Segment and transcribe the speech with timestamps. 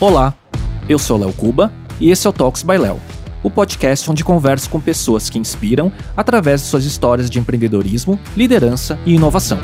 [0.00, 0.32] Olá,
[0.88, 3.00] eu sou Léo Cuba e esse é o Talks by Léo,
[3.42, 8.96] o podcast onde converso com pessoas que inspiram através de suas histórias de empreendedorismo, liderança
[9.04, 9.58] e inovação.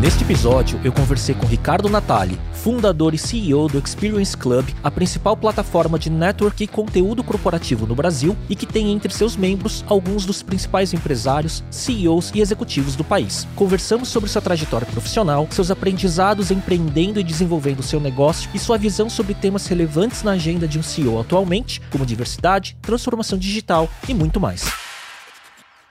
[0.00, 5.34] Neste episódio, eu conversei com Ricardo Natali, fundador e CEO do Experience Club, a principal
[5.34, 10.26] plataforma de network e conteúdo corporativo no Brasil e que tem entre seus membros alguns
[10.26, 13.48] dos principais empresários, CEOs e executivos do país.
[13.56, 19.08] Conversamos sobre sua trajetória profissional, seus aprendizados empreendendo e desenvolvendo seu negócio e sua visão
[19.08, 24.38] sobre temas relevantes na agenda de um CEO atualmente, como diversidade, transformação digital e muito
[24.38, 24.70] mais.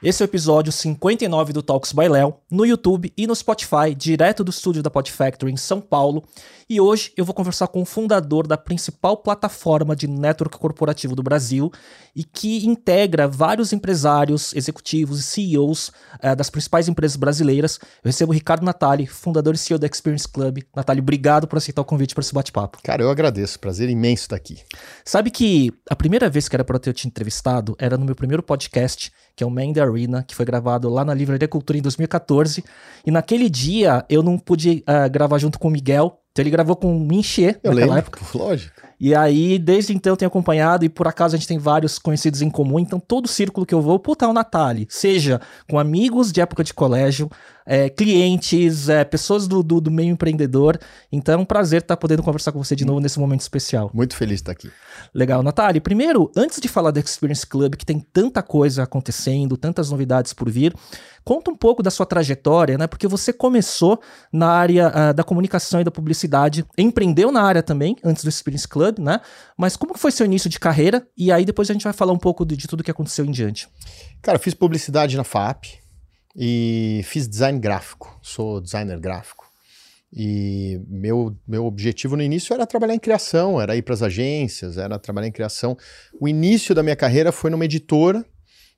[0.01, 4.45] Esse é o episódio 59 do Talks by Léo, no YouTube e no Spotify, direto
[4.45, 6.23] do estúdio da Pod Factory em São Paulo.
[6.71, 11.23] E hoje eu vou conversar com o fundador da principal plataforma de network corporativo do
[11.23, 11.71] Brasil
[12.15, 15.91] e que integra vários empresários, executivos e CEOs
[16.21, 17.79] eh, das principais empresas brasileiras.
[18.03, 20.59] Eu recebo o Ricardo Natali, fundador e CEO da Experience Club.
[20.75, 22.77] Natali, obrigado por aceitar o convite para esse bate-papo.
[22.83, 23.59] Cara, eu agradeço.
[23.59, 24.59] Prazer imenso estar aqui.
[25.03, 28.13] Sabe que a primeira vez que era para eu ter te entrevistado era no meu
[28.13, 31.79] primeiro podcast que é o Man the Arena, que foi gravado lá na Livraria Cultura
[31.79, 32.61] em 2014.
[33.05, 36.75] E naquele dia eu não pude uh, gravar junto com o Miguel, então ele gravou
[36.75, 38.21] com o Minchê naquela lembro, época.
[38.33, 38.81] Lógico.
[38.97, 42.41] E aí, desde então, eu tenho acompanhado, e por acaso a gente tem vários conhecidos
[42.41, 44.87] em comum, então todo círculo que eu vou, puta, é o Natali.
[44.89, 47.29] Seja com amigos de época de colégio,
[47.65, 50.77] é, clientes, é, pessoas do, do, do, meio empreendedor.
[51.11, 53.91] Então é um prazer estar podendo conversar com você de novo nesse momento especial.
[53.93, 54.71] Muito feliz de estar aqui.
[55.13, 55.79] Legal, Natali.
[55.79, 60.49] Primeiro, antes de falar da Experience Club, que tem tanta coisa acontecendo, tantas novidades por
[60.49, 60.73] vir,
[61.30, 62.88] conta um pouco da sua trajetória, né?
[62.88, 64.02] Porque você começou
[64.33, 68.67] na área uh, da comunicação e da publicidade, empreendeu na área também, antes do Experience
[68.67, 69.22] Club, né?
[69.55, 71.07] Mas como foi seu início de carreira?
[71.16, 73.30] E aí depois a gente vai falar um pouco de, de tudo que aconteceu em
[73.30, 73.67] diante.
[74.23, 75.77] Cara, fiz publicidade na FAP,
[76.35, 79.45] e fiz design gráfico, sou designer gráfico.
[80.11, 84.79] E meu, meu objetivo no início era trabalhar em criação, era ir para as agências,
[84.79, 85.78] era trabalhar em criação.
[86.19, 88.25] O início da minha carreira foi numa editora,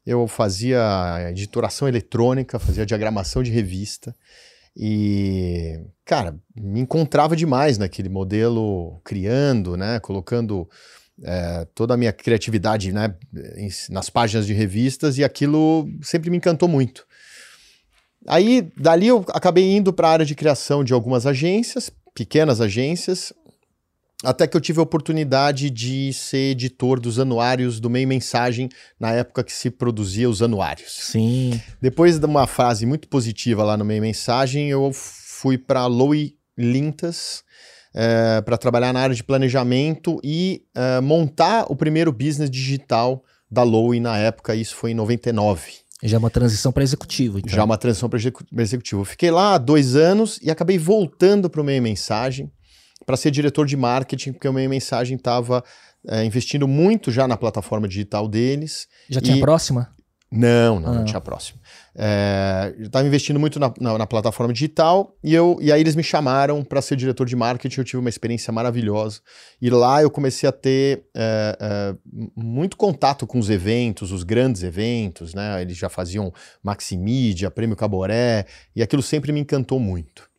[0.06, 4.16] eu fazia editoração eletrônica, fazia diagramação de revista.
[4.75, 10.67] E, cara, me encontrava demais naquele modelo, criando, né, colocando
[11.23, 13.13] é, toda a minha criatividade né,
[13.89, 17.06] nas páginas de revistas, e aquilo sempre me encantou muito.
[18.28, 23.33] Aí, dali eu acabei indo para a área de criação de algumas agências, pequenas agências,
[24.23, 29.11] até que eu tive a oportunidade de ser editor dos anuários do Meio Mensagem, na
[29.11, 30.91] época que se produzia os anuários.
[30.91, 31.59] Sim.
[31.81, 37.43] Depois de uma fase muito positiva lá no Meio Mensagem, eu fui para Lowy Lintas,
[37.93, 43.63] é, para trabalhar na área de planejamento e é, montar o primeiro business digital da
[43.63, 45.81] Lowy na época, isso foi em 99.
[46.03, 47.39] Já é uma transição para executivo.
[47.39, 47.53] Então.
[47.53, 48.19] Já é uma transição para
[48.59, 49.05] executivo.
[49.05, 52.51] fiquei lá dois anos e acabei voltando para o Meio Mensagem
[53.06, 55.63] para ser diretor de marketing, porque o Meio Mensagem estava
[56.07, 58.88] é, investindo muito já na plataforma digital deles.
[59.09, 59.23] Já e...
[59.23, 59.94] tinha próxima?
[60.34, 60.95] Não, não, ah.
[60.95, 61.59] não tinha próximo.
[61.94, 65.94] É, eu estava investindo muito na, na, na, plataforma digital e, eu, e aí eles
[65.94, 67.81] me chamaram para ser diretor de marketing.
[67.81, 69.19] Eu tive uma experiência maravilhosa.
[69.62, 71.95] E lá eu comecei a ter é, é,
[72.33, 75.62] muito contato com os eventos, os grandes eventos, né?
[75.62, 76.31] Eles já faziam
[76.63, 80.31] Maximídia, Prêmio Caboré, e aquilo sempre me encantou muito.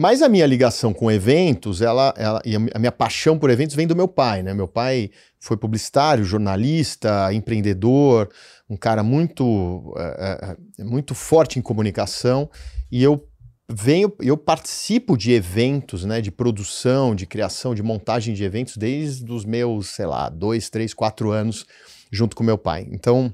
[0.00, 3.86] Mas a minha ligação com eventos, ela, ela, e a minha paixão por eventos vem
[3.86, 4.54] do meu pai, né?
[4.54, 8.30] Meu pai foi publicitário, jornalista, empreendedor,
[8.66, 12.48] um cara muito, é, é, muito forte em comunicação,
[12.90, 13.28] e eu
[13.70, 19.30] venho, eu participo de eventos, né, de produção, de criação, de montagem de eventos desde
[19.30, 21.66] os meus, sei lá, dois, três, quatro anos,
[22.10, 22.88] junto com meu pai.
[22.90, 23.30] Então,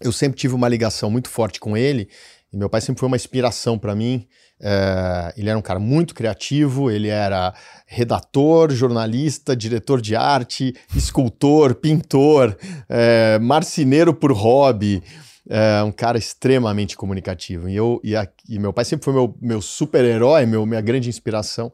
[0.00, 2.08] eu sempre tive uma ligação muito forte com ele,
[2.50, 4.26] e meu pai sempre foi uma inspiração para mim.
[4.60, 7.54] É, ele era um cara muito criativo, ele era
[7.86, 12.56] redator, jornalista, diretor de arte, escultor, pintor,
[12.88, 15.02] é, marceneiro por hobby.
[15.48, 17.68] É um cara extremamente comunicativo.
[17.68, 21.72] E, eu, e, a, e meu pai sempre foi meu, meu super-herói, minha grande inspiração.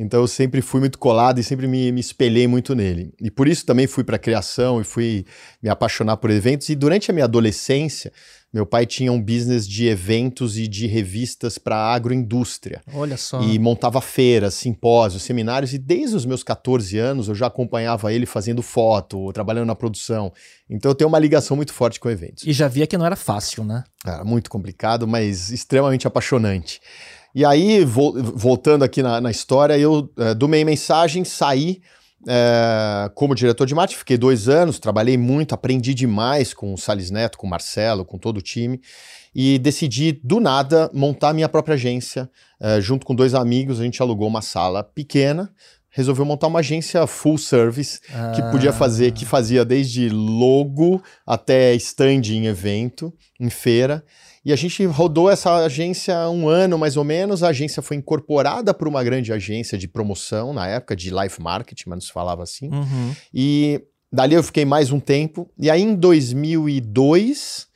[0.00, 3.12] Então eu sempre fui muito colado e sempre me, me espelhei muito nele.
[3.20, 5.26] E por isso também fui para a criação e fui
[5.60, 6.68] me apaixonar por eventos.
[6.68, 8.12] E durante a minha adolescência,
[8.52, 12.80] meu pai tinha um business de eventos e de revistas para a agroindústria.
[12.94, 13.42] Olha só.
[13.42, 15.74] E montava feiras, simpósios, seminários.
[15.74, 20.32] E desde os meus 14 anos eu já acompanhava ele fazendo foto, trabalhando na produção.
[20.68, 22.44] Então eu tenho uma ligação muito forte com eventos.
[22.46, 23.84] E já via que não era fácil, né?
[24.04, 26.80] Era muito complicado, mas extremamente apaixonante.
[27.34, 31.82] E aí, vo voltando aqui na, na história, eu, uh, do Meio Mensagem, saí
[32.26, 37.10] é, como diretor de marketing, fiquei dois anos, trabalhei muito, aprendi demais com o Salles
[37.10, 38.80] Neto, com o Marcelo, com todo o time,
[39.34, 42.28] e decidi, do nada, montar minha própria agência.
[42.60, 45.52] É, junto com dois amigos, a gente alugou uma sala pequena,
[45.90, 48.32] resolveu montar uma agência full service ah.
[48.34, 54.04] que podia fazer, que fazia desde logo até stand em evento, em feira.
[54.44, 57.42] E a gente rodou essa agência um ano mais ou menos.
[57.42, 61.88] A agência foi incorporada por uma grande agência de promoção na época, de life marketing,
[61.88, 62.68] mas não se falava assim.
[62.72, 63.14] Uhum.
[63.32, 63.82] E
[64.12, 65.50] dali eu fiquei mais um tempo.
[65.58, 67.66] E aí em 2002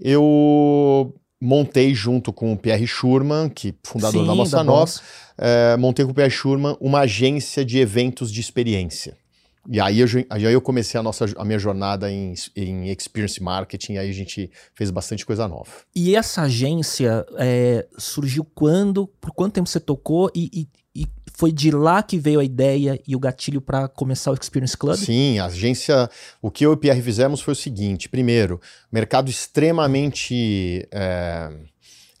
[0.00, 4.92] eu montei junto com o Pierre Schurman, que fundador Sim, da Bossa Nova,
[5.36, 9.16] é, montei com o Pierre Schurman uma agência de eventos de experiência.
[9.68, 13.94] E aí eu, aí eu comecei a, nossa, a minha jornada em, em experience marketing,
[13.94, 15.70] e aí a gente fez bastante coisa nova.
[15.94, 19.06] E essa agência é, surgiu quando?
[19.20, 20.30] Por quanto tempo você tocou?
[20.34, 24.30] E, e, e, foi de lá que veio a ideia e o gatilho para começar
[24.32, 24.96] o Experience Club?
[24.96, 26.10] Sim, a agência.
[26.40, 28.60] O que eu e o Pierre fizemos foi o seguinte: primeiro,
[28.90, 30.86] mercado extremamente.
[30.90, 31.50] É,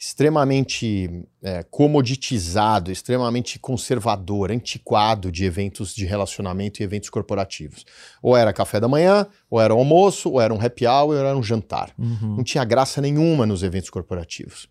[0.02, 7.86] extremamente é, comoditizado, extremamente conservador, antiquado de eventos de relacionamento e eventos corporativos.
[8.20, 11.36] Ou era café da manhã, ou era almoço, ou era um happy hour, ou era
[11.36, 11.92] um jantar.
[11.96, 12.34] Uhum.
[12.38, 14.68] Não tinha graça nenhuma nos eventos corporativos.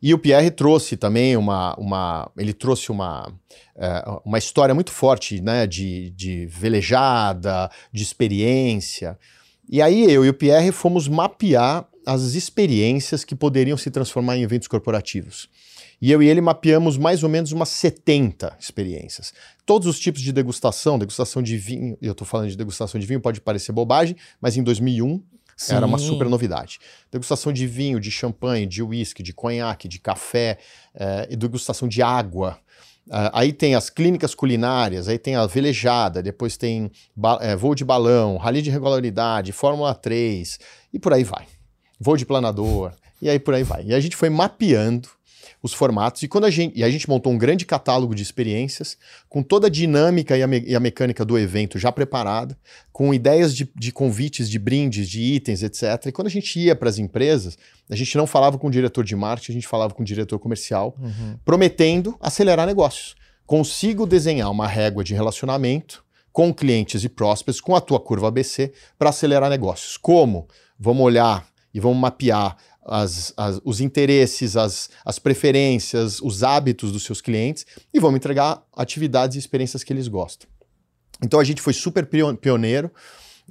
[0.00, 3.32] E o Pierre trouxe também uma, uma ele trouxe uma,
[3.74, 9.18] é, uma história muito forte, né, de, de velejada, de experiência.
[9.68, 14.42] E aí eu e o Pierre fomos mapear as experiências que poderiam se transformar em
[14.42, 15.46] eventos corporativos.
[16.00, 19.34] E eu e ele mapeamos mais ou menos umas 70 experiências.
[19.66, 23.20] Todos os tipos de degustação, degustação de vinho, eu estou falando de degustação de vinho,
[23.20, 25.22] pode parecer bobagem, mas em 2001
[25.54, 25.74] Sim.
[25.74, 26.78] era uma super novidade.
[27.12, 30.56] Degustação de vinho, de champanhe, de uísque, de conhaque, de café,
[30.94, 32.58] é, degustação de água.
[33.06, 36.90] Uh, aí tem as clínicas culinárias, aí tem a velejada, depois tem
[37.40, 40.58] é, voo de balão, rally de regularidade, Fórmula 3
[40.92, 41.46] e por aí vai
[41.98, 43.84] voo de planador, e aí por aí vai.
[43.84, 45.08] E a gente foi mapeando
[45.62, 48.96] os formatos, e quando a gente, e a gente montou um grande catálogo de experiências,
[49.28, 52.56] com toda a dinâmica e a, me, e a mecânica do evento já preparada,
[52.92, 56.06] com ideias de, de, convites, de brindes, de itens, etc.
[56.06, 57.58] E quando a gente ia para as empresas,
[57.90, 60.38] a gente não falava com o diretor de marketing, a gente falava com o diretor
[60.38, 61.36] comercial, uhum.
[61.44, 63.16] prometendo acelerar negócios.
[63.44, 68.72] Consigo desenhar uma régua de relacionamento com clientes e prósperos, com a tua curva ABC,
[68.96, 69.96] para acelerar negócios.
[69.96, 70.46] Como?
[70.78, 77.02] Vamos olhar e vamos mapear as, as, os interesses, as, as preferências, os hábitos dos
[77.02, 80.48] seus clientes e vamos entregar atividades e experiências que eles gostam.
[81.22, 82.08] Então a gente foi super
[82.40, 82.90] pioneiro.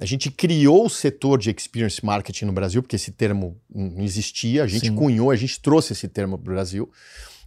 [0.00, 4.62] A gente criou o setor de experience marketing no Brasil, porque esse termo não existia.
[4.62, 4.94] A gente Sim.
[4.94, 6.90] cunhou, a gente trouxe esse termo para o Brasil.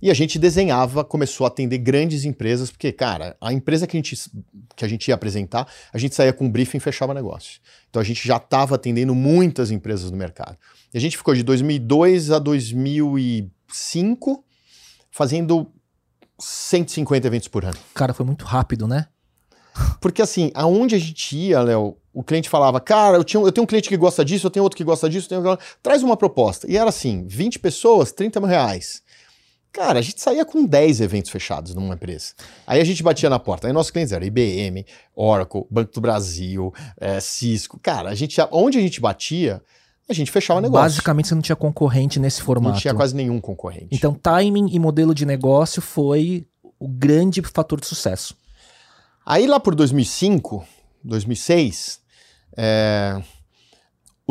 [0.01, 3.99] E a gente desenhava, começou a atender grandes empresas, porque, cara, a empresa que a
[3.99, 4.17] gente,
[4.75, 7.59] que a gente ia apresentar, a gente saía com um briefing e fechava negócio.
[7.89, 10.57] Então a gente já estava atendendo muitas empresas no mercado.
[10.93, 14.43] E a gente ficou de 2002 a 2005
[15.11, 15.71] fazendo
[16.39, 17.77] 150 eventos por ano.
[17.93, 19.07] Cara, foi muito rápido, né?
[19.99, 23.63] Porque assim, aonde a gente ia, Léo, o cliente falava, cara, eu, tinha, eu tenho
[23.63, 25.41] um cliente que gosta disso, eu tenho outro que gosta disso, tenho...
[25.81, 26.69] traz uma proposta.
[26.69, 29.01] E era assim, 20 pessoas, 30 mil reais.
[29.71, 32.33] Cara, a gente saía com 10 eventos fechados numa empresa.
[32.67, 33.67] Aí a gente batia na porta.
[33.67, 34.85] Aí nossos clientes eram IBM,
[35.15, 37.79] Oracle, Banco do Brasil, é, Cisco.
[37.81, 39.63] Cara, a gente, onde a gente batia,
[40.09, 40.83] a gente fechava negócio.
[40.83, 42.73] Basicamente você não tinha concorrente nesse formato.
[42.73, 43.87] Não tinha quase nenhum concorrente.
[43.91, 46.45] Então timing e modelo de negócio foi
[46.77, 48.35] o grande fator de sucesso.
[49.25, 50.65] Aí lá por 2005,
[51.03, 52.01] 2006,
[52.57, 53.21] é,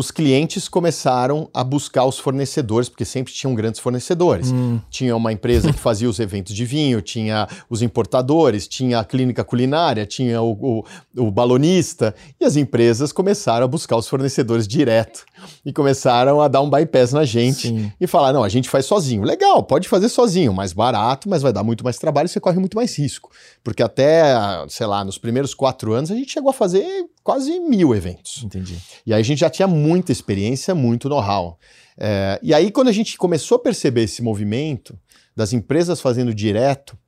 [0.01, 4.51] os clientes começaram a buscar os fornecedores, porque sempre tinham grandes fornecedores.
[4.51, 4.81] Hum.
[4.89, 9.45] Tinha uma empresa que fazia os eventos de vinho, tinha os importadores, tinha a clínica
[9.45, 10.85] culinária, tinha o, o,
[11.27, 15.25] o balonista, e as empresas começaram a buscar os fornecedores direto
[15.65, 17.93] e começaram a dar um bypass na gente Sim.
[18.01, 19.23] e falar: não, a gente faz sozinho.
[19.23, 22.59] Legal, pode fazer sozinho, mais barato, mas vai dar muito mais trabalho e você corre
[22.59, 23.31] muito mais risco.
[23.63, 24.35] Porque até,
[24.69, 26.87] sei lá, nos primeiros quatro anos a gente chegou a fazer
[27.23, 28.43] quase mil eventos.
[28.43, 28.79] Entendi.
[29.07, 31.59] E aí a gente já tinha muita experiência, muito know-how.
[31.99, 34.99] É, e aí, quando a gente começou a perceber esse movimento
[35.37, 36.99] das empresas fazendo direto,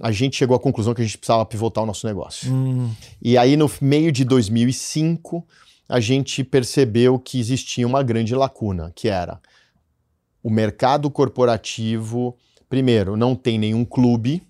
[0.00, 2.52] a gente chegou à conclusão que a gente precisava pivotar o nosso negócio.
[2.52, 2.90] Hum.
[3.20, 5.46] E aí, no meio de 2005,
[5.88, 9.40] a gente percebeu que existia uma grande lacuna, que era
[10.42, 12.36] o mercado corporativo,
[12.68, 14.42] primeiro, não tem nenhum clube,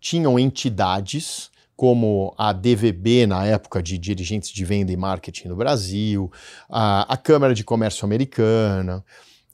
[0.00, 1.49] tinham entidades
[1.80, 6.30] como a DVB, na época de dirigentes de venda e marketing no Brasil,
[6.68, 9.02] a, a Câmara de Comércio Americana,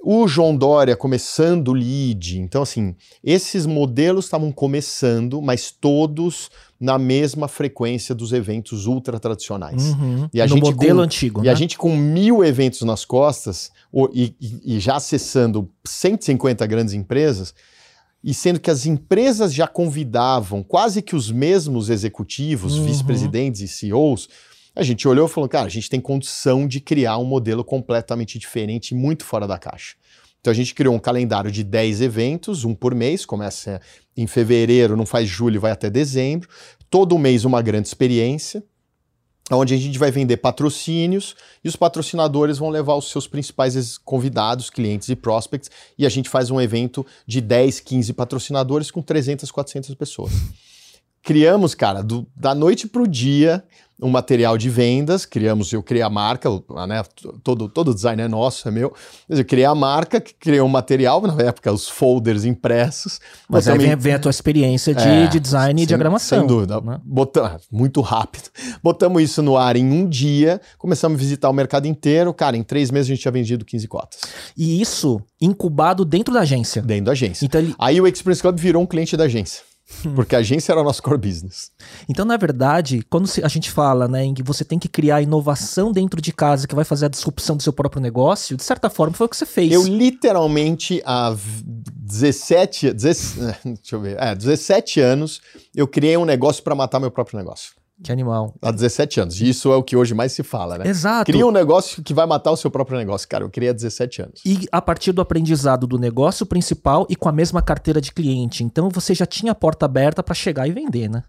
[0.01, 2.41] O João Dória começando o lead.
[2.41, 9.95] Então, assim, esses modelos estavam começando, mas todos na mesma frequência dos eventos ultra tradicionais.
[9.95, 10.29] Uhum.
[10.35, 11.41] E a no gente modelo com, antigo.
[11.43, 11.53] E né?
[11.53, 17.55] a gente com mil eventos nas costas o, e, e, já acessando 150 grandes empresas,
[18.23, 22.85] e sendo que as empresas já convidavam quase que os mesmos executivos, uhum.
[22.87, 24.29] vice-presidentes e CEOs
[24.77, 28.39] a gente olhou e falou, cara, a gente tem condição de criar um modelo completamente
[28.39, 29.97] diferente, muito fora da caixa.
[30.39, 33.81] Então a gente criou um calendário de 10 eventos, um por mês, começa
[34.15, 36.49] em fevereiro, não faz julho, vai até dezembro.
[36.91, 38.63] Todo mês uma grande experiência,
[39.51, 44.71] onde a gente vai vender patrocínios e os patrocinadores vão levar os seus principais convidados,
[44.71, 49.51] clientes e prospects, e a gente faz um evento de 10, 15 patrocinadores com 300,
[49.51, 50.33] 400 pessoas.
[51.23, 53.65] Criamos, cara, do, da noite para o dia,
[54.01, 56.51] um material de vendas, criamos, eu criei a marca,
[56.87, 57.03] né,
[57.43, 58.93] todo, todo design é nosso, é meu,
[59.29, 63.19] eu criei a marca, criei um material, na época os folders impressos.
[63.49, 66.41] Mas aí vem, vem, a tua experiência de, é, de design sem, e diagramação.
[66.41, 67.01] Sem dúvida, né?
[67.05, 68.51] Botamos, muito rápido.
[68.83, 72.63] Botamos isso no ar em um dia, começamos a visitar o mercado inteiro, cara, em
[72.63, 74.21] três meses a gente tinha vendido 15 cotas.
[74.57, 76.83] E isso incubado dentro da agência?
[76.83, 77.47] Dentro da agência.
[77.47, 77.75] Então, ele...
[77.79, 79.63] Aí o Experience Club virou um cliente da agência.
[80.15, 81.71] Porque a agência era o nosso core business.
[82.09, 85.93] Então, na verdade, quando a gente fala né, em que você tem que criar inovação
[85.93, 89.15] dentro de casa que vai fazer a disrupção do seu próprio negócio, de certa forma
[89.15, 89.73] foi o que você fez.
[89.73, 95.41] Eu literalmente, há 17, 17, deixa eu ver, é, 17 anos,
[95.75, 97.73] eu criei um negócio para matar meu próprio negócio.
[98.03, 98.55] Que animal.
[98.61, 99.41] Há 17 anos.
[99.41, 100.87] E isso é o que hoje mais se fala, né?
[100.87, 101.31] Exato.
[101.31, 103.27] Cria um negócio que vai matar o seu próprio negócio.
[103.27, 104.43] Cara, eu criei há 17 anos.
[104.45, 108.63] E a partir do aprendizado do negócio principal e com a mesma carteira de cliente.
[108.63, 111.25] Então você já tinha a porta aberta para chegar e vender, né?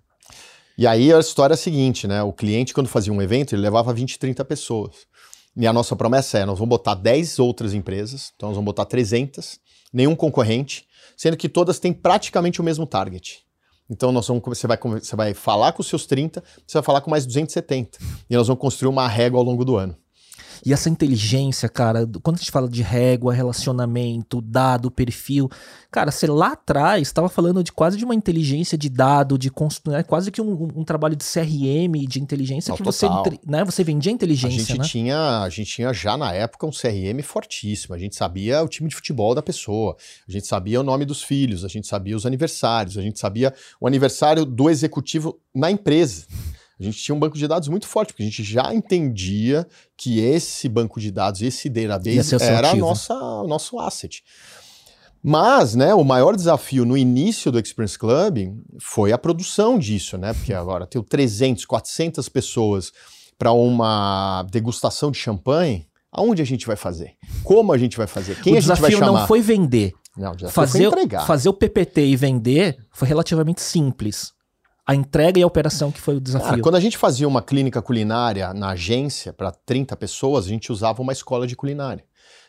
[0.77, 2.21] E aí a história é a seguinte, né?
[2.21, 5.07] O cliente, quando fazia um evento, ele levava 20, 30 pessoas.
[5.55, 8.85] E a nossa promessa é: nós vamos botar 10 outras empresas, então nós vamos botar
[8.85, 9.59] 300,
[9.91, 13.46] nenhum concorrente, sendo que todas têm praticamente o mesmo target.
[13.89, 17.01] Então nós vamos, você, vai, você vai falar com os seus 30, você vai falar
[17.01, 17.97] com mais 270.
[18.29, 19.95] E nós vamos construir uma régua ao longo do ano.
[20.65, 25.49] E essa inteligência, cara, quando a gente fala de régua, relacionamento, dado, perfil,
[25.91, 29.97] cara, você lá atrás estava falando de quase de uma inteligência de dado, de construir,
[29.97, 33.07] né, quase que um, um, trabalho de CRM, de inteligência Não, que você,
[33.45, 34.57] né, você vendia inteligência.
[34.57, 34.85] A gente, né?
[34.85, 37.93] tinha, a gente tinha já na época um CRM fortíssimo.
[37.95, 39.95] A gente sabia o time de futebol da pessoa,
[40.27, 43.53] a gente sabia o nome dos filhos, a gente sabia os aniversários, a gente sabia
[43.79, 46.25] o aniversário do executivo na empresa
[46.79, 49.67] a gente tinha um banco de dados muito forte, porque a gente já entendia
[49.97, 54.23] que esse banco de dados, esse database, era a nossa, o nosso asset.
[55.23, 60.33] Mas, né, o maior desafio no início do Experience Club foi a produção disso, né?
[60.33, 62.91] Porque agora tem 300, 400 pessoas
[63.37, 65.87] para uma degustação de champanhe.
[66.11, 67.15] Aonde a gente vai fazer?
[67.43, 68.39] Como a gente vai fazer?
[68.41, 69.07] Quem o a gente vai chamar?
[69.07, 69.93] O desafio não foi vender.
[70.15, 71.25] Não, o fazer, foi entregar.
[71.25, 74.36] Fazer o PPT e vender foi relativamente simples
[74.87, 76.49] a entrega e a operação que foi o desafio.
[76.49, 80.71] Cara, quando a gente fazia uma clínica culinária na agência para 30 pessoas, a gente
[80.71, 82.05] usava uma escola de culinária.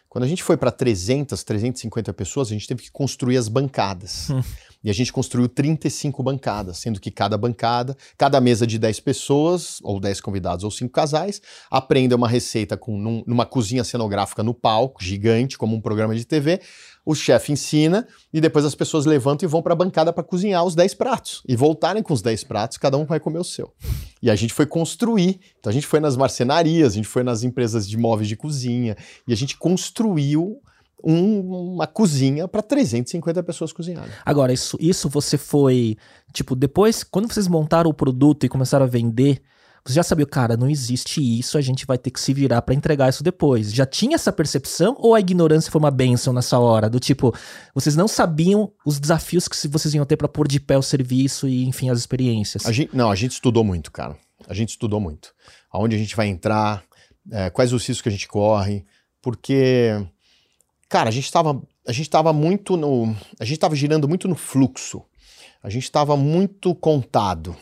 [0.09, 4.31] Quando a gente foi para 300, 350 pessoas, a gente teve que construir as bancadas.
[4.31, 4.43] Hum.
[4.83, 9.81] E a gente construiu 35 bancadas, sendo que cada bancada, cada mesa de 10 pessoas,
[9.83, 14.55] ou 10 convidados, ou 5 casais, aprende uma receita com, num, numa cozinha cenográfica no
[14.55, 16.61] palco, gigante, como um programa de TV.
[17.09, 20.63] O chefe ensina e depois as pessoas levantam e vão para a bancada para cozinhar
[20.63, 21.43] os 10 pratos.
[21.49, 23.73] E voltarem com os 10 pratos, cada um vai comer o seu.
[24.21, 25.41] E a gente foi construir.
[25.59, 28.95] Então a gente foi nas marcenarias, a gente foi nas empresas de móveis de cozinha,
[29.27, 30.61] e a gente construiu
[31.03, 34.13] um, uma cozinha para 350 pessoas cozinharem.
[34.23, 35.97] Agora, isso, isso você foi.
[36.35, 39.41] Tipo, depois, quando vocês montaram o produto e começaram a vender,
[39.85, 42.75] você já sabia, cara, não existe isso, a gente vai ter que se virar para
[42.75, 43.73] entregar isso depois.
[43.73, 46.91] Já tinha essa percepção ou a ignorância foi uma benção nessa hora?
[46.91, 47.35] Do tipo,
[47.75, 51.49] vocês não sabiam os desafios que vocês iam ter para pôr de pé o serviço
[51.49, 52.67] e, enfim, as experiências?
[52.67, 54.17] A gente, não, a gente estudou muito, cara.
[54.47, 55.35] A gente estudou muito.
[55.71, 56.85] Aonde a gente vai entrar,
[57.31, 58.85] é, quais os riscos que a gente corre,
[59.21, 59.95] porque
[60.89, 64.35] Cara, a gente estava a gente estava muito no a gente estava girando muito no
[64.35, 65.05] fluxo.
[65.63, 67.55] A gente estava muito contado.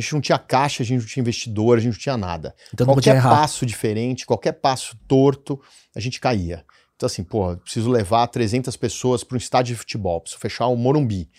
[0.00, 2.54] A gente não tinha caixa, a gente não tinha investidor, a gente não tinha nada.
[2.72, 5.60] Então, qualquer passo diferente, qualquer passo torto,
[5.94, 6.64] a gente caía.
[6.96, 10.76] Então assim, pô, preciso levar 300 pessoas para um estádio de futebol, preciso fechar o
[10.76, 11.30] Morumbi.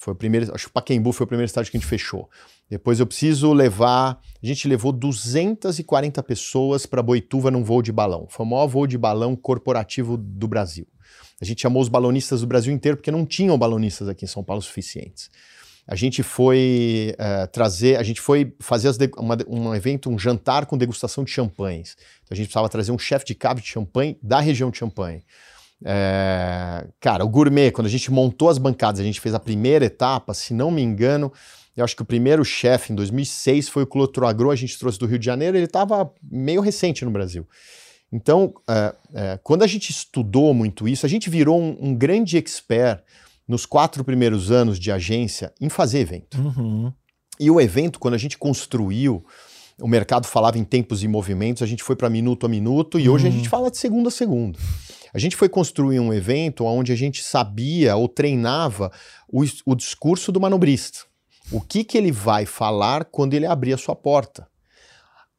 [0.00, 2.28] Foi o primeiro, acho que o Pacaembu foi o primeiro estádio que a gente fechou.
[2.68, 4.20] Depois eu preciso levar.
[4.42, 8.26] A gente levou 240 pessoas para Boituva num voo de balão.
[8.28, 10.86] Foi o maior voo de balão corporativo do Brasil.
[11.40, 14.42] A gente chamou os balonistas do Brasil inteiro porque não tinham balonistas aqui em São
[14.42, 15.30] Paulo suficientes.
[15.86, 20.78] A gente foi uh, trazer, a gente foi fazer uma, um evento, um jantar com
[20.78, 21.96] degustação de champanhes.
[22.22, 25.22] Então a gente precisava trazer um chefe de cabo de champanhe da região de champanhe.
[25.84, 29.84] É, cara, o gourmet, quando a gente montou as bancadas, a gente fez a primeira
[29.84, 31.30] etapa, se não me engano,
[31.76, 34.98] eu acho que o primeiro chefe em 2006 foi o Clotro Agro, a gente trouxe
[34.98, 37.46] do Rio de Janeiro, ele estava meio recente no Brasil.
[38.12, 42.36] Então, é, é, quando a gente estudou muito isso, a gente virou um, um, grande
[42.36, 43.02] expert
[43.46, 46.38] nos quatro primeiros anos de agência em fazer evento.
[46.40, 46.92] Uhum.
[47.38, 49.24] E o evento, quando a gente construiu,
[49.80, 53.08] o mercado falava em tempos e movimentos, a gente foi para minuto a minuto e
[53.08, 53.14] uhum.
[53.14, 54.58] hoje a gente fala de segundo a segundo.
[55.12, 58.90] A gente foi construir um evento onde a gente sabia ou treinava
[59.28, 61.00] o, o discurso do manobrista.
[61.52, 64.48] O que, que ele vai falar quando ele abrir a sua porta?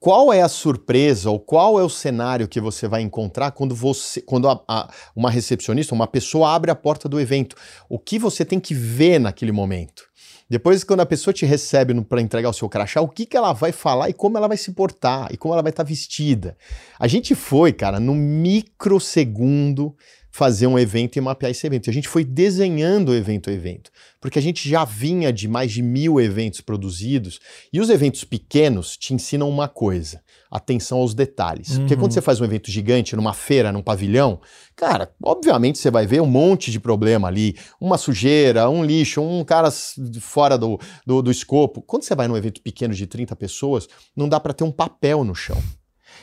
[0.05, 4.21] Qual é a surpresa ou qual é o cenário que você vai encontrar quando você,
[4.21, 7.55] quando a, a, uma recepcionista, uma pessoa abre a porta do evento?
[7.89, 10.03] O que você tem que ver naquele momento?
[10.47, 13.51] Depois, quando a pessoa te recebe para entregar o seu crachá, o que, que ela
[13.51, 16.55] vai falar e como ela vai se portar e como ela vai estar tá vestida.
[16.99, 19.95] A gente foi, cara, no microsegundo
[20.35, 21.87] fazer um evento e mapear esse evento.
[21.87, 23.89] E a gente foi desenhando o evento a evento,
[24.19, 27.39] porque a gente já vinha de mais de mil eventos produzidos
[27.71, 31.69] e os eventos pequenos te ensinam uma coisa: atenção aos detalhes.
[31.69, 31.77] Uhum.
[31.79, 34.41] Porque quando você faz um evento gigante numa feira, num pavilhão,
[34.75, 39.41] cara, obviamente você vai ver um monte de problema ali, uma sujeira, um lixo, um
[39.41, 39.71] cara
[40.19, 40.77] fora do,
[41.07, 41.81] do, do escopo.
[41.81, 45.23] Quando você vai num evento pequeno de 30 pessoas, não dá para ter um papel
[45.23, 45.63] no chão.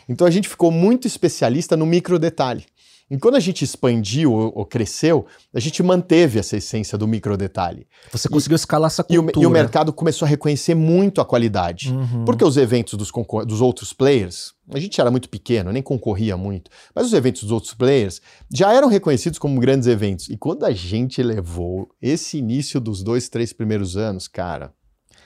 [0.06, 2.66] Então a gente ficou muito especialista no micro detalhe.
[3.10, 7.86] E quando a gente expandiu ou, cresceu, a gente manteve essa essência do micro detalhe.
[8.10, 9.32] Você conseguiu e, escalar essa cultura.
[9.32, 11.92] E o, e o, mercado começou a reconhecer muito a qualidade.
[11.92, 12.24] Uhum.
[12.24, 13.10] Porque os eventos dos,
[13.46, 17.52] dos outros players, a gente era muito pequeno, nem concorria muito, mas os eventos dos
[17.52, 18.20] outros players
[18.52, 20.28] já eram reconhecidos como grandes eventos.
[20.28, 24.72] E quando a gente levou esse início dos dois, três primeiros anos, cara...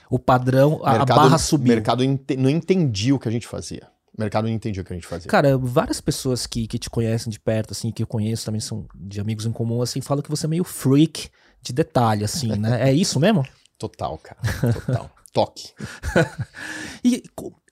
[0.09, 1.65] O padrão, a, mercado, a barra subiu.
[1.65, 2.03] O mercado
[2.37, 3.89] não entendia o que a gente fazia.
[4.17, 5.29] O mercado não entendia o que a gente fazia.
[5.29, 8.87] Cara, várias pessoas que, que te conhecem de perto, assim, que eu conheço também são
[8.95, 11.29] de amigos em comum, assim, falam que você é meio freak
[11.61, 12.89] de detalhe, assim, né?
[12.89, 13.45] É isso mesmo?
[13.77, 14.73] Total, cara.
[14.73, 15.11] Total.
[15.31, 15.71] Toque.
[17.03, 17.21] e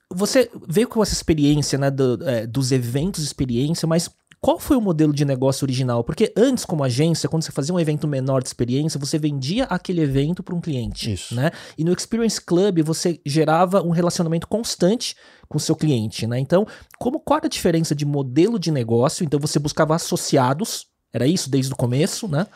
[0.08, 4.08] você veio com essa experiência, né, do, é, dos eventos de experiência, mas
[4.46, 6.04] qual foi o modelo de negócio original?
[6.04, 10.00] Porque antes, como agência, quando você fazia um evento menor de experiência, você vendia aquele
[10.00, 11.14] evento para um cliente.
[11.14, 11.34] Isso.
[11.34, 11.50] Né?
[11.76, 15.16] E no Experience Club, você gerava um relacionamento constante
[15.48, 16.28] com o seu cliente.
[16.28, 16.38] Né?
[16.38, 16.64] Então,
[16.96, 19.24] como, qual era a diferença de modelo de negócio?
[19.24, 22.46] Então, você buscava associados, era isso desde o começo, né?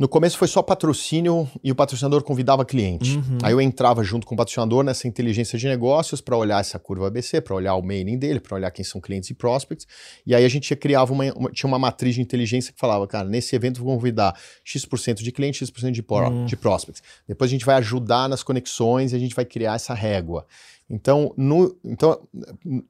[0.00, 3.18] No começo foi só patrocínio e o patrocinador convidava cliente.
[3.18, 3.36] Uhum.
[3.42, 7.08] Aí eu entrava junto com o patrocinador nessa inteligência de negócios para olhar essa curva
[7.08, 9.86] ABC, para olhar o mailing dele, para olhar quem são clientes e prospects.
[10.26, 13.28] E aí a gente criava uma, uma, tinha uma matriz de inteligência que falava, cara,
[13.28, 14.34] nesse evento vou convidar
[14.64, 16.46] X% de clientes, X% de, pro, uhum.
[16.46, 17.02] de prospects.
[17.28, 20.46] Depois a gente vai ajudar nas conexões e a gente vai criar essa régua.
[20.90, 22.20] Então, no, então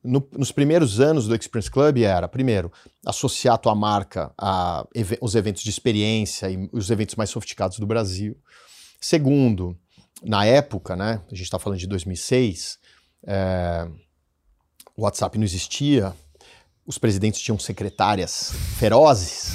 [0.02, 2.72] no, nos primeiros anos do Experience Club era, primeiro,
[3.04, 7.78] associar a tua marca a ev os eventos de experiência e os eventos mais sofisticados
[7.78, 8.34] do Brasil.
[8.98, 9.76] Segundo,
[10.22, 12.78] na época, né, a gente está falando de 2006,
[13.26, 13.86] é,
[14.96, 16.14] o WhatsApp não existia,
[16.86, 19.52] os presidentes tinham secretárias ferozes,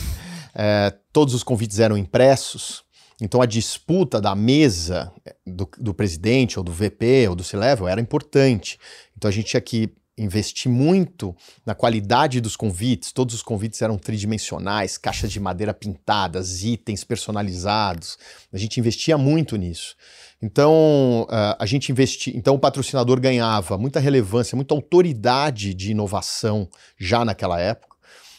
[0.54, 2.85] é, todos os convites eram impressos,
[3.22, 7.88] então a disputa da mesa eh, do, do presidente, ou do VP, ou do C-Level
[7.88, 8.78] era importante.
[9.16, 13.12] Então a gente tinha que investir muito na qualidade dos convites.
[13.12, 18.18] Todos os convites eram tridimensionais, caixas de madeira pintadas, itens personalizados.
[18.52, 19.96] A gente investia muito nisso.
[20.42, 22.36] Então, uh, a gente investia.
[22.36, 27.96] Então, o patrocinador ganhava muita relevância, muita autoridade de inovação já naquela época.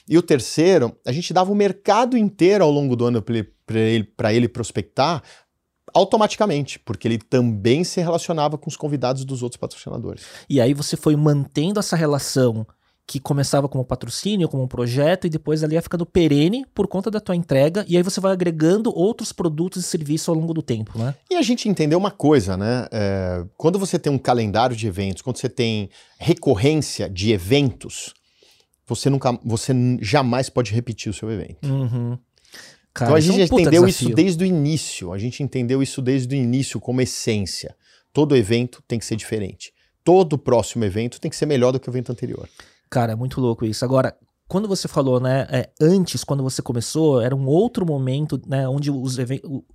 [0.08, 3.52] E o terceiro, a gente dava o mercado inteiro ao longo do ano para ele,
[3.68, 5.22] ele prospectar
[5.94, 10.24] automaticamente, porque ele também se relacionava com os convidados dos outros patrocinadores.
[10.48, 12.66] E aí você foi mantendo essa relação
[13.06, 17.08] que começava como patrocínio, como um projeto, e depois ali ia ficando perene por conta
[17.08, 20.60] da tua entrega, e aí você vai agregando outros produtos e serviços ao longo do
[20.60, 21.14] tempo, né?
[21.30, 22.88] E a gente entendeu uma coisa, né?
[22.90, 28.12] É, quando você tem um calendário de eventos, quando você tem recorrência de eventos,
[28.84, 31.64] você nunca, você jamais pode repetir o seu evento.
[31.68, 32.18] Uhum.
[32.96, 34.08] Cara, então a gente é um entendeu desafio.
[34.08, 35.12] isso desde o início.
[35.12, 37.76] A gente entendeu isso desde o início como essência.
[38.10, 39.70] Todo evento tem que ser diferente.
[40.02, 42.48] Todo próximo evento tem que ser melhor do que o evento anterior.
[42.88, 43.84] Cara, é muito louco isso.
[43.84, 44.16] Agora,
[44.48, 48.90] quando você falou, né, é, antes, quando você começou, era um outro momento, né, onde
[48.92, 49.16] os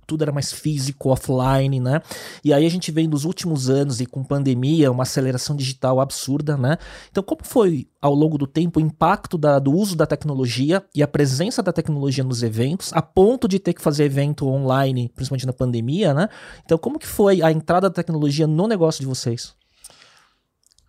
[0.06, 2.00] tudo era mais físico, offline, né?
[2.42, 6.56] E aí a gente vem nos últimos anos e com pandemia, uma aceleração digital absurda,
[6.56, 6.78] né?
[7.10, 11.02] Então, como foi ao longo do tempo o impacto da, do uso da tecnologia e
[11.02, 15.46] a presença da tecnologia nos eventos, a ponto de ter que fazer evento online, principalmente
[15.46, 16.28] na pandemia, né?
[16.64, 19.54] Então, como que foi a entrada da tecnologia no negócio de vocês?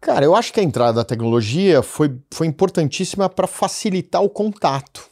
[0.04, 5.10] Cara, eu acho que a entrada da tecnologia foi, foi importantíssima para facilitar o contato.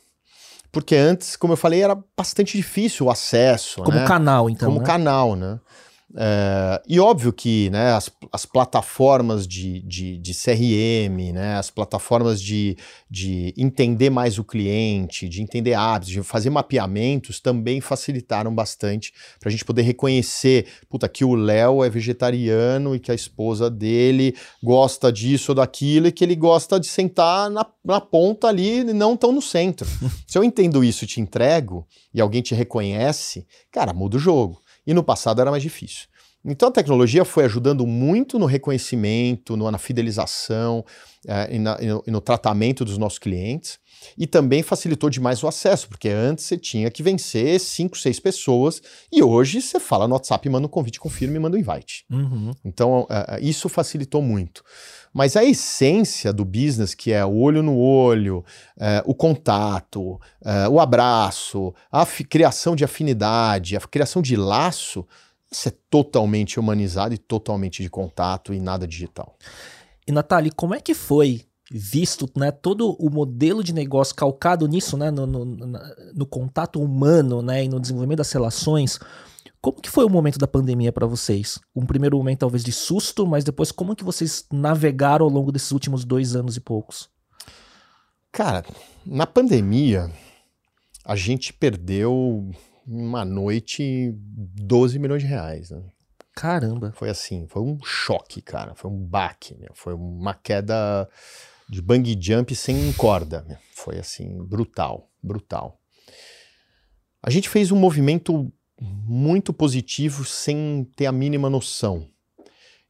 [0.69, 3.84] Porque antes, como eu falei, era bastante difícil o acesso.
[3.84, 4.06] Como né?
[4.06, 4.67] canal, então.
[4.69, 4.86] Como né?
[4.86, 5.60] canal, né?
[6.15, 12.41] É, e óbvio que né, as, as plataformas de, de, de, CRM, né, as plataformas
[12.41, 12.76] de,
[13.10, 19.50] de entender mais o cliente, de entender hábitos, de fazer mapeamentos também facilitaram bastante para
[19.50, 24.36] a gente poder reconhecer puta, que o Léo é vegetariano e que a esposa dele
[24.62, 28.93] gosta disso ou daquilo e que ele gosta de sentar na, na ponta ali e
[28.93, 29.88] não tão no centro.
[30.28, 34.61] Se eu entendo isso e te entrego e alguém te reconhece, cara, muda o jogo.
[34.86, 36.08] E no passado era mais difícil.
[36.44, 40.84] Então a tecnologia foi ajudando muito no reconhecimento, no, na fidelização
[41.28, 43.80] é, e, na, e, no, e, no, tratamento dos nossos clientes.
[44.17, 48.82] E também facilitou demais o acesso, porque antes você tinha que vencer cinco, seis pessoas,
[49.12, 52.04] e hoje você fala no WhatsApp, manda um convite, confirma e manda um invite.
[52.10, 52.52] Uhum.
[52.65, 54.63] Então é, isso facilitou muito.
[55.13, 58.45] Mas a essência do business, que é o olho no olho,
[58.80, 65.06] é, o contato, é, o abraço, a criação de afinidade, a criação de laço,
[65.52, 69.36] isso é totalmente humanizado e totalmente de contato e nada digital.
[70.08, 74.97] E Natália, como é que foi visto né, todo o modelo de negócio calcado nisso,
[74.97, 78.97] né, no, no, no contato humano né, e no desenvolvimento das relações?
[79.62, 81.60] Como que foi o momento da pandemia para vocês?
[81.76, 85.71] Um primeiro momento talvez de susto, mas depois como que vocês navegaram ao longo desses
[85.71, 87.08] últimos dois anos e poucos?
[88.32, 88.65] Cara,
[89.06, 90.12] na pandemia
[91.06, 92.50] a gente perdeu
[92.88, 95.69] uma noite 12 milhões de reais.
[95.69, 95.84] Né?
[96.36, 96.91] Caramba.
[96.95, 98.74] Foi assim, foi um choque, cara.
[98.74, 99.71] Foi um baque, meu.
[99.76, 101.08] foi uma queda
[101.69, 103.45] de bang jump sem corda.
[103.47, 103.58] Meu.
[103.76, 105.80] Foi assim, brutal, brutal.
[107.21, 112.08] A gente fez um movimento muito positivo sem ter a mínima noção.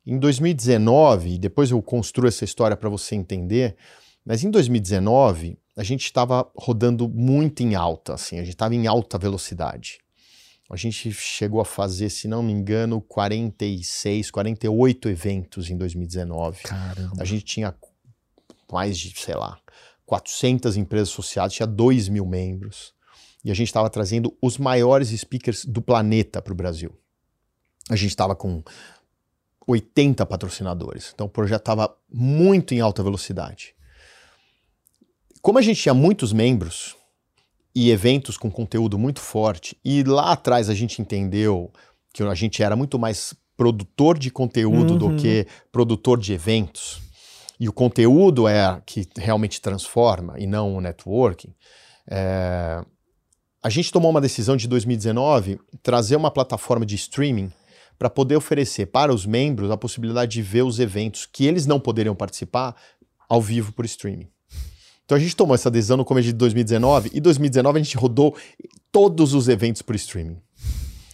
[0.06, 3.76] Em 2019, depois eu construo essa história para você entender,
[4.26, 8.88] mas em 2019 a gente estava rodando muito em alta, assim, a gente estava em
[8.88, 10.00] alta velocidade.
[10.70, 16.64] A gente chegou a fazer, se não me engano, 46, 48 eventos em 2019.
[16.64, 17.16] Caramba.
[17.20, 17.76] A gente tinha
[18.72, 19.60] mais de, sei lá,
[20.06, 22.94] 400 empresas associadas, tinha 2 mil membros
[23.44, 26.92] e a gente estava trazendo os maiores speakers do planeta para o Brasil.
[27.90, 28.64] A gente estava com
[29.68, 33.74] 80 patrocinadores, então o projeto estava muito em alta velocidade.
[35.42, 36.96] Como a gente tinha muitos membros
[37.74, 41.72] e eventos com conteúdo muito forte, e lá atrás a gente entendeu
[42.14, 44.98] que a gente era muito mais produtor de conteúdo uhum.
[44.98, 47.02] do que produtor de eventos,
[47.62, 51.54] e o conteúdo é que realmente transforma e não o networking.
[52.10, 52.84] É,
[53.64, 57.52] a gente tomou uma decisão de 2019 trazer uma plataforma de streaming
[57.98, 61.80] para poder oferecer para os membros a possibilidade de ver os eventos que eles não
[61.80, 62.76] poderiam participar
[63.30, 64.28] ao vivo por streaming.
[65.06, 68.36] Então a gente tomou essa decisão no começo de 2019 e 2019 a gente rodou
[68.92, 70.38] todos os eventos por streaming.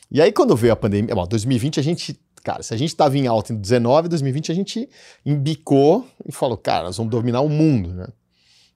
[0.10, 3.18] E aí quando veio a pandemia, bom, 2020 a gente, cara, se a gente estava
[3.18, 4.90] em alta em 19, 2020 a gente
[5.26, 8.08] embicou e falou, cara, nós vamos dominar o mundo, né?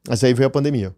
[0.09, 0.93] Mas aí veio a pandemia.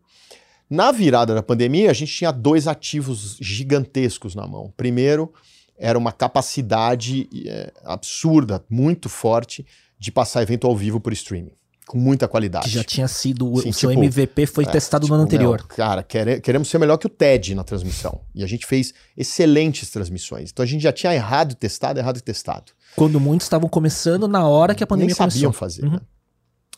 [0.69, 4.73] Na virada da pandemia, a gente tinha dois ativos gigantescos na mão.
[4.75, 5.31] Primeiro,
[5.77, 9.65] era uma capacidade é, absurda, muito forte,
[9.99, 11.51] de passar evento ao vivo por streaming.
[11.85, 12.65] Com muita qualidade.
[12.65, 13.45] Que já tinha sido.
[13.61, 15.59] Sim, o seu tipo, MVP foi é, testado tipo, no ano anterior.
[15.59, 18.21] Meu, cara, quer, queremos ser melhor que o TED na transmissão.
[18.33, 20.49] E a gente fez excelentes transmissões.
[20.51, 22.71] Então a gente já tinha errado e testado, errado e testado.
[22.95, 25.35] Quando muitos estavam começando na hora que a pandemia Nem começou.
[25.35, 25.83] sabiam fazer.
[25.83, 25.91] Uhum.
[25.91, 25.99] Né?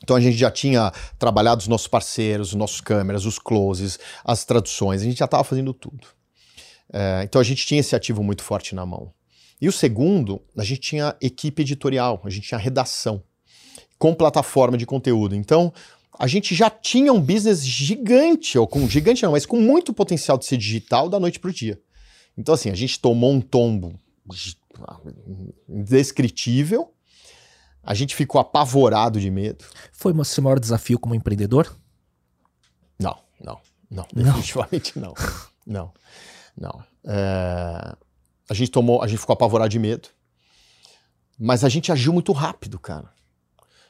[0.06, 4.46] Então a gente já tinha trabalhado os nossos parceiros, os nossos câmeras, os closes, as
[4.46, 6.08] traduções, a gente já estava fazendo tudo.
[6.94, 9.12] É, então a gente tinha esse ativo muito forte na mão.
[9.60, 13.24] E o segundo, a gente tinha equipe editorial, a gente tinha redação,
[13.98, 15.36] com plataforma de conteúdo.
[15.36, 15.74] Então
[16.20, 20.38] a gente já tinha um business gigante, ou com gigante não, mas com muito potencial
[20.38, 21.82] de ser digital da noite para o dia.
[22.38, 24.00] Então assim, a gente tomou um tombo
[25.68, 26.94] indescritível,
[27.86, 29.64] a gente ficou apavorado de medo.
[29.92, 31.78] Foi o seu maior desafio como empreendedor?
[33.00, 34.08] Não, não, não.
[34.14, 35.14] Definitivamente não.
[35.66, 35.94] Não,
[36.58, 36.84] não.
[37.06, 37.96] É...
[38.50, 40.10] A gente tomou, a gente ficou apavorado de medo.
[41.38, 43.10] Mas a gente agiu muito rápido, cara.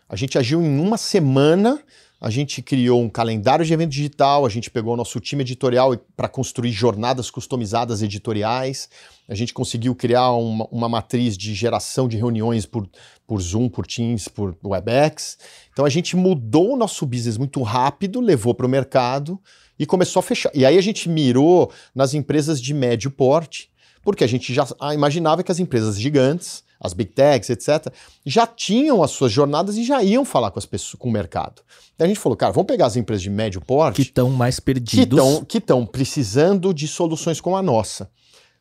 [0.10, 1.82] A gente agiu em uma semana
[2.20, 5.96] a gente criou um calendário de evento digital, a gente pegou o nosso time editorial
[6.16, 8.90] para construir jornadas customizadas editoriais,
[9.28, 12.88] a gente conseguiu criar uma, uma, matriz de geração de reuniões por,
[13.28, 15.38] por Zoom, por Teams, por Webex.
[15.72, 19.40] Então a gente mudou o nosso business muito rápido, levou para o mercado
[19.78, 20.52] e começou a fechar.
[20.54, 23.70] E aí a gente mirou nas empresas de médio porte,
[24.04, 27.94] porque a gente já imaginava que as empresas gigantes as big techs, etc.,
[28.26, 31.62] já tinham as suas jornadas e já iam falar com as pessoas, com o mercado.
[31.98, 33.96] Daí a gente falou, cara, vamos pegar as empresas de médio porte.
[33.96, 35.20] Que estão mais perdidos.
[35.48, 38.10] Que estão precisando de soluções como a nossa.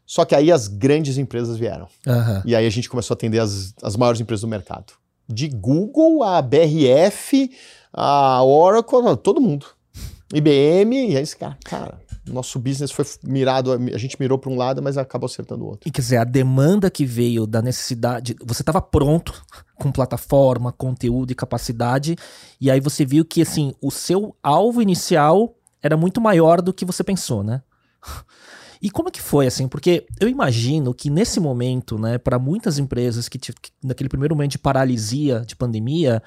[0.06, 1.88] Só que aí as grandes empresas vieram.
[2.06, 2.42] Aham.
[2.44, 4.92] E aí a gente começou a atender as, as maiores empresas do mercado.
[5.28, 7.50] De Google a BRF,
[7.92, 9.66] a Oracle, todo mundo.
[10.32, 14.56] IBM, e aí esse cara, cara, nosso business foi mirado, a gente mirou para um
[14.56, 15.88] lado, mas acabou acertando o outro.
[15.88, 18.36] E quer dizer, a demanda que veio da necessidade.
[18.44, 19.44] Você estava pronto
[19.76, 22.16] com plataforma, conteúdo e capacidade,
[22.60, 26.84] e aí você viu que assim, o seu alvo inicial era muito maior do que
[26.84, 27.62] você pensou, né?
[28.84, 29.66] E como é que foi assim?
[29.66, 33.50] Porque eu imagino que nesse momento, né, para muitas empresas que, que
[33.82, 36.22] naquele primeiro momento de paralisia, de pandemia,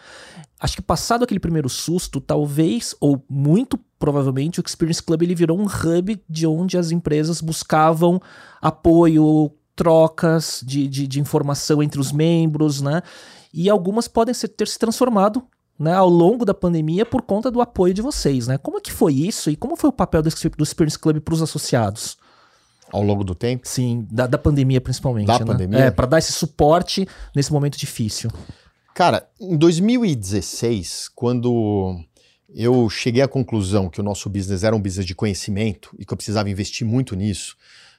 [0.59, 5.55] acho que passado aquele primeiro susto, talvez ou muito provavelmente o Experience Club ele virou
[5.55, 8.19] um hub de onde as empresas buscavam
[8.59, 13.03] apoio, trocas de, de, de informação entre os membros, né?
[13.53, 15.43] E algumas podem ser- ter se transformado
[15.77, 18.57] né, ao longo da pandemia por conta do apoio de vocês, né?
[18.57, 21.35] Como é que foi isso e como foi o papel do, do Experience Club para
[21.35, 22.17] os associados?
[22.91, 23.67] Ao longo do tempo.
[23.67, 25.27] Sim, da, da pandemia principalmente.
[25.27, 25.45] Da né?
[25.45, 25.79] pandemia?
[25.79, 28.31] É, para dar esse suporte nesse momento difícil.
[28.93, 31.99] Cara, em 2016, quando
[32.53, 36.13] eu cheguei à conclusão que o nosso business era um business de conhecimento e que
[36.13, 37.55] eu precisava investir muito nisso,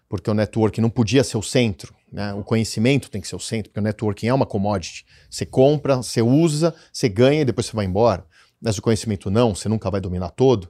[0.09, 2.33] porque o network não podia ser o centro, né?
[2.35, 5.05] O conhecimento tem que ser o centro, porque o networking é uma commodity.
[5.31, 8.25] Você compra, você usa, você ganha e depois você vai embora.
[8.61, 10.69] Mas o conhecimento não, você nunca vai dominar todo.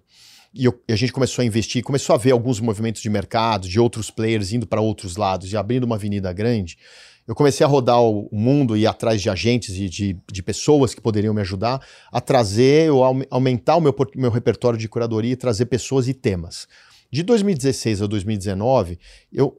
[0.59, 3.69] E, eu- e a gente começou a investir, começou a ver alguns movimentos de mercado,
[3.69, 6.77] de outros players indo para outros lados e abrindo uma avenida grande.
[7.29, 10.95] Eu comecei a rodar o mundo e ir atrás de agentes e de, de pessoas
[10.95, 15.33] que poderiam me ajudar a trazer, ou aume- aumentar o meu, meu repertório de curadoria
[15.33, 16.67] e trazer pessoas e temas.
[17.11, 18.99] De 2016 a 2019,
[19.33, 19.57] eu,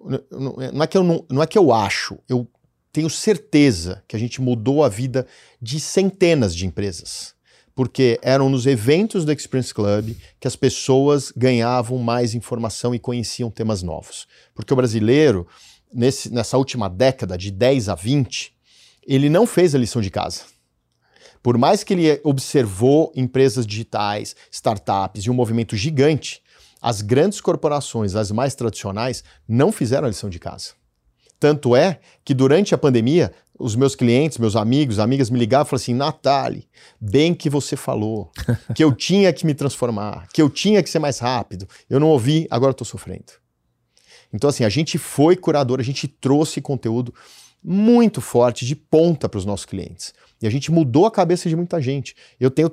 [0.74, 2.46] não, é que eu não, não é que eu acho, eu
[2.92, 5.26] tenho certeza que a gente mudou a vida
[5.62, 7.34] de centenas de empresas.
[7.80, 13.50] Porque eram nos eventos do Experience Club que as pessoas ganhavam mais informação e conheciam
[13.50, 14.28] temas novos.
[14.54, 15.48] Porque o brasileiro,
[15.90, 18.54] nesse- nessa última década, de 10 a 20,
[19.08, 20.42] ele não fez a lição de casa.
[21.42, 26.42] Por mais que ele observou empresas digitais, startups e um movimento gigante,
[26.82, 30.72] as grandes corporações, as mais tradicionais, não fizeram a lição de casa.
[31.40, 35.70] Tanto é que durante a pandemia, os meus clientes, meus amigos, amigas me ligavam e
[35.70, 36.68] falavam assim: Natali,
[37.00, 38.32] bem que você falou,
[38.76, 41.68] que eu tinha que me transformar, que eu tinha que ser mais rápido.
[41.90, 43.34] Eu não ouvi, agora estou sofrendo.
[44.34, 47.14] Então, assim, a gente foi curador, a gente trouxe conteúdo
[47.64, 50.14] muito forte, de ponta para os nossos clientes.
[50.42, 52.16] E a gente mudou a cabeça de muita gente.
[52.40, 52.70] Eu tenho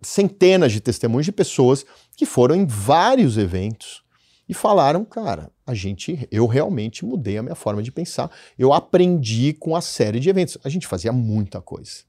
[0.00, 1.84] centenas de testemunhos de pessoas
[2.16, 4.02] que foram em vários eventos
[4.48, 8.30] e falaram, cara, a gente, eu realmente mudei a minha forma de pensar.
[8.58, 10.58] Eu aprendi com a série de eventos.
[10.64, 12.02] A gente fazia muita coisa.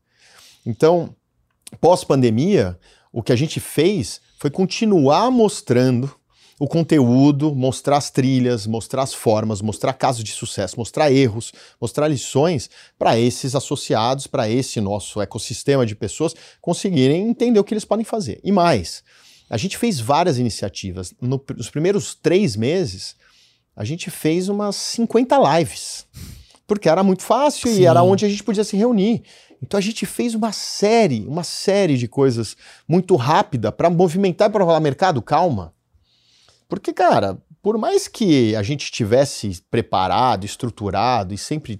[0.66, 1.16] Então,
[1.80, 2.78] pós-pandemia,
[3.12, 6.14] o que a gente fez foi continuar mostrando
[6.60, 12.08] o conteúdo, mostrar as trilhas, mostrar as formas, mostrar casos de sucesso, mostrar erros, mostrar
[12.08, 17.86] lições para esses associados, para esse nosso ecossistema de pessoas conseguirem entender o que eles
[17.86, 18.40] podem fazer.
[18.44, 19.04] E mais,
[19.50, 21.14] a gente fez várias iniciativas.
[21.22, 23.16] No- nos primeiros três meses,
[23.76, 26.06] a gente fez umas 50 lives.
[26.66, 27.82] Porque era muito fácil Sim.
[27.82, 29.24] e era onde a gente podia se reunir.
[29.62, 32.56] Então a gente fez uma série, uma série de coisas
[32.88, 35.74] muito rápida para movimentar e para falar mercado, calma.
[36.68, 41.80] Porque, cara, por mais que a gente tivesse preparado, estruturado e sempre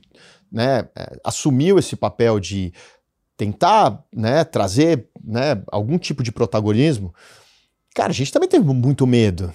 [0.52, 2.72] né, eh, assumiu esse papel de
[3.36, 7.14] tentar né, trazer né, algum tipo de protagonismo,
[7.94, 9.54] cara, a gente também teve muito medo.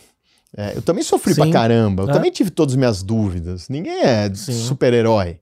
[0.56, 1.42] É, eu também sofri Sim.
[1.42, 2.12] pra caramba, eu É.
[2.12, 3.68] também tive todas as minhas dúvidas.
[3.68, 5.40] Ninguém é super-herói.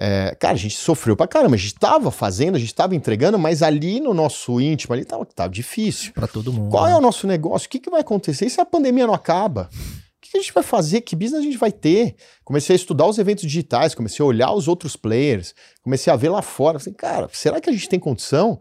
[0.00, 3.36] É, cara, a gente sofreu pra caramba, a gente tava fazendo, a gente tava entregando,
[3.38, 6.12] mas ali no nosso íntimo, ali tava, tava difícil.
[6.12, 6.70] Para todo mundo.
[6.70, 6.96] Qual é né?
[6.96, 7.66] o nosso negócio?
[7.66, 8.46] O que, que vai acontecer?
[8.46, 9.68] E se a pandemia não acaba?
[9.72, 11.00] O que, que a gente vai fazer?
[11.00, 12.14] Que business a gente vai ter?
[12.44, 16.28] Comecei a estudar os eventos digitais, comecei a olhar os outros players, comecei a ver
[16.28, 16.78] lá fora.
[16.78, 18.60] Falei, cara, será que a gente tem condição?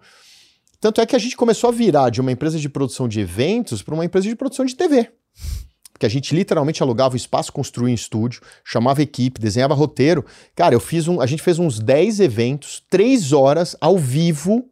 [0.80, 3.82] Tanto é que a gente começou a virar de uma empresa de produção de eventos
[3.82, 5.10] para uma empresa de produção de TV.
[5.92, 10.24] Porque a gente literalmente alugava o espaço, construía em estúdio, chamava equipe, desenhava roteiro.
[10.56, 11.20] Cara, eu fiz um.
[11.20, 14.70] A gente fez uns 10 eventos, três horas ao vivo,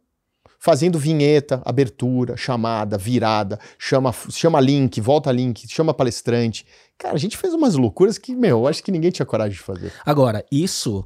[0.60, 6.64] fazendo vinheta, abertura, chamada, virada, chama, chama link, volta link, chama palestrante.
[6.96, 9.64] Cara, a gente fez umas loucuras que, meu, eu acho que ninguém tinha coragem de
[9.64, 9.92] fazer.
[10.04, 11.04] Agora, isso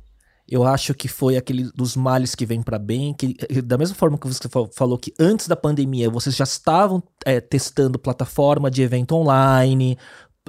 [0.50, 4.18] eu acho que foi aquele dos males que vem para bem, que da mesma forma
[4.18, 8.82] que você fa- falou que antes da pandemia vocês já estavam é, testando plataforma de
[8.82, 9.96] evento online,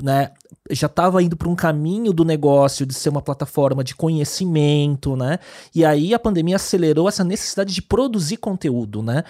[0.01, 0.31] né,
[0.71, 5.37] já estava indo para um caminho do negócio de ser uma plataforma de conhecimento, né?
[5.75, 9.23] E aí a pandemia acelerou essa necessidade de produzir conteúdo, né?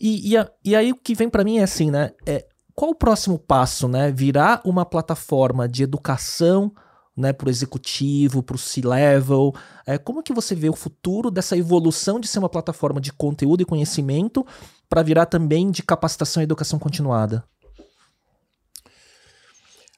[0.00, 2.12] E, e, a, e aí o que vem para mim é assim, né?
[2.24, 4.10] É, qual o próximo passo, né?
[4.12, 6.72] Virar uma plataforma de educação
[7.16, 9.54] né, para o executivo, para o C-level?
[9.86, 13.62] É, como que você vê o futuro dessa evolução de ser uma plataforma de conteúdo
[13.62, 14.46] e conhecimento
[14.88, 17.44] para virar também de capacitação e educação continuada?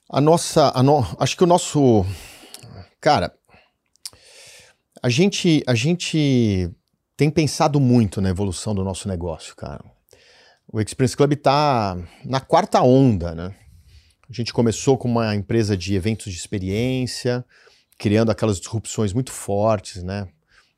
[0.09, 2.03] A nossa, a no, acho que o nosso,
[2.99, 3.31] cara,
[5.03, 6.71] a gente, a gente
[7.15, 9.83] tem pensado muito na evolução do nosso negócio, cara.
[10.71, 13.55] O Experience Club está na quarta onda, né?
[14.29, 17.43] A gente começou com uma empresa de eventos de experiência,
[17.97, 20.27] criando aquelas disrupções muito fortes, né?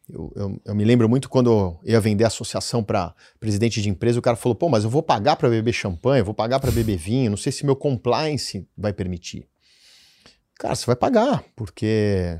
[0.09, 4.19] Eu, eu, eu me lembro muito quando eu ia vender associação para presidente de empresa,
[4.19, 6.97] o cara falou: pô, mas eu vou pagar para beber champanhe, vou pagar para beber
[6.97, 9.47] vinho, não sei se meu compliance vai permitir.
[10.55, 12.39] Cara, você vai pagar, porque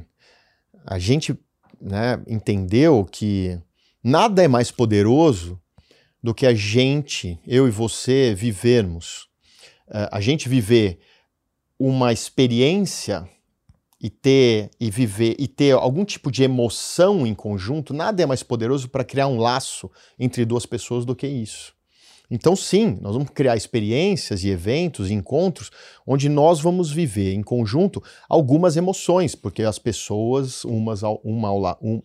[0.85, 1.37] a gente
[1.79, 3.59] né, entendeu que
[4.03, 5.59] nada é mais poderoso
[6.23, 9.30] do que a gente, eu e você, vivermos
[9.91, 10.99] a gente viver
[11.77, 13.27] uma experiência
[13.99, 18.41] e ter e viver e ter algum tipo de emoção em conjunto, nada é mais
[18.41, 21.73] poderoso para criar um laço entre duas pessoas do que isso.
[22.33, 25.69] Então, sim, nós vamos criar experiências e eventos, e encontros,
[26.07, 31.59] onde nós vamos viver em conjunto algumas emoções, porque as pessoas, umas ao, uma ao,
[31.59, 32.01] la, um,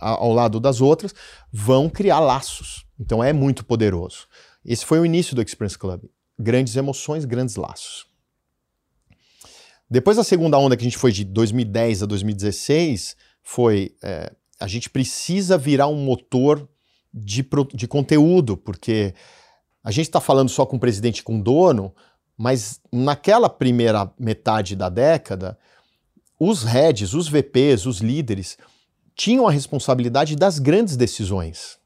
[0.00, 1.14] ao lado das outras,
[1.52, 2.86] vão criar laços.
[2.98, 4.26] Então, é muito poderoso.
[4.64, 6.00] Esse foi o início do Experience Club
[6.38, 8.06] grandes emoções, grandes laços.
[9.90, 14.66] Depois da segunda onda que a gente foi de 2010 a 2016, foi é, a
[14.66, 16.68] gente precisa virar um motor
[17.12, 19.14] de, de conteúdo, porque
[19.82, 21.94] a gente está falando só com o presidente e com o dono,
[22.36, 25.58] mas naquela primeira metade da década,
[26.38, 28.58] os heads, os VPs, os líderes
[29.14, 31.78] tinham a responsabilidade das grandes decisões.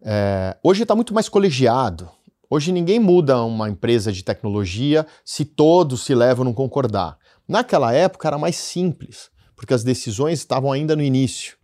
[0.00, 2.10] É, hoje está muito mais colegiado.
[2.54, 7.16] Hoje ninguém muda uma empresa de tecnologia se todos se levam a não concordar.
[7.48, 11.56] Naquela época era mais simples, porque as decisões estavam ainda no início.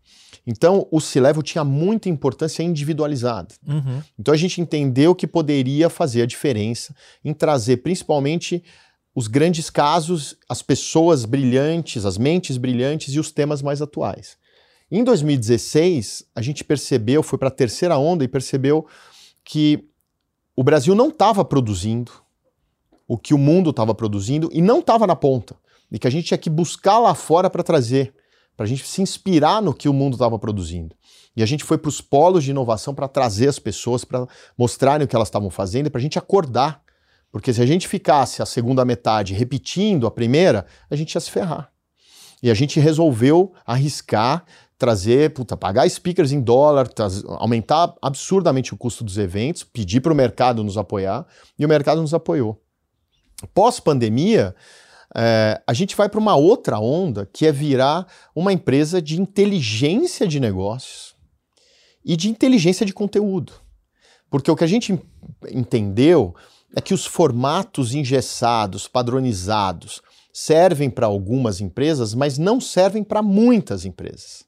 [0.46, 3.54] Então, o C-Level tinha muita importância individualizada.
[3.66, 4.02] Uhum.
[4.18, 8.64] Então, a gente entendeu que poderia fazer a diferença em trazer principalmente
[9.14, 14.38] os grandes casos, as pessoas brilhantes, as mentes brilhantes e os temas mais atuais.
[14.90, 18.86] Em 2016, a gente percebeu, foi para a terceira onda e percebeu
[19.44, 19.87] que
[20.58, 22.10] o Brasil não estava produzindo
[23.06, 25.54] o que o mundo estava produzindo e não estava na ponta.
[25.88, 28.12] E que a gente tinha que buscar lá fora para trazer,
[28.56, 30.96] para a gente se inspirar no que o mundo estava produzindo.
[31.36, 34.26] E a gente foi para os polos de inovação para trazer as pessoas, para
[34.58, 36.82] mostrarem o que elas estavam fazendo e para a gente acordar.
[37.30, 41.30] Porque se a gente ficasse a segunda metade repetindo a primeira, a gente ia se
[41.30, 41.70] ferrar.
[42.42, 44.44] E a gente resolveu arriscar
[44.78, 46.88] trazer, puta, pagar speakers em dólar,
[47.38, 51.26] aumentar absurdamente o custo dos eventos, pedir para o mercado nos apoiar,
[51.58, 52.62] e o mercado nos apoiou.
[53.52, 54.54] Pós-pandemia,
[55.14, 60.26] é, a gente vai para uma outra onda, que é virar uma empresa de inteligência
[60.28, 61.14] de negócios
[62.04, 63.52] e de inteligência de conteúdo.
[64.30, 64.98] Porque o que a gente
[65.50, 66.34] entendeu
[66.76, 73.84] é que os formatos engessados, padronizados, servem para algumas empresas, mas não servem para muitas
[73.84, 74.47] empresas.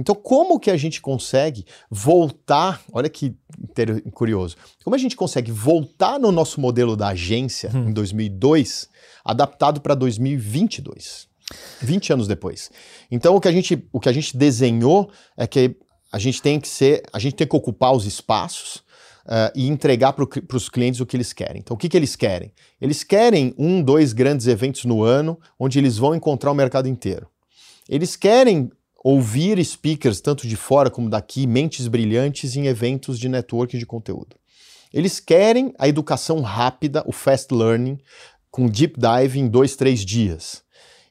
[0.00, 2.82] Então, como que a gente consegue voltar?
[2.90, 3.36] Olha que
[4.14, 4.56] curioso.
[4.82, 7.90] Como a gente consegue voltar no nosso modelo da agência hum.
[7.90, 8.88] em 2002,
[9.22, 11.28] adaptado para 2022?
[11.82, 12.70] 20 anos depois.
[13.10, 15.76] Então, o que a gente, o que a gente desenhou é que
[16.10, 18.76] a gente tem que ser, a gente tem que ocupar os espaços
[19.26, 21.58] uh, e entregar para os clientes o que eles querem.
[21.58, 22.52] Então, o que, que eles querem?
[22.80, 27.28] Eles querem um, dois grandes eventos no ano, onde eles vão encontrar o mercado inteiro.
[27.86, 28.70] Eles querem
[29.02, 34.36] ouvir speakers, tanto de fora como daqui, mentes brilhantes em eventos de networking de conteúdo.
[34.92, 37.98] Eles querem a educação rápida, o fast learning,
[38.50, 40.62] com deep dive em dois, três dias.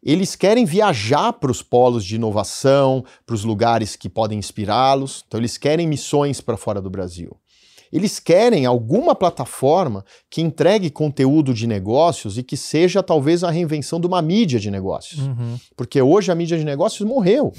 [0.03, 5.23] Eles querem viajar para os polos de inovação, para os lugares que podem inspirá-los.
[5.27, 7.35] Então, eles querem missões para fora do Brasil.
[7.91, 13.99] Eles querem alguma plataforma que entregue conteúdo de negócios e que seja talvez a reinvenção
[13.99, 15.21] de uma mídia de negócios.
[15.21, 15.57] Uhum.
[15.75, 17.51] Porque hoje a mídia de negócios morreu.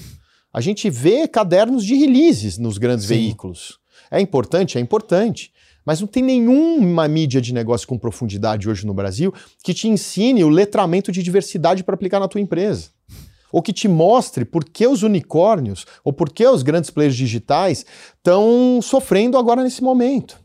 [0.52, 3.14] A gente vê cadernos de releases nos grandes Sim.
[3.14, 3.78] veículos.
[4.10, 4.78] É importante?
[4.78, 5.52] É importante.
[5.84, 10.44] Mas não tem nenhuma mídia de negócio com profundidade hoje no Brasil que te ensine
[10.44, 12.90] o letramento de diversidade para aplicar na tua empresa.
[13.52, 17.85] Ou que te mostre por que os unicórnios ou por que os grandes players digitais
[18.16, 20.38] estão sofrendo agora nesse momento.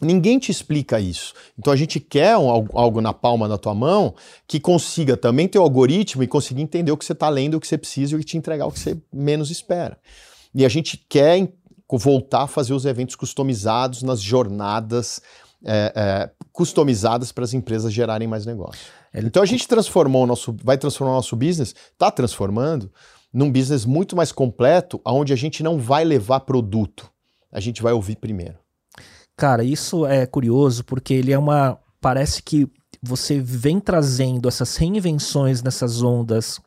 [0.00, 1.32] Ninguém te explica isso.
[1.58, 4.14] Então a gente quer um, algo na palma da tua mão
[4.46, 7.60] que consiga também ter o algoritmo e conseguir entender o que você está lendo, o
[7.60, 9.98] que você precisa e te entregar o que você menos espera.
[10.54, 11.48] E a gente quer
[11.90, 15.22] voltar a fazer os eventos customizados nas jornadas
[15.64, 18.86] é, é, customizadas para as empresas gerarem mais negócio.
[19.12, 22.92] É, então a gente transformou o nosso, vai transformar o nosso business, está transformando
[23.32, 27.10] num business muito mais completo, onde a gente não vai levar produto,
[27.50, 28.65] a gente vai ouvir primeiro.
[29.36, 31.78] Cara, isso é curioso porque ele é uma.
[32.00, 32.66] Parece que
[33.02, 36.58] você vem trazendo essas reinvenções nessas ondas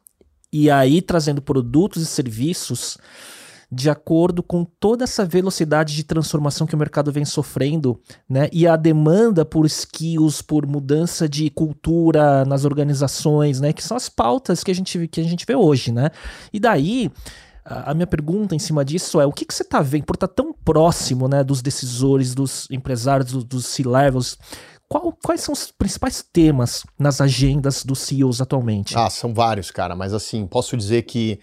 [0.51, 2.97] e aí trazendo produtos e serviços
[3.71, 8.49] de acordo com toda essa velocidade de transformação que o mercado vem sofrendo, né?
[8.51, 13.71] E a demanda por skills, por mudança de cultura nas organizações, né?
[13.71, 16.09] Que são as pautas que a gente, que a gente vê hoje, né?
[16.51, 17.11] E daí
[17.69, 20.27] a minha pergunta em cima disso é: o que, que você está vendo, por estar
[20.27, 24.37] tá tão próximo né, dos decisores, dos empresários, dos, dos C-levels?
[24.87, 28.97] Qual, quais são os principais temas nas agendas dos CEOs atualmente?
[28.97, 31.39] Ah, são vários, cara, mas assim, posso dizer que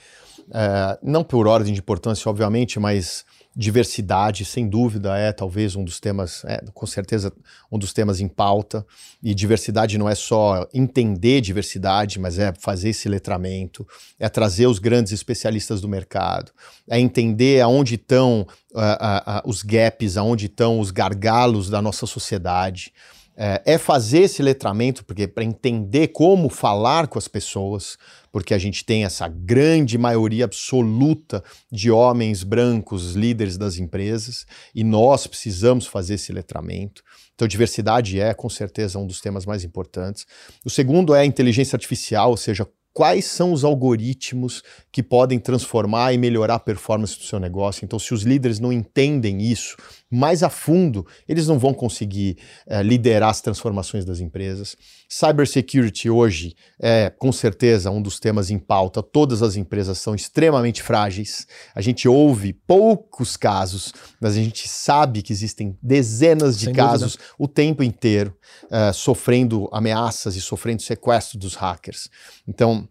[0.52, 3.24] é, não por ordem de importância, obviamente, mas
[3.56, 7.32] diversidade, sem dúvida, é talvez um dos temas, é, com certeza,
[7.72, 8.86] um dos temas em pauta.
[9.22, 13.86] E diversidade não é só entender diversidade, mas é fazer esse letramento,
[14.20, 16.52] é trazer os grandes especialistas do mercado,
[16.86, 22.04] é entender aonde estão uh, uh, uh, os gaps, aonde estão os gargalos da nossa
[22.04, 22.92] sociedade.
[23.36, 27.98] É, é fazer esse letramento, porque para entender como falar com as pessoas,
[28.32, 34.82] porque a gente tem essa grande maioria absoluta de homens brancos líderes das empresas e
[34.82, 37.02] nós precisamos fazer esse letramento.
[37.34, 40.26] Então, diversidade é com certeza um dos temas mais importantes.
[40.64, 42.66] O segundo é a inteligência artificial, ou seja,
[42.96, 47.84] quais são os algoritmos que podem transformar e melhorar a performance do seu negócio.
[47.84, 49.76] Então, se os líderes não entendem isso
[50.10, 54.76] mais a fundo, eles não vão conseguir é, liderar as transformações das empresas.
[55.08, 59.02] Cybersecurity hoje é, com certeza, um dos temas em pauta.
[59.02, 61.46] Todas as empresas são extremamente frágeis.
[61.74, 67.12] A gente ouve poucos casos, mas a gente sabe que existem dezenas de Sem casos
[67.12, 67.34] dúvida.
[67.38, 72.08] o tempo inteiro uh, sofrendo ameaças e sofrendo sequestro dos hackers.
[72.46, 72.88] Então,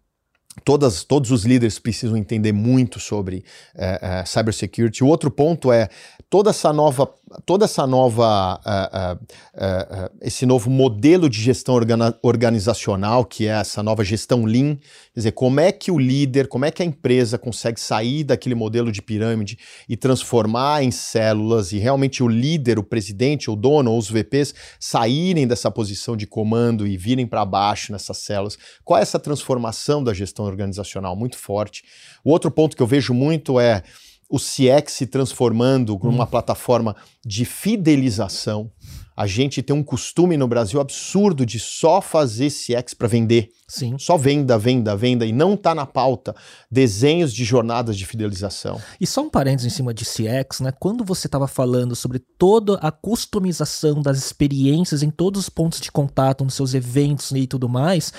[0.63, 3.43] Todas, todos os líderes precisam entender muito sobre
[3.75, 5.03] uh, uh, cybersecurity.
[5.03, 5.89] O outro ponto é
[6.29, 7.13] toda essa nova,
[7.45, 11.75] toda essa nova, uh, esse novo modelo de gestão
[12.21, 16.65] organizacional, que é essa nova gestão Lean, quer dizer, como é que o líder, como
[16.65, 19.57] é que a empresa consegue sair daquele modelo de pirâmide
[19.89, 24.53] e transformar em células e realmente o líder, o presidente, o dono ou os VPs
[24.79, 28.57] saírem dessa posição de comando e virem para baixo nessas células.
[28.83, 31.83] Qual é essa transformação da gestão organizacional muito forte?
[32.23, 33.83] O outro ponto que eu vejo muito é
[34.29, 36.27] o CX se transformando numa hum.
[36.27, 36.95] plataforma
[37.25, 38.71] de fidelização.
[39.15, 43.49] A gente tem um costume no Brasil absurdo de só fazer CX para vender.
[43.67, 43.97] Sim.
[43.97, 46.35] Só venda, venda, venda, e não está na pauta
[46.69, 48.79] desenhos de jornadas de fidelização.
[49.01, 50.71] E só um parênteses em cima de CX, né?
[50.79, 55.91] Quando você estava falando sobre toda a customização das experiências em todos os pontos de
[55.91, 58.13] contato, nos seus eventos e tudo mais,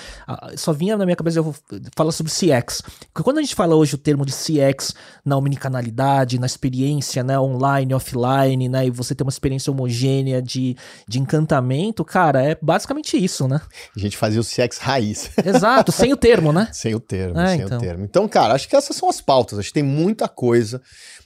[0.57, 1.55] só vinha na minha cabeça, eu vou
[1.95, 2.81] falar sobre CX.
[3.13, 4.93] Porque quando a gente fala hoje o termo de CX
[5.23, 8.87] na omnicanalidade, na experiência né, online, offline, né?
[8.87, 10.75] E você ter uma experiência homogênea de,
[11.07, 13.61] de encantamento, cara, é basicamente isso, né?
[13.95, 15.29] A gente fazia o CX raiz.
[15.45, 16.69] Exato, sem o termo, né?
[16.71, 17.77] Sem o termo, é, sem então.
[17.77, 18.03] o termo.
[18.03, 19.59] Então, cara, acho que essas são as pautas.
[19.59, 20.81] Acho que tem muita coisa.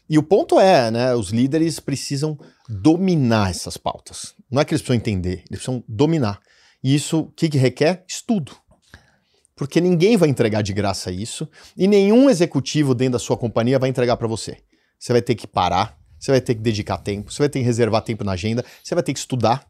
[0.09, 1.15] E o ponto é, né?
[1.15, 2.37] Os líderes precisam
[2.67, 4.33] dominar essas pautas.
[4.49, 6.39] Não é que eles precisam entender, eles precisam dominar.
[6.83, 8.03] E isso, o que, que requer?
[8.07, 8.51] Estudo.
[9.55, 11.47] Porque ninguém vai entregar de graça isso
[11.77, 14.57] e nenhum executivo dentro da sua companhia vai entregar para você.
[14.97, 17.65] Você vai ter que parar, você vai ter que dedicar tempo, você vai ter que
[17.65, 19.67] reservar tempo na agenda, você vai ter que estudar,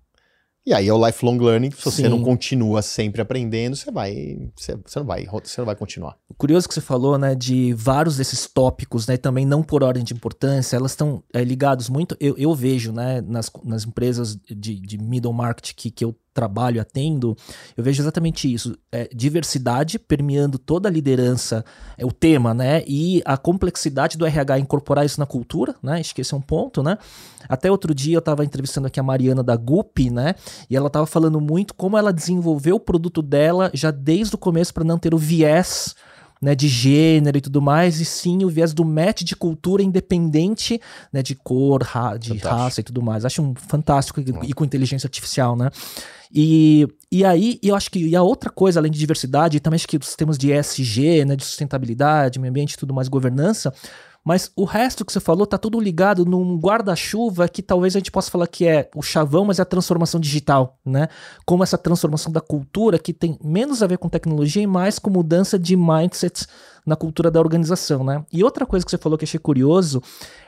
[0.66, 1.72] e aí é o lifelong learning.
[1.72, 2.10] Se você Sim.
[2.10, 6.16] não continua sempre aprendendo, você vai, você, você, não vai, você não vai continuar.
[6.38, 10.14] Curioso que você falou, né, de vários desses tópicos, né, também não por ordem de
[10.14, 12.16] importância, elas estão é, ligados muito.
[12.20, 16.82] Eu, eu vejo, né, nas, nas empresas de, de middle market que, que eu trabalho,
[16.82, 17.36] atendo,
[17.76, 18.78] eu vejo exatamente isso.
[18.92, 21.64] É, diversidade permeando toda a liderança,
[21.98, 22.84] é o tema, né?
[22.88, 26.00] E a complexidade do RH incorporar isso na cultura, né?
[26.00, 26.98] Acho que esse é um ponto, né?
[27.48, 30.36] Até outro dia eu estava entrevistando aqui a Mariana da Gup, né?
[30.70, 34.74] E ela estava falando muito como ela desenvolveu o produto dela já desde o começo
[34.74, 35.96] para não ter o viés
[36.42, 40.82] né, de gênero e tudo mais, e sim o viés do match de cultura independente
[41.14, 42.56] né, de cor, ra de fantástico.
[42.56, 43.26] raça e tudo mais.
[43.26, 45.70] Acho um fantástico e, e com inteligência artificial, né?
[46.34, 49.88] E, e aí, eu acho que e a outra coisa, além de diversidade, também acho
[49.88, 53.74] que os temas de ESG, né, de sustentabilidade, meio ambiente e tudo mais, governança,
[54.24, 58.12] Mas o resto que você falou tá tudo ligado num guarda-chuva que talvez a gente
[58.12, 61.08] possa falar que é o chavão, mas é a transformação digital, né?
[61.44, 65.10] Como essa transformação da cultura que tem menos a ver com tecnologia e mais com
[65.10, 66.48] mudança de mindsets
[66.86, 68.24] na cultura da organização, né?
[68.32, 70.02] E outra coisa que você falou que achei curioso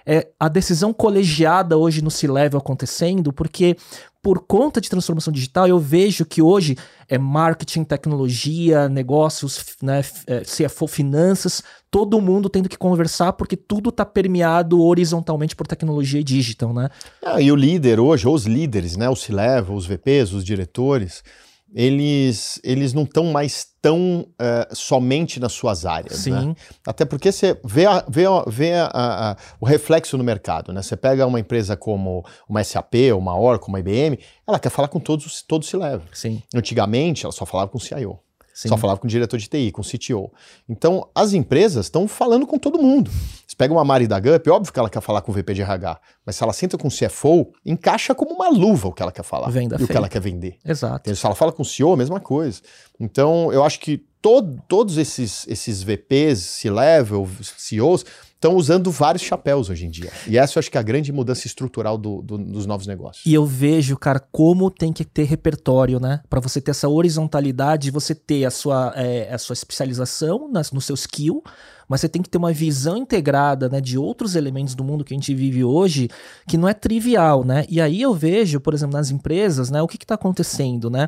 [0.05, 3.75] é a decisão colegiada hoje no C-Level acontecendo, porque
[4.23, 6.77] por conta de transformação digital, eu vejo que hoje
[7.09, 11.61] é marketing, tecnologia, negócios, né, é, CFO, finanças,
[11.91, 16.89] todo mundo tendo que conversar porque tudo está permeado horizontalmente por tecnologia e digital, né?
[17.21, 21.21] Ah, e o líder hoje, ou os líderes, né, o C-Level, os VPs, os diretores,
[21.73, 26.19] eles, eles não estão mais tão uh, somente nas suas áreas.
[26.19, 26.31] Sim.
[26.31, 26.55] Né?
[26.85, 30.71] Até porque você vê, a, vê, a, vê a, a, o reflexo no mercado.
[30.71, 30.81] Né?
[30.81, 34.99] Você pega uma empresa como uma SAP, uma Oracle, uma IBM, ela quer falar com
[34.99, 36.03] todos, todos se leva.
[36.13, 36.43] Sim.
[36.53, 38.19] Antigamente, ela só falava com o CIO.
[38.53, 38.69] Sim.
[38.69, 40.31] Só falava com o diretor de TI, com o CTO.
[40.69, 43.09] Então, as empresas estão falando com todo mundo.
[43.47, 45.61] Você pega uma Mari da Gup, óbvio que ela quer falar com o VP de
[45.61, 49.11] RH, mas se ela senta com o CFO, encaixa como uma luva o que ela
[49.11, 49.85] quer falar Venda e feia.
[49.85, 50.57] o que ela quer vender.
[50.63, 51.15] Exato.
[51.15, 52.61] Se ela fala com o CEO, a mesma coisa.
[52.99, 57.27] Então, eu acho que todo, todos esses, esses VPs, C-level,
[57.57, 58.05] CEOs,
[58.43, 60.11] estão usando vários chapéus hoje em dia.
[60.27, 63.25] E essa eu acho que é a grande mudança estrutural do, do, dos novos negócios.
[63.25, 66.21] E eu vejo, cara, como tem que ter repertório, né?
[66.29, 70.81] Para você ter essa horizontalidade, você ter a sua, é, a sua especialização nas, no
[70.81, 71.41] seu skill,
[71.93, 75.13] mas você tem que ter uma visão integrada, né, de outros elementos do mundo que
[75.13, 76.09] a gente vive hoje,
[76.47, 77.67] que não é trivial, né?
[77.69, 81.07] E aí eu vejo, por exemplo, nas empresas, né, o que está acontecendo, né?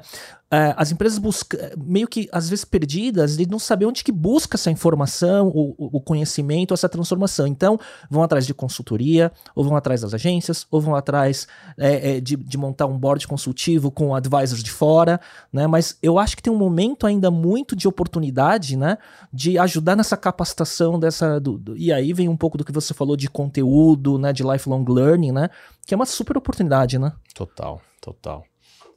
[0.51, 4.55] É, as empresas buscam, meio que às vezes perdidas, de não saber onde que busca
[4.55, 7.47] essa informação, o, o conhecimento, essa transformação.
[7.47, 7.79] Então,
[8.09, 12.35] vão atrás de consultoria, ou vão atrás das agências, ou vão atrás é, é, de,
[12.35, 15.19] de, montar um board consultivo com advisors de fora,
[15.51, 15.65] né?
[15.65, 18.99] Mas eu acho que tem um momento ainda muito de oportunidade, né?
[19.33, 21.39] De ajudar nessa capacitação dessa.
[21.39, 24.31] Do, do, e aí vem um pouco do que você falou de conteúdo, né?
[24.33, 25.49] De lifelong learning, né?
[25.85, 27.13] Que é uma super oportunidade, né?
[27.33, 28.43] Total, total.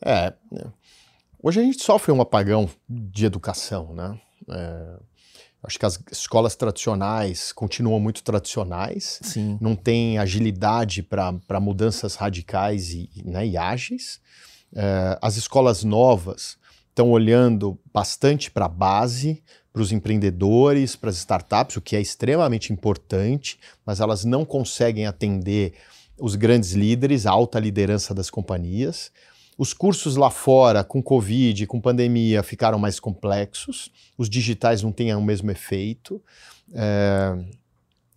[0.05, 0.33] É.
[1.43, 4.21] Hoje a gente sofre um apagão de educação, né?
[4.51, 4.97] É,
[5.63, 9.59] acho que as escolas tradicionais continuam muito tradicionais, Sim.
[9.61, 14.21] não tem agilidade para mudanças radicais e, né, e ágeis.
[14.75, 16.59] É, as escolas novas
[16.89, 19.43] estão olhando bastante para a base,
[19.73, 25.07] para os empreendedores, para as startups, o que é extremamente importante, mas elas não conseguem
[25.07, 25.75] atender
[26.19, 29.11] os grandes líderes, a alta liderança das companhias.
[29.57, 35.15] Os cursos lá fora, com Covid, com pandemia, ficaram mais complexos, os digitais não têm
[35.15, 36.23] o mesmo efeito.
[36.73, 37.37] É,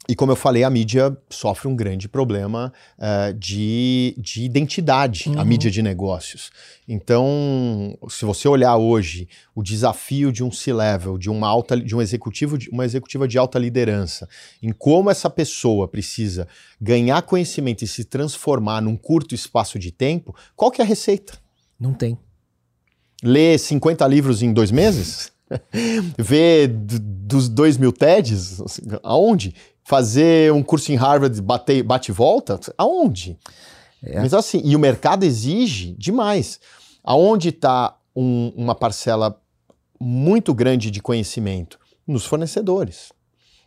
[0.10, 5.39] e como eu falei, a mídia sofre um grande problema uh, de, de identidade, uhum.
[5.39, 6.49] a mídia de negócios.
[6.88, 12.02] Então, se você olhar hoje o desafio de um C-level, de uma alta, de um
[12.02, 14.28] executivo, de uma executiva de alta liderança,
[14.62, 16.47] em como essa pessoa precisa
[16.80, 21.38] ganhar conhecimento e se transformar num curto espaço de tempo, qual que é a receita?
[21.80, 22.18] Não tem.
[23.24, 25.32] Ler 50 livros em dois meses?
[26.18, 28.62] Ver dos dois mil TEDs?
[29.04, 29.54] Aonde?
[29.92, 32.58] Fazer um curso em Harvard bate, bate e volta?
[32.78, 33.38] Aonde?
[34.02, 34.22] É.
[34.22, 36.62] Mas assim, e o mercado exige demais.
[37.04, 39.38] Aonde está um, uma parcela
[40.00, 41.78] muito grande de conhecimento?
[42.08, 43.12] Nos fornecedores.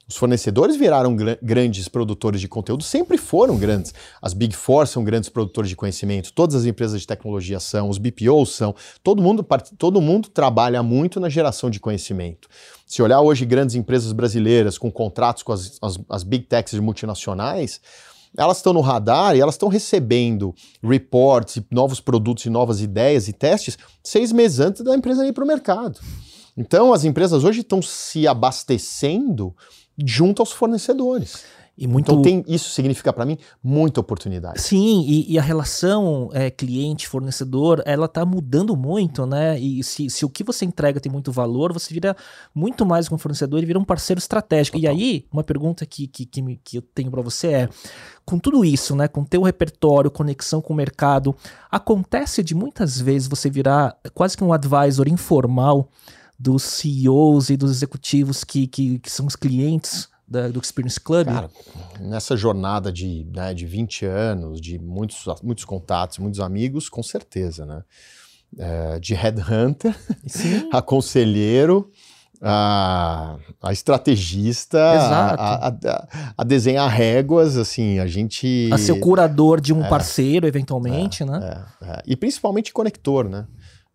[0.07, 3.95] Os fornecedores viraram gr grandes produtores de conteúdo, sempre foram grandes.
[4.21, 7.97] As Big Four são grandes produtores de conhecimento, todas as empresas de tecnologia são, os
[7.97, 9.47] BPOs são, todo mundo,
[9.79, 12.49] todo mundo trabalha muito na geração de conhecimento.
[12.87, 17.81] Se olhar hoje grandes empresas brasileiras com contratos com as, as, as Big Techs multinacionais,
[18.37, 23.33] elas estão no radar e elas estão recebendo reports, novos produtos e novas ideias e
[23.33, 25.99] testes seis meses antes da empresa ir para o mercado.
[26.57, 29.55] Então, as empresas hoje estão se abastecendo
[29.99, 31.45] junto aos fornecedores.
[31.77, 32.13] E muito...
[32.13, 34.63] Então tem, isso significa para mim muita oportunidade.
[34.63, 39.59] Sim, e, e a relação é, cliente-fornecedor, ela tá mudando muito, né?
[39.59, 42.17] E se, se o que você entrega tem muito valor, você vira
[42.55, 44.79] muito mais um fornecedor e vira um parceiro estratégico.
[44.79, 44.95] Total.
[44.95, 47.69] E aí, uma pergunta que, que, que, que eu tenho para você é,
[48.25, 51.35] com tudo isso, né, com teu repertório, conexão com o mercado,
[51.69, 55.89] acontece de muitas vezes você virar quase que um advisor informal
[56.39, 61.27] dos CEOs e dos executivos que, que, que são os clientes da, do Experience Club?
[61.27, 61.51] Cara,
[62.01, 67.65] nessa jornada de, né, de 20 anos, de muitos, muitos contatos, muitos amigos, com certeza,
[67.65, 67.83] né?
[68.57, 69.97] É, de headhunter
[70.73, 71.91] a conselheiro,
[72.41, 78.71] a, a estrategista, a, a, a, desenhar réguas, assim, a gente...
[78.73, 81.67] A ser o curador de um é, parceiro, eventualmente, é, né?
[81.83, 82.03] É, é.
[82.07, 83.47] e principalmente conector, né?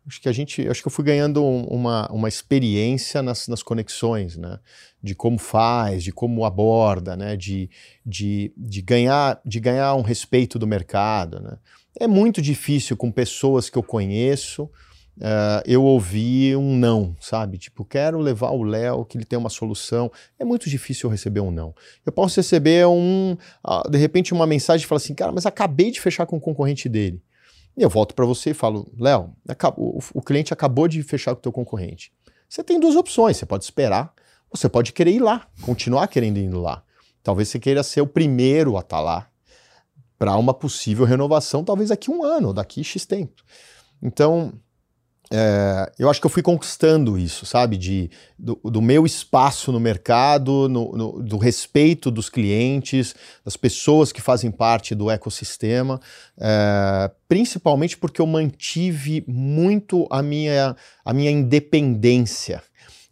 [0.10, 4.36] Acho que a gente, acho que eu fui ganhando uma, uma experiência nas, nas conexões,
[4.36, 4.58] né?
[5.04, 7.38] De como faz, de como aborda, né?
[7.38, 7.70] De,
[8.04, 11.58] de, de, ganhar, de ganhar um respeito do mercado, né?
[12.00, 14.68] É muito difícil com pessoas que eu conheço
[15.20, 17.60] uh, eu ouvir um não, sabe?
[17.60, 20.12] Tipo, quero levar o Léo, que ele tem uma solução.
[20.40, 21.76] É muito difícil eu receber um não.
[22.04, 25.92] Eu posso receber um, uh, de repente, uma mensagem e falar assim, cara, mas acabei
[25.92, 27.22] de fechar com o concorrente dele.
[27.80, 29.34] E eu volto para você e falo, Léo,
[30.14, 32.12] o cliente acabou de fechar com o teu concorrente.
[32.50, 34.14] Você tem duas opções, você pode esperar,
[34.52, 36.84] você pode querer ir lá, continuar querendo ir lá.
[37.24, 39.30] Talvez você queira ser o primeiro a estar tá lá
[40.18, 43.42] para uma possível renovação, talvez daqui um ano, daqui X tempo.
[44.04, 44.52] Então,
[45.32, 47.78] é, eu acho que eu fui conquistando isso, sabe?
[47.78, 53.16] De, do, do meu espaço no mercado, no, no, do respeito dos clientes,
[53.46, 56.02] das pessoas que fazem parte do ecossistema,
[56.40, 60.76] é, principalmente porque eu mantive muito a minha,
[61.06, 62.64] a minha independência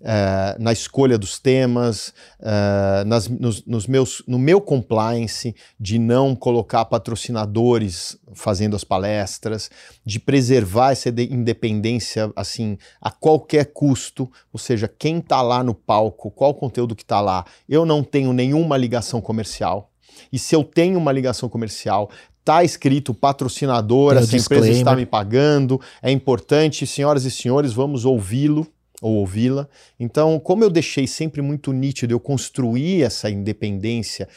[0.02, 6.36] uh, na escolha dos temas, uh, nas, nos, nos, meus, no meu compliance, de não
[6.36, 9.70] colocar patrocinadores fazendo as palestras,
[10.06, 16.32] de preservar essa independência assim a qualquer custo, ou seja, quem está lá no palco,
[16.32, 19.92] qual o conteúdo que está lá, eu não tenho nenhuma ligação comercial.
[20.32, 25.80] E se eu tenho uma ligação comercial, está escrito patrocinador, essa empresa está me pagando,
[26.02, 28.66] é importante, senhoras e senhores, vamos ouvi-lo
[29.02, 29.68] ou ouvi-la.
[30.00, 34.28] Então, como eu deixei sempre muito nítido, eu construí essa independência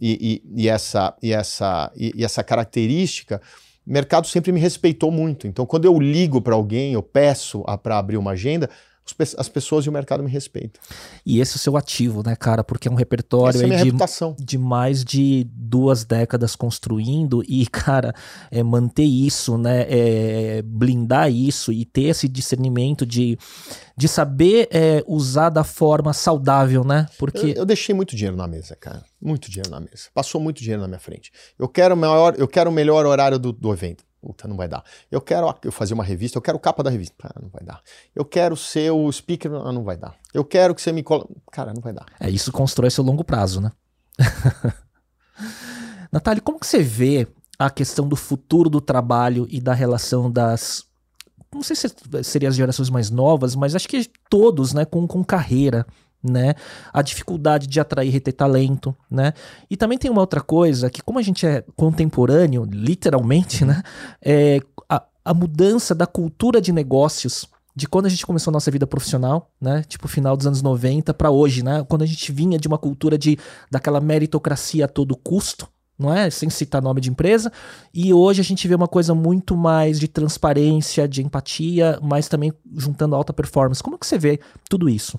[0.00, 3.40] e, e, e essa, e, essa, e, essa característica,
[3.86, 5.46] o mercado sempre me respeitou muito.
[5.46, 8.68] Então, quando eu ligo para alguém, eu peço para abrir uma agenda,
[9.36, 10.80] as pessoas e o mercado me respeitam.
[11.24, 12.64] E esse é o seu ativo, né, cara?
[12.64, 13.92] Porque é um repertório é de,
[14.38, 18.14] de, mais de duas décadas construindo e, cara,
[18.50, 19.86] é, manter isso, né?
[19.88, 23.38] É, blindar isso e ter esse discernimento de,
[23.96, 27.06] de saber é, usar da forma saudável, né?
[27.18, 27.46] Porque.
[27.46, 29.02] Eu, eu, deixei muito dinheiro na mesa, cara.
[29.20, 30.08] Muito dinheiro na mesa.
[30.14, 31.32] Passou muito dinheiro na minha frente.
[31.58, 34.04] Eu quero o maior, eu quero o melhor horário do, do evento.
[34.20, 34.84] Puta, não vai dar.
[35.10, 37.14] Eu quero eu fazer uma revista, eu quero capa da revista.
[37.22, 37.80] Ah, não vai dar.
[38.14, 40.14] Eu quero ser o speaker, ah, não vai dar.
[40.34, 41.28] Eu quero que você me colo...
[41.50, 42.04] Cara, não vai dar.
[42.20, 43.72] É, isso constrói seu longo prazo, né?
[46.12, 47.26] Natália, como que você vê
[47.58, 50.84] a questão do futuro do trabalho e da relação das.
[51.52, 51.88] Não sei se
[52.22, 55.86] seriam as gerações mais novas, mas acho que todos, né, com, com carreira
[56.22, 56.54] né?
[56.92, 59.32] A dificuldade de atrair e reter talento, né?
[59.70, 63.82] E também tem uma outra coisa que como a gente é contemporâneo, literalmente, né?
[64.22, 68.70] É, a, a mudança da cultura de negócios de quando a gente começou a nossa
[68.70, 69.82] vida profissional, né?
[69.84, 71.84] Tipo final dos anos 90 para hoje, né?
[71.88, 73.38] Quando a gente vinha de uma cultura de
[73.70, 75.68] daquela meritocracia a todo custo,
[75.98, 76.28] não é?
[76.30, 77.52] Sem citar nome de empresa.
[77.94, 82.52] E hoje a gente vê uma coisa muito mais de transparência, de empatia, mas também
[82.76, 83.82] juntando alta performance.
[83.82, 85.18] Como é que você vê tudo isso?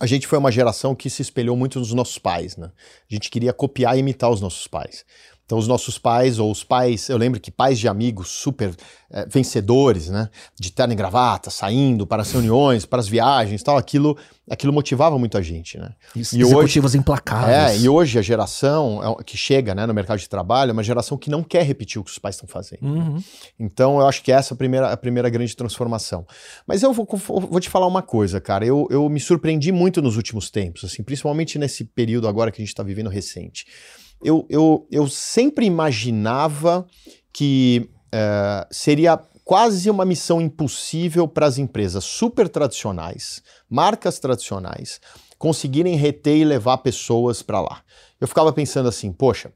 [0.00, 2.72] A gente foi uma geração que se espelhou muito nos nossos pais, né?
[3.10, 5.04] A gente queria copiar e imitar os nossos pais.
[5.50, 8.72] Então, os nossos pais, ou os pais, eu lembro que pais de amigos super
[9.10, 10.30] é, vencedores, né?
[10.56, 14.16] De terno e gravata, saindo para as reuniões, para as viagens tal, aquilo,
[14.48, 15.90] aquilo motivava muito a gente, né?
[16.14, 17.52] Isso, e executivos hoje, implacáveis.
[17.52, 20.84] É, e hoje a geração é que chega né, no mercado de trabalho é uma
[20.84, 22.84] geração que não quer repetir o que os pais estão fazendo.
[22.84, 23.14] Uhum.
[23.14, 23.22] Né?
[23.58, 26.24] Então, eu acho que essa é a primeira, a primeira grande transformação.
[26.64, 28.64] Mas eu vou, vou te falar uma coisa, cara.
[28.64, 32.64] Eu, eu me surpreendi muito nos últimos tempos, assim, principalmente nesse período agora que a
[32.64, 33.66] gente está vivendo recente
[34.22, 36.86] eu, eu, eu sempre imaginava
[37.32, 45.00] que uh, seria quase uma missão impossível para as empresas super tradicionais, marcas tradicionais,
[45.38, 47.82] conseguirem reter e levar pessoas para lá.
[48.20, 49.50] Eu ficava pensando assim, poxa,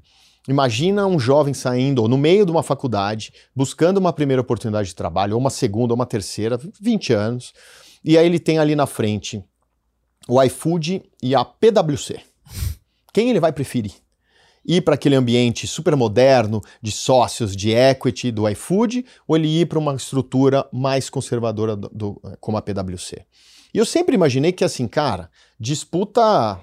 [0.48, 5.34] imagina um jovem saindo no meio de uma faculdade, buscando uma primeira oportunidade de trabalho,
[5.34, 7.52] ou uma segunda, ou uma terceira, 20 anos,
[8.02, 9.44] e aí ele tem ali na frente
[10.26, 12.20] o iFood e a PwC.
[13.12, 14.03] Quem ele vai preferir?
[14.64, 19.66] Ir para aquele ambiente super moderno de sócios, de equity do iFood, ou ele ir
[19.66, 23.24] para uma estrutura mais conservadora do, do, como a PwC.
[23.72, 26.60] E eu sempre imaginei que assim, cara, disputa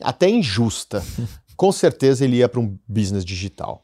[0.00, 1.04] até injusta.
[1.56, 3.82] Com certeza ele ia para um business digital.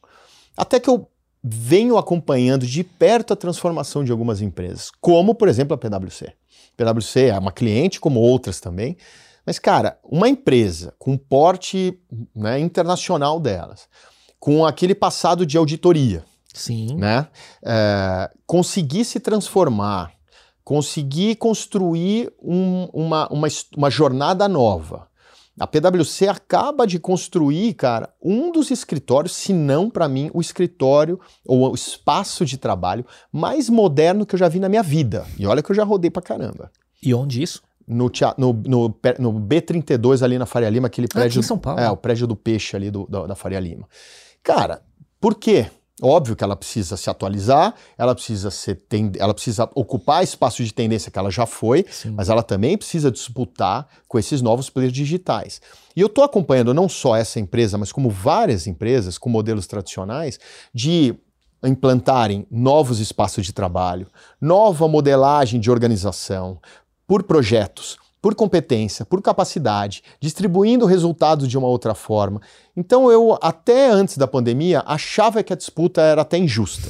[0.57, 1.09] Até que eu
[1.43, 6.27] venho acompanhando de perto a transformação de algumas empresas, como por exemplo a PwC.
[6.27, 8.97] A PwC é uma cliente, como outras também,
[9.45, 11.99] mas, cara, uma empresa com porte
[12.35, 13.89] né, internacional delas,
[14.39, 16.25] com aquele passado de auditoria,
[16.55, 16.97] Sim.
[16.97, 17.27] Né,
[17.65, 20.13] é, conseguir se transformar,
[20.63, 25.09] conseguir construir um, uma, uma, uma jornada nova,
[25.61, 31.21] A PwC acaba de construir, cara, um dos escritórios, se não para mim, o escritório
[31.47, 35.27] ou o espaço de trabalho mais moderno que eu já vi na minha vida.
[35.39, 36.71] E olha que eu já rodei pra caramba.
[37.03, 37.63] E onde isso?
[37.87, 41.27] No, no, no, no B32 ali na Faria Lima, aquele prédio.
[41.27, 41.81] Ah, aqui em São Paulo.
[41.81, 43.89] É, o prédio do peixe ali do, da, da Faria Lima.
[44.43, 44.83] Cara,
[45.21, 45.67] por quê?
[46.01, 48.83] Óbvio que ela precisa se atualizar, ela precisa ser
[49.21, 52.15] ela precisa ocupar espaço de tendência que ela já foi, Sim.
[52.17, 55.61] mas ela também precisa disputar com esses novos players digitais.
[55.95, 60.41] E eu estou acompanhando não só essa empresa, mas como várias empresas com modelos tradicionais
[60.75, 61.15] de
[61.63, 64.09] implantarem novos espaços de trabalho,
[64.41, 66.59] nova modelagem de organização
[67.13, 72.41] por projetos, por competência, por capacidade, distribuindo resultados de uma outra forma.
[72.75, 76.89] Então eu, até antes da pandemia, achava que a disputa era até injusta.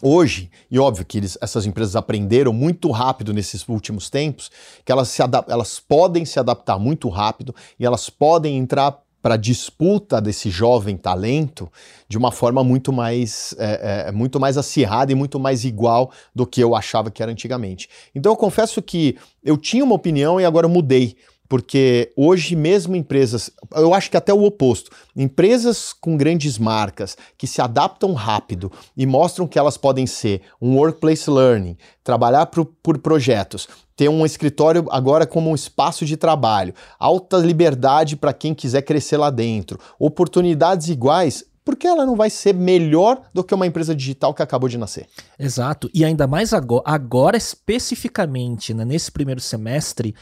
[0.00, 4.48] Hoje, e óbvio que eles, essas empresas aprenderam muito rápido nesses últimos tempos,
[4.84, 9.38] que elas, se elas podem se adaptar muito rápido e elas podem entrar para a
[9.38, 11.70] disputa desse jovem talento
[12.08, 16.44] de uma forma muito mais, é, é, muito mais acirrada e muito mais igual do
[16.44, 17.88] que eu achava que era antigamente.
[18.14, 21.16] Então eu confesso que eu tinha uma opinião e agora mudei.
[21.48, 27.46] Porque hoje mesmo empresas, eu acho que até o oposto, empresas com grandes marcas que
[27.46, 32.98] se adaptam rápido e mostram que elas podem ser um workplace learning, trabalhar por, por
[32.98, 38.82] projetos, ter um escritório agora como um espaço de trabalho, alta liberdade para quem quiser
[38.82, 43.66] crescer lá dentro, oportunidades iguais, por que ela não vai ser melhor do que uma
[43.66, 45.06] empresa digital que acabou de nascer?
[45.38, 50.14] Exato, e ainda mais agora, agora especificamente, né, nesse primeiro semestre,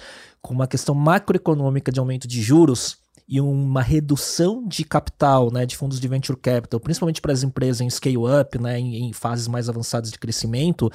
[0.43, 5.77] com uma questão macroeconômica de aumento de juros e uma redução de capital, né, de
[5.77, 9.69] fundos de venture capital, principalmente para as empresas em scale-up, né, em, em fases mais
[9.69, 10.91] avançadas de crescimento,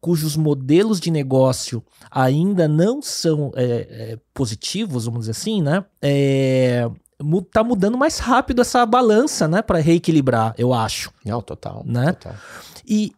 [0.00, 5.82] cujos modelos de negócio ainda não são é, é, positivos, vamos dizer assim, né?
[6.02, 6.90] É,
[7.52, 11.10] tá mudando mais rápido essa balança, né, para reequilibrar, eu acho.
[11.24, 11.82] Não, total.
[11.86, 12.12] Né?
[12.12, 12.34] Total.
[12.86, 13.12] E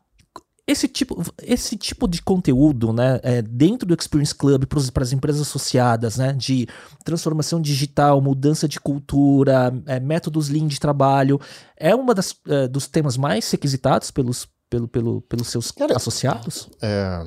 [0.67, 5.43] esse tipo, esse tipo de conteúdo, né, é, dentro do Experience Club para as empresas
[5.43, 6.67] associadas, né, de
[7.05, 11.41] transformação digital, mudança de cultura, é, métodos lean de trabalho,
[11.77, 16.69] é uma das é, dos temas mais requisitados pelos pelo, pelo, pelos seus Cara, associados?
[16.83, 17.25] É...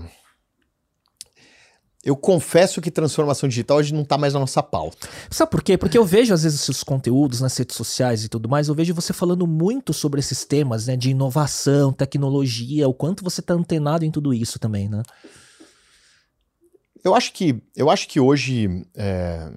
[2.03, 5.09] Eu confesso que transformação digital hoje não está mais na nossa pauta.
[5.29, 5.77] Sabe por quê?
[5.77, 8.93] Porque eu vejo, às vezes, seus conteúdos nas redes sociais e tudo mais, eu vejo
[8.93, 10.95] você falando muito sobre esses temas, né?
[10.95, 15.03] De inovação, tecnologia, o quanto você está antenado em tudo isso também, né?
[17.03, 19.51] Eu acho que, eu acho que hoje é,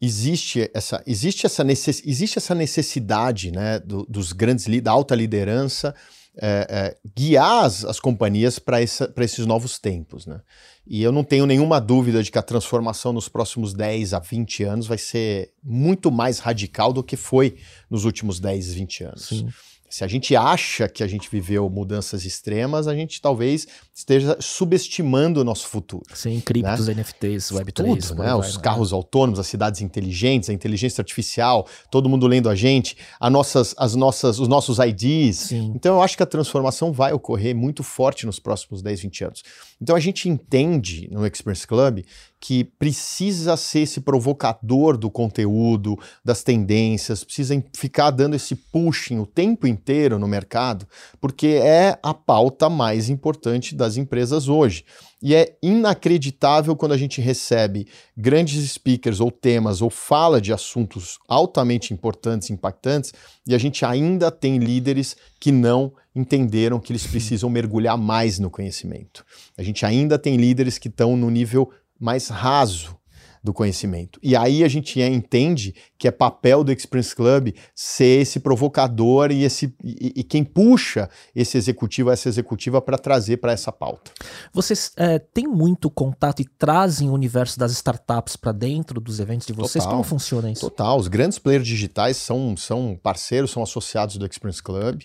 [0.00, 5.94] existe, essa, existe, essa necess, existe essa necessidade né, do, dos grandes, da alta liderança
[6.36, 10.26] é, é, guiar as, as companhias para esses novos tempos.
[10.26, 10.40] Né?
[10.86, 14.64] E eu não tenho nenhuma dúvida de que a transformação nos próximos 10 a 20
[14.64, 17.56] anos vai ser muito mais radical do que foi
[17.88, 19.28] nos últimos 10, 20 anos.
[19.28, 19.48] Sim.
[19.90, 25.40] Se a gente acha que a gente viveu mudanças extremas, a gente talvez esteja subestimando
[25.40, 26.04] o nosso futuro.
[26.14, 26.94] Sim, criptos, né?
[26.94, 27.72] NFTs, Web3.
[27.72, 28.32] Tudo, né?
[28.36, 28.62] Os né?
[28.62, 33.74] carros autônomos, as cidades inteligentes, a inteligência artificial, todo mundo lendo a gente, a nossas,
[33.76, 35.36] as nossas, os nossos IDs.
[35.36, 35.72] Sim.
[35.74, 39.42] Então eu acho que a transformação vai ocorrer muito forte nos próximos 10, 20 anos.
[39.80, 42.04] Então a gente entende no Experience Club
[42.38, 49.26] que precisa ser esse provocador do conteúdo, das tendências, precisa ficar dando esse pushing o
[49.26, 50.86] tempo inteiro no mercado,
[51.20, 54.84] porque é a pauta mais importante das empresas hoje.
[55.22, 61.18] E é inacreditável quando a gente recebe grandes speakers ou temas ou fala de assuntos
[61.28, 63.12] altamente importantes, impactantes,
[63.46, 68.50] e a gente ainda tem líderes que não entenderam que eles precisam mergulhar mais no
[68.50, 69.24] conhecimento.
[69.56, 72.98] A gente ainda tem líderes que estão no nível mais raso
[73.42, 74.20] do conhecimento.
[74.22, 79.30] E aí a gente é, entende que é papel do Experience Club ser esse provocador
[79.30, 84.10] e, esse, e, e quem puxa esse executivo, essa executiva para trazer para essa pauta.
[84.52, 89.46] Vocês é, têm muito contato e trazem o universo das startups para dentro dos eventos
[89.46, 89.84] de vocês?
[89.84, 90.60] Total, Como funciona isso?
[90.60, 90.98] Total.
[90.98, 95.02] Os grandes players digitais são, são parceiros, são associados do Experience Club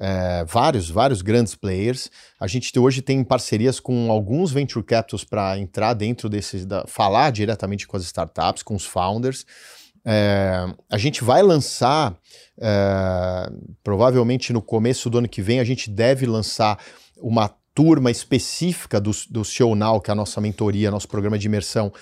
[0.00, 2.10] é, vários, vários grandes players.
[2.38, 7.30] A gente hoje tem parcerias com alguns venture capitals para entrar dentro desses, da, falar
[7.30, 9.44] diretamente com as startups, com os founders.
[10.04, 12.16] É, a gente vai lançar,
[12.58, 13.50] é,
[13.82, 16.78] provavelmente no começo do ano que vem, a gente deve lançar
[17.16, 21.46] uma turma específica do, do Show Now, que é a nossa mentoria, nosso programa de
[21.46, 21.92] imersão,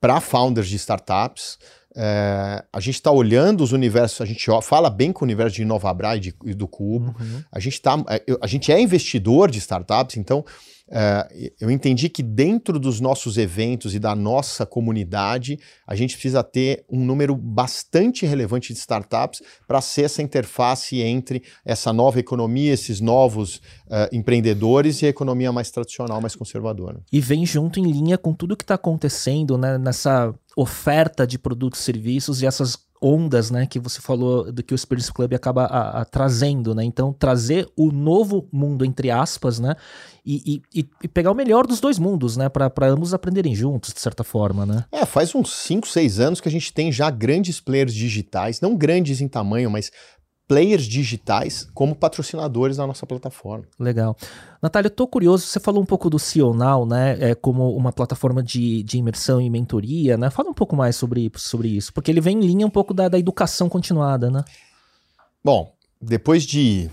[0.00, 1.58] para founders de startups.
[1.96, 5.62] É, a gente está olhando os universos, a gente fala bem com o universo de
[5.62, 7.14] Inovabra e, e do Cubo.
[7.18, 7.42] Uhum.
[7.52, 10.44] A, gente tá, é, a gente é investidor de startups, então
[10.90, 16.42] é, eu entendi que dentro dos nossos eventos e da nossa comunidade, a gente precisa
[16.42, 22.72] ter um número bastante relevante de startups para ser essa interface entre essa nova economia,
[22.72, 27.00] esses novos uh, empreendedores e a economia mais tradicional, mais conservadora.
[27.10, 31.80] E vem junto em linha com tudo que está acontecendo né, nessa oferta de produtos
[31.80, 35.64] e serviços e essas ondas, né, que você falou do que o Spirits Club acaba
[35.64, 36.82] a, a, trazendo, né?
[36.84, 39.74] Então trazer o novo mundo entre aspas, né,
[40.24, 44.00] e, e, e pegar o melhor dos dois mundos, né, para ambos aprenderem juntos de
[44.00, 44.86] certa forma, né?
[44.90, 48.74] É, faz uns 5, 6 anos que a gente tem já grandes players digitais, não
[48.74, 49.90] grandes em tamanho, mas
[50.46, 53.64] players digitais como patrocinadores da nossa plataforma.
[53.78, 54.16] Legal.
[54.62, 56.18] Natália, eu tô curioso, você falou um pouco do
[56.54, 60.30] Now, né, é, como uma plataforma de, de imersão e mentoria, né?
[60.30, 63.08] Fala um pouco mais sobre, sobre isso, porque ele vem em linha um pouco da,
[63.08, 64.44] da educação continuada, né?
[65.42, 66.90] Bom, depois de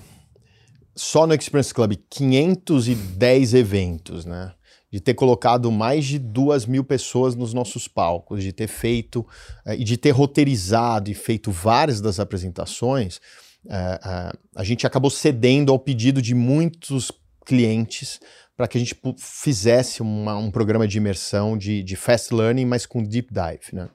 [0.95, 4.53] só no Experience Club 510 eventos, né?
[4.91, 9.21] De ter colocado mais de duas mil pessoas nos nossos palcos, de ter feito
[9.65, 13.17] uh, e de ter roteirizado e feito várias das apresentações,
[13.65, 17.11] uh, uh, a gente acabou cedendo ao pedido de muitos
[17.45, 18.19] clientes
[18.57, 22.85] para que a gente fizesse uma, um programa de imersão de, de, fast learning, mas
[22.85, 23.73] com deep dive.
[23.73, 23.89] Né?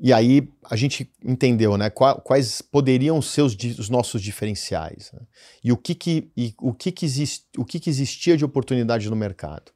[0.00, 5.20] E aí a gente entendeu né, quais poderiam ser os, os nossos diferenciais né?
[5.62, 9.10] e o que que, e o que, que, exist, o que, que existia de oportunidade
[9.10, 9.72] no mercado.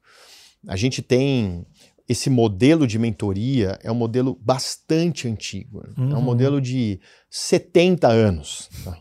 [0.65, 1.65] A gente tem
[2.07, 5.93] esse modelo de mentoria, é um modelo bastante antigo, né?
[5.97, 6.11] uhum.
[6.11, 6.21] é um uhum.
[6.21, 8.97] modelo de 70 anos, tá?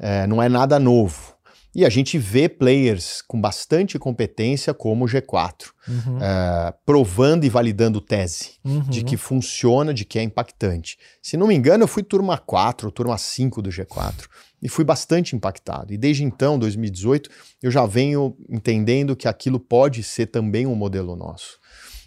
[0.00, 1.36] é, não é nada novo.
[1.74, 6.16] E a gente vê players com bastante competência, como o G4, uhum.
[6.16, 8.80] uh, provando e validando tese uhum.
[8.80, 10.98] de que funciona, de que é impactante.
[11.22, 14.26] Se não me engano, eu fui turma 4, turma 5 do G4
[14.62, 15.92] e fui bastante impactado.
[15.92, 17.30] E desde então, 2018,
[17.62, 21.58] eu já venho entendendo que aquilo pode ser também um modelo nosso,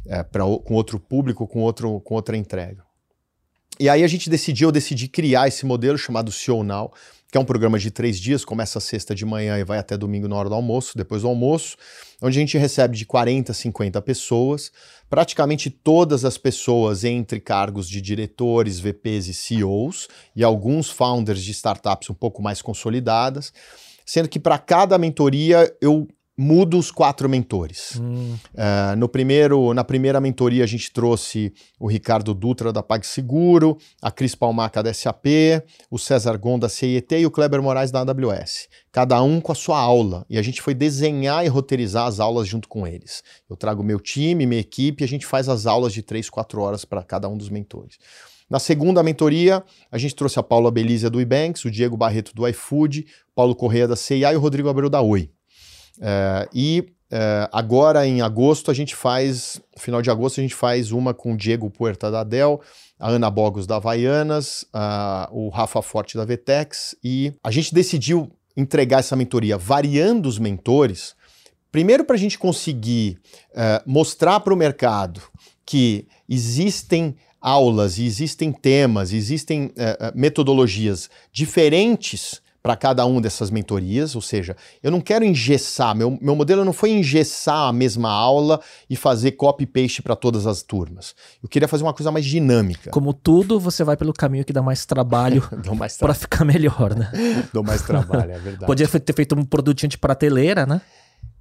[0.07, 2.83] é, pra, com outro público, com, outro, com outra entrega.
[3.81, 6.93] E aí a gente decidiu, eu decidi criar esse modelo chamado CEO Now,
[7.31, 10.27] que é um programa de três dias, começa sexta de manhã e vai até domingo
[10.27, 11.77] na hora do almoço, depois do almoço,
[12.21, 14.71] onde a gente recebe de 40 a 50 pessoas,
[15.09, 21.49] praticamente todas as pessoas entre cargos de diretores, VPs e CEOs, e alguns founders de
[21.49, 23.51] startups um pouco mais consolidadas,
[24.05, 26.07] sendo que para cada mentoria eu
[26.41, 27.99] mudo os quatro mentores.
[28.01, 28.35] Hum.
[28.55, 34.09] Uh, no primeiro, na primeira mentoria a gente trouxe o Ricardo Dutra da PagSeguro, a
[34.09, 35.27] Cris Palmaca da SAP,
[35.89, 38.67] o César Gon da CIET e o Kleber Moraes da AWS.
[38.91, 40.25] Cada um com a sua aula.
[40.27, 43.21] E a gente foi desenhar e roteirizar as aulas junto com eles.
[43.47, 46.59] Eu trago meu time, minha equipe e a gente faz as aulas de três, quatro
[46.61, 47.99] horas para cada um dos mentores.
[48.49, 52.47] Na segunda mentoria, a gente trouxe a Paula Belízia do Ebanks, o Diego Barreto do
[52.47, 55.29] iFood, Paulo Correia da CIA e o Rodrigo Abreu da Oi.
[56.01, 60.91] É, e é, agora em agosto a gente faz, final de agosto a gente faz
[60.91, 62.59] uma com o Diego Puerta da Dell,
[62.97, 68.31] a Ana Bogos da Havaianas, a, o Rafa Forte da Vetex e a gente decidiu
[68.57, 71.13] entregar essa mentoria variando os mentores,
[71.71, 73.19] primeiro para a gente conseguir
[73.53, 75.21] é, mostrar para o mercado
[75.65, 84.21] que existem aulas, existem temas, existem é, metodologias diferentes para cada um dessas mentorias, ou
[84.21, 88.95] seja, eu não quero engessar, meu, meu modelo não foi engessar a mesma aula e
[88.95, 91.15] fazer copy-paste para todas as turmas.
[91.41, 92.91] Eu queria fazer uma coisa mais dinâmica.
[92.91, 95.43] Como tudo, você vai pelo caminho que dá mais trabalho
[95.99, 97.11] para ficar melhor, né?
[97.51, 98.65] Dou mais trabalho, é verdade.
[98.65, 100.81] Podia ter feito um produtinho de prateleira, né?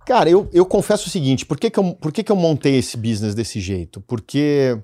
[0.07, 2.77] Cara, eu, eu confesso o seguinte, por que, que, eu, por que, que eu montei
[2.79, 4.01] esse business desse jeito?
[4.01, 4.79] Porque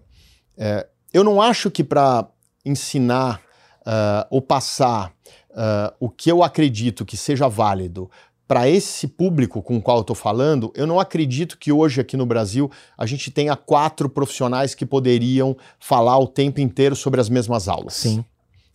[0.59, 2.29] é, eu não acho que para
[2.65, 3.41] ensinar
[3.87, 5.13] uh, ou passar
[5.57, 8.11] uh, o que eu acredito que seja válido
[8.47, 12.17] para esse público com o qual eu estou falando, eu não acredito que hoje aqui
[12.17, 17.29] no Brasil a gente tenha quatro profissionais que poderiam falar o tempo inteiro sobre as
[17.29, 17.95] mesmas aulas.
[17.95, 18.25] Sim.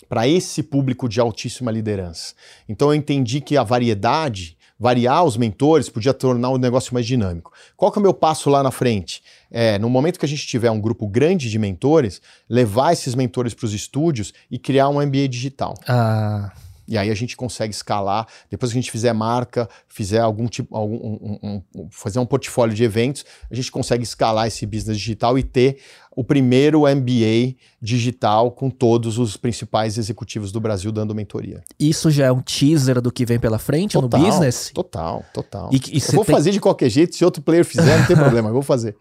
[0.09, 2.33] Para esse público de altíssima liderança.
[2.67, 7.53] Então eu entendi que a variedade, variar os mentores, podia tornar o negócio mais dinâmico.
[7.77, 9.23] Qual que é o meu passo lá na frente?
[9.49, 13.53] É, no momento que a gente tiver um grupo grande de mentores, levar esses mentores
[13.53, 15.75] para os estúdios e criar um MBA digital.
[15.87, 16.51] Ah.
[16.87, 18.27] E aí a gente consegue escalar.
[18.49, 22.75] Depois que a gente fizer marca, fizer algum tipo, algum, um, um, fazer um portfólio
[22.75, 25.81] de eventos, a gente consegue escalar esse business digital e ter
[26.15, 31.63] o primeiro MBA digital com todos os principais executivos do Brasil dando mentoria.
[31.79, 34.71] Isso já é um teaser do que vem pela frente total, no business?
[34.73, 35.69] Total, total.
[35.71, 36.35] E, e eu vou tem...
[36.35, 38.95] fazer de qualquer jeito, se outro player fizer, não tem problema, eu vou fazer.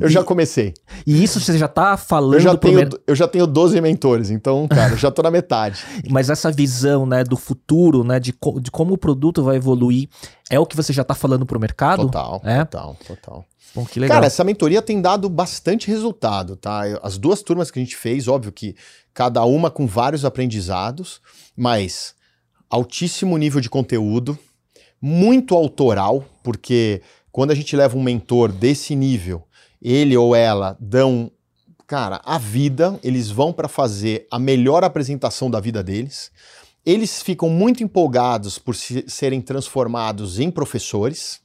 [0.00, 0.74] Eu e, já comecei.
[1.06, 2.34] E isso você já tá falando...
[2.34, 3.00] Eu já, tenho, primeiro...
[3.06, 5.84] eu já tenho 12 mentores, então, cara, eu já tô na metade.
[6.10, 10.08] Mas essa visão, né, do futuro, né, de, co de como o produto vai evoluir,
[10.50, 12.02] é o que você já tá falando pro mercado?
[12.02, 12.64] Total, é?
[12.64, 13.44] total, total.
[13.74, 14.16] Bom, que legal.
[14.16, 16.82] Cara, essa mentoria tem dado bastante resultado, tá?
[17.02, 18.74] As duas turmas que a gente fez, óbvio que
[19.12, 21.20] cada uma com vários aprendizados,
[21.56, 22.14] mas
[22.68, 24.38] altíssimo nível de conteúdo,
[25.00, 29.46] muito autoral, porque quando a gente leva um mentor desse nível,
[29.82, 31.30] ele ou ela dão,
[31.86, 36.30] cara, a vida, eles vão para fazer a melhor apresentação da vida deles.
[36.86, 41.40] Eles ficam muito empolgados por se, serem transformados em professores.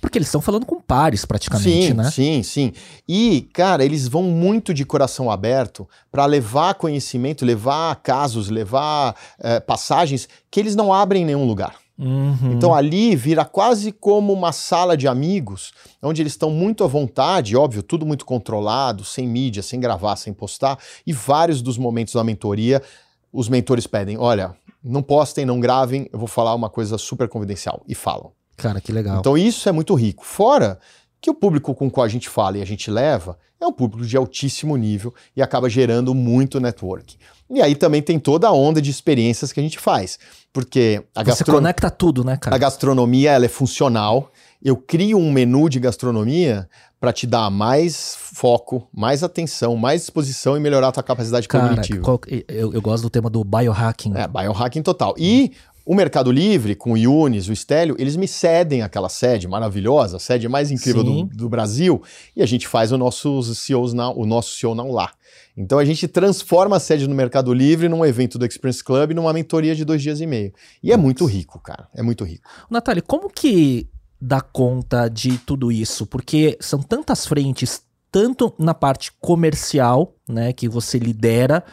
[0.00, 2.10] Porque eles estão falando com pares praticamente, sim, né?
[2.10, 2.72] Sim, sim.
[3.08, 9.60] E, cara, eles vão muito de coração aberto para levar conhecimento, levar casos, levar é,
[9.60, 11.76] passagens que eles não abrem em nenhum lugar.
[12.00, 12.52] Uhum.
[12.52, 15.72] Então ali vira quase como uma sala de amigos,
[16.02, 20.32] onde eles estão muito à vontade, óbvio, tudo muito controlado, sem mídia, sem gravar, sem
[20.32, 22.82] postar, e vários dos momentos da mentoria,
[23.30, 27.82] os mentores pedem: olha, não postem, não gravem, eu vou falar uma coisa super confidencial.
[27.86, 28.32] E falam.
[28.60, 29.18] Cara, que legal.
[29.18, 30.24] Então isso é muito rico.
[30.24, 30.78] Fora
[31.20, 33.72] que o público com o qual a gente fala e a gente leva é um
[33.72, 37.16] público de altíssimo nível e acaba gerando muito network.
[37.50, 40.18] E aí também tem toda a onda de experiências que a gente faz.
[40.52, 41.54] Porque a Você gastron...
[41.56, 42.56] conecta tudo, né, cara?
[42.56, 44.30] A gastronomia ela é funcional.
[44.62, 46.68] Eu crio um menu de gastronomia
[47.00, 51.68] para te dar mais foco, mais atenção, mais disposição e melhorar a tua capacidade cara,
[51.68, 52.02] cognitiva.
[52.02, 52.20] Qual...
[52.46, 54.14] Eu, eu, gosto do tema do biohacking.
[54.14, 55.14] É, biohacking total.
[55.18, 55.52] E
[55.90, 60.20] o Mercado Livre, com o Yunis, o Estélio, eles me cedem aquela sede maravilhosa, a
[60.20, 62.00] sede mais incrível do, do, Brasil,
[62.36, 65.12] e a gente faz o nosso CEOs now, o nosso CEO Now lá.
[65.56, 69.32] Então a gente transforma a sede no Mercado Livre num evento do Experience Club numa
[69.32, 70.52] mentoria de dois dias e meio.
[70.80, 71.88] E é muito rico, cara.
[71.92, 72.48] É muito rico.
[72.70, 73.88] Natália, como que
[74.20, 76.06] dá conta de tudo isso?
[76.06, 77.82] Porque são tantas frentes,
[78.12, 81.64] tanto na parte comercial, né, que você lidera,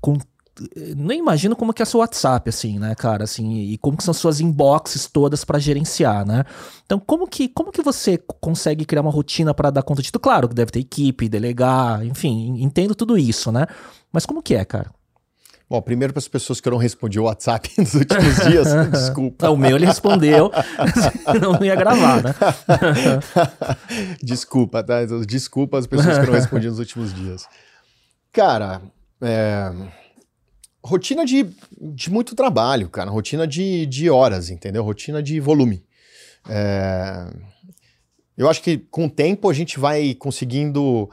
[0.00, 0.18] com
[0.96, 4.12] nem imagino como que é seu WhatsApp, assim, né, cara, assim, e como que são
[4.12, 6.44] suas inboxes todas para gerenciar, né?
[6.84, 10.20] Então, como que, como que você consegue criar uma rotina para dar conta de tudo?
[10.20, 13.66] Claro que deve ter equipe, delegar, enfim, entendo tudo isso, né?
[14.12, 14.90] Mas como que é, cara?
[15.68, 19.46] Bom, primeiro para as pessoas que eu não respondi o WhatsApp nos últimos dias, desculpa.
[19.46, 20.50] Não, o meu ele respondeu,
[21.40, 22.34] não ia gravar, né?
[24.22, 24.96] desculpa, tá?
[25.26, 27.46] Desculpa as pessoas que eu não respondi nos últimos dias.
[28.32, 28.82] Cara,
[29.22, 29.99] é
[30.82, 31.46] rotina de,
[31.80, 33.10] de muito trabalho, cara.
[33.10, 34.82] Rotina de, de horas, entendeu?
[34.82, 35.84] Rotina de volume.
[36.48, 37.26] É...
[38.36, 41.10] Eu acho que com o tempo a gente vai conseguindo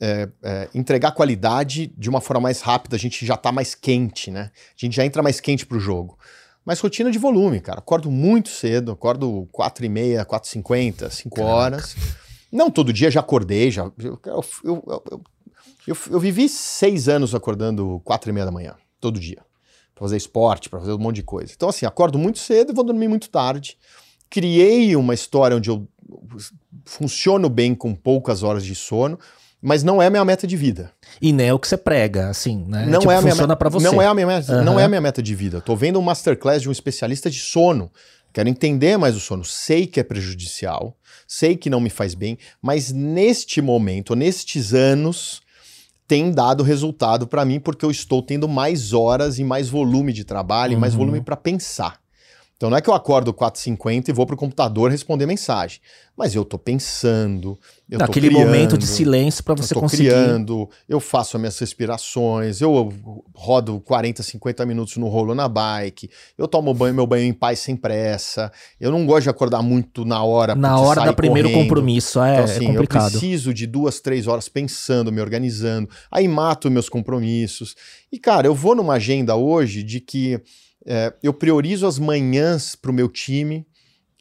[0.00, 4.30] é, é, entregar qualidade de uma forma mais rápida, a gente já tá mais quente,
[4.30, 4.52] né?
[4.54, 6.16] A gente já entra mais quente pro jogo.
[6.64, 7.80] Mas rotina de volume, cara.
[7.80, 11.96] Acordo muito cedo, acordo 4 e meia, 4 e 50, 5 horas.
[12.52, 13.90] Não todo dia, já acordei, já.
[13.98, 19.38] Eu, eu, eu, eu, vivi seis anos acordando 4 e meia da manhã todo dia.
[19.94, 21.52] Pra fazer esporte, para fazer um monte de coisa.
[21.54, 23.76] Então, assim, acordo muito cedo e vou dormir muito tarde.
[24.28, 25.86] Criei uma história onde eu
[26.84, 29.18] funciono bem com poucas horas de sono,
[29.60, 30.92] mas não é a minha meta de vida.
[31.20, 32.86] E nem é o que você prega, assim, né?
[32.86, 33.84] Não tipo, é a minha funciona para você.
[33.84, 34.64] Não é a minha meta, uhum.
[34.64, 35.60] não é a minha meta de vida.
[35.60, 37.90] Tô vendo um masterclass de um especialista de sono.
[38.32, 39.44] Quero entender mais o sono.
[39.44, 40.96] Sei que é prejudicial,
[41.26, 45.42] sei que não me faz bem, mas neste momento, nestes anos,
[46.10, 50.24] tem dado resultado para mim porque eu estou tendo mais horas e mais volume de
[50.24, 50.78] trabalho uhum.
[50.78, 51.24] e mais volume uhum.
[51.24, 52.00] para pensar.
[52.60, 55.80] Então não é que eu acordo 4h50 e vou pro computador responder mensagem.
[56.14, 57.58] Mas eu tô pensando,
[57.88, 60.10] eu Naquele tô criando, momento de silêncio para você eu conseguir.
[60.10, 62.92] criando, eu faço as minhas respirações, eu
[63.34, 67.60] rodo 40, 50 minutos no rolo na bike, eu tomo banho, meu banho em paz
[67.60, 68.52] sem pressa.
[68.78, 70.54] Eu não gosto de acordar muito na hora.
[70.54, 73.06] Na hora da primeiro compromisso, é, então, assim, é complicado.
[73.06, 75.88] Eu preciso de duas, três horas pensando, me organizando.
[76.10, 77.74] Aí mato meus compromissos.
[78.12, 80.42] E, cara, eu vou numa agenda hoje de que
[80.86, 83.66] é, eu priorizo as manhãs para o meu time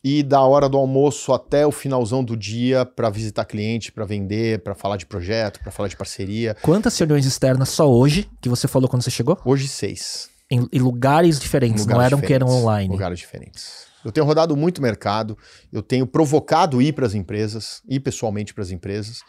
[0.03, 4.63] e da hora do almoço até o finalzão do dia para visitar cliente, para vender,
[4.63, 6.55] para falar de projeto, para falar de parceria.
[6.61, 9.37] Quantas reuniões externas só hoje que você falou quando você chegou?
[9.43, 10.29] Hoje seis.
[10.49, 12.91] Em, em lugares diferentes, lugares não eram que eram online.
[12.91, 13.87] Lugares diferentes.
[14.03, 15.37] Eu tenho rodado muito mercado,
[15.71, 19.19] eu tenho provocado ir para as empresas, ir pessoalmente para as empresas.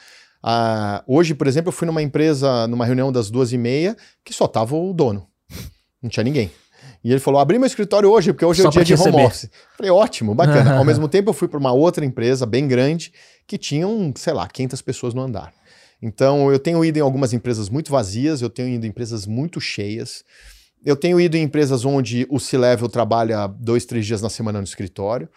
[0.42, 4.32] Uh, hoje, por exemplo, eu fui numa empresa, numa reunião das duas e meia, que
[4.32, 5.26] só tava o dono.
[6.00, 6.50] Não tinha ninguém.
[7.02, 9.04] E ele falou: abri meu escritório hoje, porque hoje Só é o dia de home
[9.04, 9.26] receber.
[9.26, 9.50] office.
[9.76, 10.76] Falei, ótimo, bacana.
[10.78, 13.12] Ao mesmo tempo, eu fui para uma outra empresa bem grande
[13.46, 15.52] que tinham, sei lá, 500 pessoas no andar.
[16.02, 19.60] Então, eu tenho ido em algumas empresas muito vazias, eu tenho ido em empresas muito
[19.60, 20.24] cheias.
[20.84, 24.64] Eu tenho ido em empresas onde o C-Level trabalha dois, três dias na semana no
[24.64, 25.28] escritório.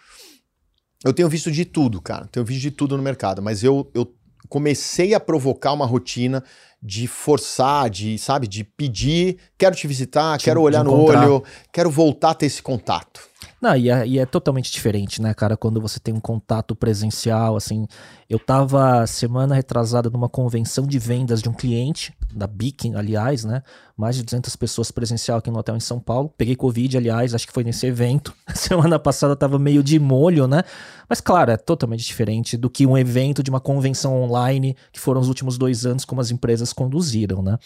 [1.04, 2.26] Eu tenho visto de tudo, cara.
[2.32, 4.10] Tenho visto de tudo no mercado, mas eu, eu
[4.48, 6.42] comecei a provocar uma rotina
[6.84, 12.30] de forçar, de, sabe, de pedir, quero te visitar, quero olhar no olho, quero voltar
[12.30, 13.22] a ter esse contato.
[13.64, 17.56] Não, e é, e é, totalmente diferente, né, cara, quando você tem um contato presencial,
[17.56, 17.86] assim.
[18.28, 23.62] Eu tava semana retrasada numa convenção de vendas de um cliente, da Beacon, aliás, né?
[23.96, 26.30] Mais de 200 pessoas presencial aqui no hotel em São Paulo.
[26.36, 28.34] Peguei Covid, aliás, acho que foi nesse evento.
[28.54, 30.62] Semana passada tava meio de molho, né?
[31.08, 35.20] Mas, claro, é totalmente diferente do que um evento de uma convenção online, que foram
[35.20, 37.56] os últimos dois anos, como as empresas conduziram, né?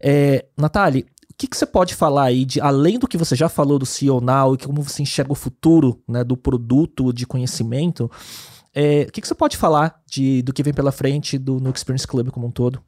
[0.00, 1.04] É, Natália,
[1.34, 3.84] o que, que, você pode falar aí de além do que você já falou do
[3.84, 8.08] CEO Now e como você enxerga o futuro né, do produto de conhecimento?
[8.72, 11.70] É, o que, que, você pode falar de, do que vem pela frente do, no
[11.70, 12.80] Experience Club como um todo?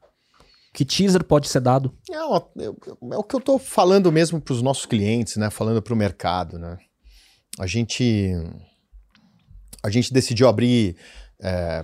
[0.73, 1.93] Que teaser pode ser dado?
[2.09, 5.49] É, é, é o que eu estou falando mesmo para os nossos clientes, né?
[5.49, 6.77] Falando para o mercado, né?
[7.59, 8.31] A gente,
[9.83, 10.95] a gente decidiu abrir
[11.41, 11.83] é,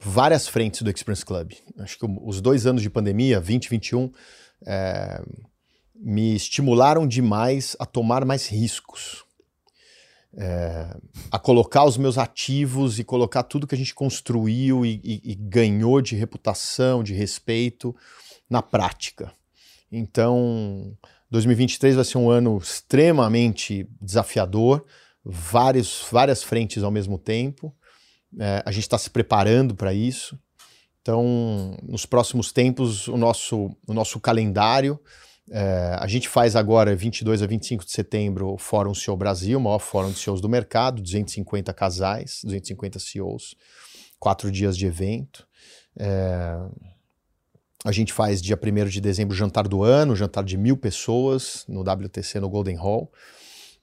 [0.00, 1.52] várias frentes do Experience Club.
[1.78, 4.10] Acho que os dois anos de pandemia, 2021,
[4.66, 5.22] é,
[5.94, 9.24] me estimularam demais a tomar mais riscos,
[10.34, 10.96] é,
[11.30, 15.34] a colocar os meus ativos e colocar tudo que a gente construiu e, e, e
[15.34, 17.94] ganhou de reputação, de respeito
[18.48, 19.32] na prática.
[19.90, 20.96] Então,
[21.30, 24.84] 2023 vai ser um ano extremamente desafiador,
[25.24, 27.74] vários, várias frentes ao mesmo tempo.
[28.38, 30.38] É, a gente está se preparando para isso.
[31.02, 34.98] Então, nos próximos tempos, o nosso, o nosso calendário
[35.54, 39.60] é, a gente faz agora, 22 a 25 de setembro, o Fórum CEO Brasil, o
[39.60, 43.54] maior fórum de CEOs do mercado, 250 casais, 250 CEOs,
[44.18, 45.46] quatro dias de evento.
[45.98, 46.56] É,
[47.84, 51.82] a gente faz dia 1 de dezembro jantar do ano, jantar de mil pessoas no
[51.82, 53.12] WTC no Golden Hall.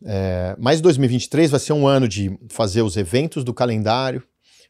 [0.04, 4.24] É, mas 2023 vai ser um ano de fazer os eventos do calendário,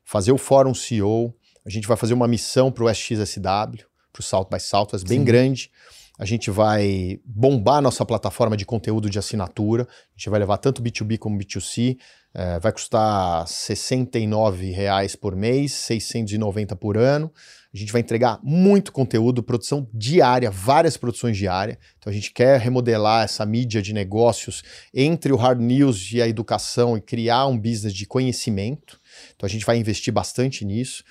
[0.03, 1.33] fazer o Fórum CEO.
[1.65, 5.23] A gente vai fazer uma missão para o SXSW, para o South by Southwest, bem
[5.23, 5.71] grande
[6.19, 9.83] a gente vai bombar nossa plataforma de conteúdo de assinatura.
[9.83, 11.97] A gente vai levar tanto B2B como B2C.
[12.33, 17.31] É, vai custar R$ 69,00 por mês, 690 por ano.
[17.73, 21.77] A gente vai entregar muito conteúdo, produção diária, várias produções diárias.
[21.97, 24.61] Então a gente quer remodelar essa mídia de negócios
[24.93, 28.99] entre o hard news e a educação e criar um business de conhecimento.
[29.37, 31.01] Então a gente vai investir bastante nisso.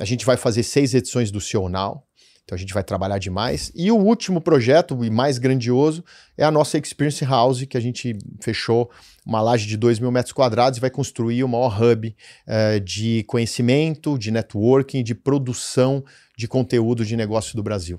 [0.00, 1.38] A gente vai fazer seis edições do
[1.70, 2.02] Now.
[2.46, 3.72] Então a gente vai trabalhar demais.
[3.74, 6.04] E o último projeto, e mais grandioso,
[6.38, 8.88] é a nossa Experience House, que a gente fechou
[9.26, 12.06] uma laje de 2 mil metros quadrados e vai construir o maior hub
[12.46, 16.04] uh, de conhecimento, de networking, de produção
[16.36, 17.98] de conteúdo de negócio do Brasil.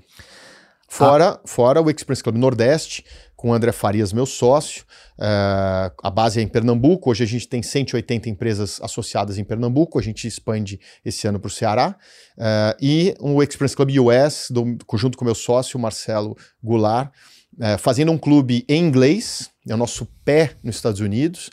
[0.88, 1.40] Fora, ah.
[1.44, 3.04] fora o Express Club Nordeste,
[3.36, 4.84] com o André Farias, meu sócio.
[5.18, 7.10] Uh, a base é em Pernambuco.
[7.10, 9.98] Hoje a gente tem 180 empresas associadas em Pernambuco.
[9.98, 11.94] A gente expande esse ano para o Ceará.
[12.36, 17.12] Uh, e o Express Club US, do, junto com meu sócio, Marcelo Goulart,
[17.54, 21.50] uh, fazendo um clube em inglês, é o nosso pé nos Estados Unidos.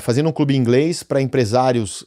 [0.00, 2.04] fazendo um clube em inglês para empresários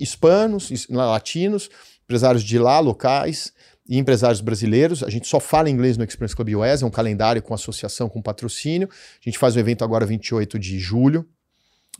[0.00, 1.68] hispanos, latinos,
[2.04, 3.52] empresários de lá, locais,
[3.92, 5.02] e empresários brasileiros.
[5.02, 8.22] A gente só fala inglês no Experience Club US, é um calendário com associação, com
[8.22, 8.88] patrocínio.
[8.90, 11.28] A gente faz o evento agora 28 de julho.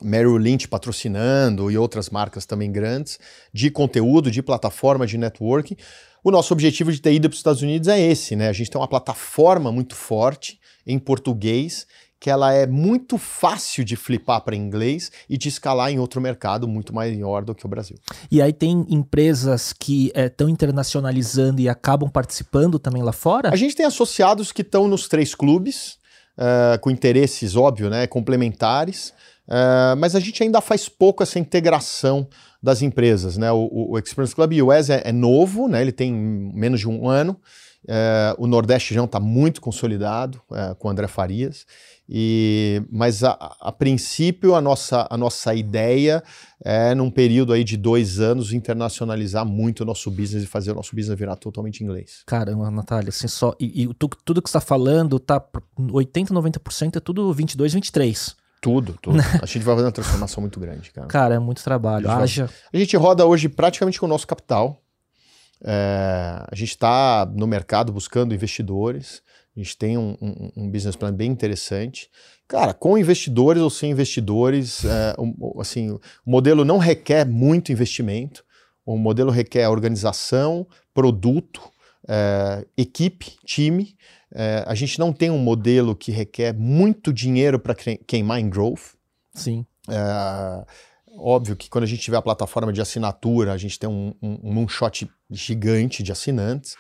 [0.03, 3.19] Merrill Lynch patrocinando e outras marcas também grandes,
[3.53, 5.77] de conteúdo, de plataforma, de networking.
[6.25, 8.49] O nosso objetivo de ter ido para os Estados Unidos é esse, né?
[8.49, 11.87] A gente tem uma plataforma muito forte em português
[12.23, 16.69] que ela é muito fácil de flipar para inglês e de escalar em outro mercado
[16.69, 17.97] muito maior do que o Brasil.
[18.31, 23.53] E aí tem empresas que estão eh, é, internacionalizando e acabam participando também lá fora?
[23.53, 25.99] A gente tem associados que estão nos três clubes,
[26.39, 29.13] uh, com interesses, óbvio, né, complementares,
[29.49, 32.29] uh, mas a gente ainda faz pouco essa integração
[32.63, 33.37] das empresas.
[33.37, 33.51] Né?
[33.51, 35.83] O, o Experience Club US é, é novo, né?
[35.83, 37.37] ele tem menos de um ano,
[37.85, 40.41] uh, o Nordeste já está muito consolidado
[40.79, 41.67] com o André Farias.
[42.15, 46.23] E, mas a, a, princípio a nossa, a nossa ideia
[46.63, 50.75] é, num período aí de dois anos, internacionalizar muito o nosso business e fazer o
[50.75, 52.23] nosso business virar totalmente inglês.
[52.27, 53.55] Caramba, Natália, assim, só.
[53.59, 55.43] E, e tu, tudo que você está falando, tá
[55.91, 58.37] 80, 90% é tudo 22, 23.
[58.61, 59.19] Tudo, tudo.
[59.41, 61.07] a gente vai fazer uma transformação muito grande, cara.
[61.07, 62.11] Cara, é muito trabalho.
[62.11, 62.51] A gente, Haja...
[62.73, 64.83] a gente roda hoje praticamente com o nosso capital.
[65.65, 69.23] É, a gente está no mercado buscando investidores.
[69.57, 72.11] A gente tem um, um, um, business plan bem interessante.
[72.49, 78.45] Cara, com investidores ou sem investidores, é, um, assim, o modelo não requer muito investimento.
[78.85, 81.63] O modelo requer organização, produto,
[82.09, 83.97] é, equipe, time.
[84.35, 88.95] É, a gente não tem um modelo que requer muito dinheiro para queimar em growth.
[89.35, 89.65] Sim.
[89.89, 90.65] É,
[91.17, 94.39] óbvio que quando a gente tiver a plataforma de assinatura, a gente tem um, um,
[94.43, 96.77] um moonshot gigante de assinantes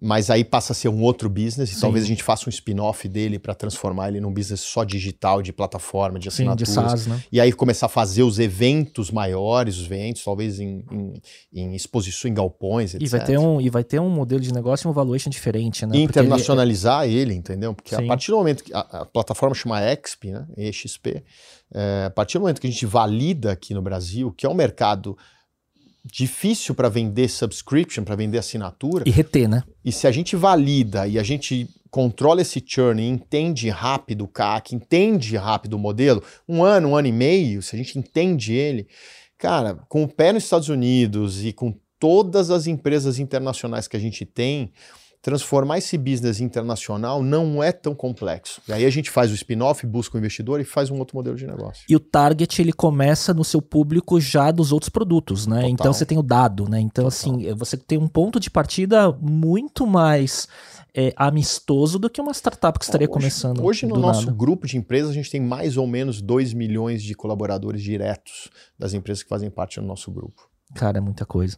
[0.00, 1.76] mas aí passa a ser um outro business Sim.
[1.76, 5.40] e talvez a gente faça um spin-off dele para transformar ele num business só digital,
[5.40, 6.68] de plataforma, de assinaturas.
[6.68, 7.22] Sim, de SaaS, né?
[7.32, 11.22] E aí começar a fazer os eventos maiores, os eventos, talvez em, em,
[11.52, 13.06] em exposição, em galpões, etc.
[13.06, 15.86] E vai, ter um, e vai ter um modelo de negócio e um valuation diferente,
[15.86, 15.96] né?
[15.98, 17.22] internacionalizar ele, é...
[17.22, 17.74] ele, entendeu?
[17.74, 18.04] Porque Sim.
[18.04, 20.46] a partir do momento que a, a plataforma chama EXP, né?
[20.56, 21.22] EXP,
[21.74, 24.54] é, a partir do momento que a gente valida aqui no Brasil, que é um
[24.54, 25.16] mercado
[26.04, 29.04] difícil para vender subscription, para vender assinatura.
[29.06, 29.64] E reter, né?
[29.84, 34.28] E se a gente valida e a gente controla esse churn e entende rápido o
[34.28, 38.52] CAC, entende rápido o modelo, um ano, um ano e meio, se a gente entende
[38.52, 38.86] ele,
[39.38, 44.00] cara, com o pé nos Estados Unidos e com todas as empresas internacionais que a
[44.00, 44.72] gente tem,
[45.22, 48.60] transformar esse business internacional não é tão complexo.
[48.68, 51.16] E aí a gente faz o spin-off, busca o um investidor e faz um outro
[51.16, 51.84] modelo de negócio.
[51.88, 55.56] E o target ele começa no seu público já dos outros produtos, né?
[55.56, 55.70] Total.
[55.70, 56.80] Então você tem o dado, né?
[56.80, 57.08] Então Total.
[57.08, 60.48] assim, você tem um ponto de partida muito mais
[60.96, 63.62] é, amistoso do que uma startup que estaria hoje, começando.
[63.62, 64.36] Hoje no nosso nada.
[64.36, 68.48] grupo de empresas a gente tem mais ou menos 2 milhões de colaboradores diretos
[68.78, 70.48] das empresas que fazem parte do nosso grupo.
[70.74, 71.56] Cara, é muita coisa.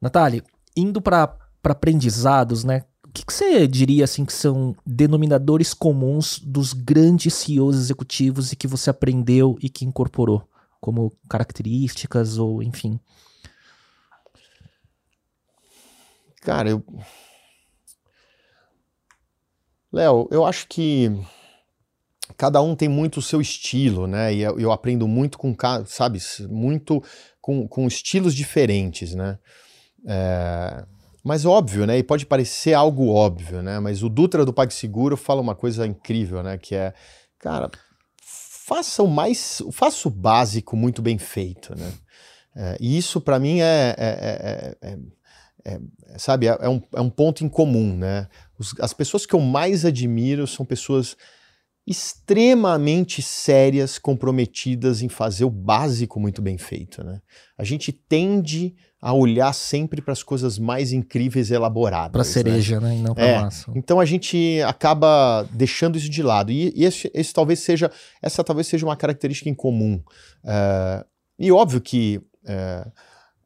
[0.00, 0.42] Natália,
[0.76, 1.38] indo para
[1.72, 2.84] aprendizados, né?
[3.14, 8.66] que, que você diria assim que são denominadores comuns dos grandes CEOs executivos e que
[8.66, 10.46] você aprendeu e que incorporou
[10.80, 12.98] como características ou enfim?
[16.42, 16.84] Cara, eu
[19.92, 21.08] Léo, eu acho que
[22.36, 24.34] cada um tem muito o seu estilo, né?
[24.34, 25.54] E eu, eu aprendo muito com,
[25.86, 26.18] sabe,
[26.50, 27.00] muito
[27.40, 29.38] com, com estilos diferentes, né?
[30.04, 30.84] É,
[31.24, 31.96] mas óbvio, né?
[31.96, 33.80] E pode parecer algo óbvio, né?
[33.80, 36.58] Mas o Dutra do PagSeguro fala uma coisa incrível, né?
[36.58, 36.92] Que é,
[37.38, 37.70] cara,
[38.20, 41.92] faça o mais, faça o básico muito bem feito, né?
[42.54, 44.98] É, e isso para mim é, é, é,
[45.64, 45.80] é,
[46.18, 48.28] sabe, é, um, é um ponto em comum, né?
[48.58, 51.16] Os, as pessoas que eu mais admiro são pessoas
[51.86, 57.20] extremamente sérias, comprometidas em fazer o básico muito bem feito, né?
[57.58, 62.12] A gente tende a olhar sempre para as coisas mais incríveis e elaboradas.
[62.12, 62.88] Para cereja, né?
[62.88, 62.96] né?
[62.96, 63.70] E não para é, massa.
[63.76, 66.50] Então a gente acaba deixando isso de lado.
[66.50, 67.90] E, e esse, esse, talvez seja,
[68.22, 70.02] essa talvez seja uma característica em comum.
[70.42, 71.04] Uh,
[71.38, 72.90] e óbvio que uh,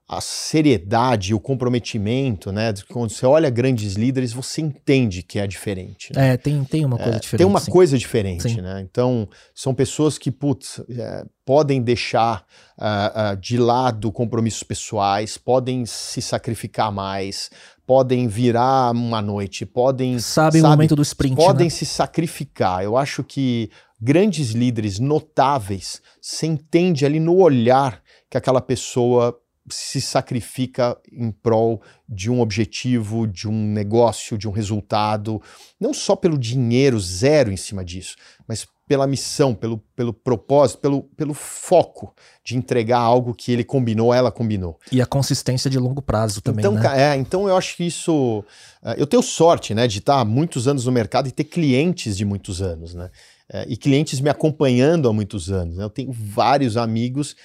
[0.09, 2.73] a seriedade, o comprometimento, né?
[2.89, 6.15] Quando você olha grandes líderes, você entende que é diferente.
[6.17, 6.33] Né?
[6.33, 7.39] É, tem, tem uma coisa é, diferente.
[7.39, 7.71] Tem uma sim.
[7.71, 8.61] coisa diferente, sim.
[8.63, 8.81] né?
[8.81, 12.43] Então, são pessoas que, putz, é, podem deixar
[12.79, 17.51] uh, uh, de lado compromissos pessoais, podem se sacrificar mais,
[17.87, 20.19] podem virar uma noite, podem.
[20.21, 21.37] Sabem sabe, o momento do sprint.
[21.37, 21.71] Podem né?
[21.71, 22.83] se sacrificar.
[22.83, 23.71] Eu acho que
[24.01, 29.39] grandes líderes notáveis se entende ali no olhar que aquela pessoa
[29.71, 35.41] se sacrifica em prol de um objetivo, de um negócio, de um resultado,
[35.81, 38.17] não só pelo dinheiro zero em cima disso,
[38.47, 44.15] mas pela missão, pelo, pelo propósito, pelo, pelo foco de entregar algo que ele combinou,
[44.15, 44.79] ela combinou.
[44.91, 47.13] E a consistência de longo prazo também, então, né?
[47.13, 48.43] É, então eu acho que isso...
[48.83, 52.17] Eh, eu tenho sorte, né, de estar há muitos anos no mercado e ter clientes
[52.17, 53.11] de muitos anos, né?
[53.53, 55.77] Eh, e clientes me acompanhando há muitos anos.
[55.77, 55.85] Né?
[55.85, 57.37] Eu tenho vários amigos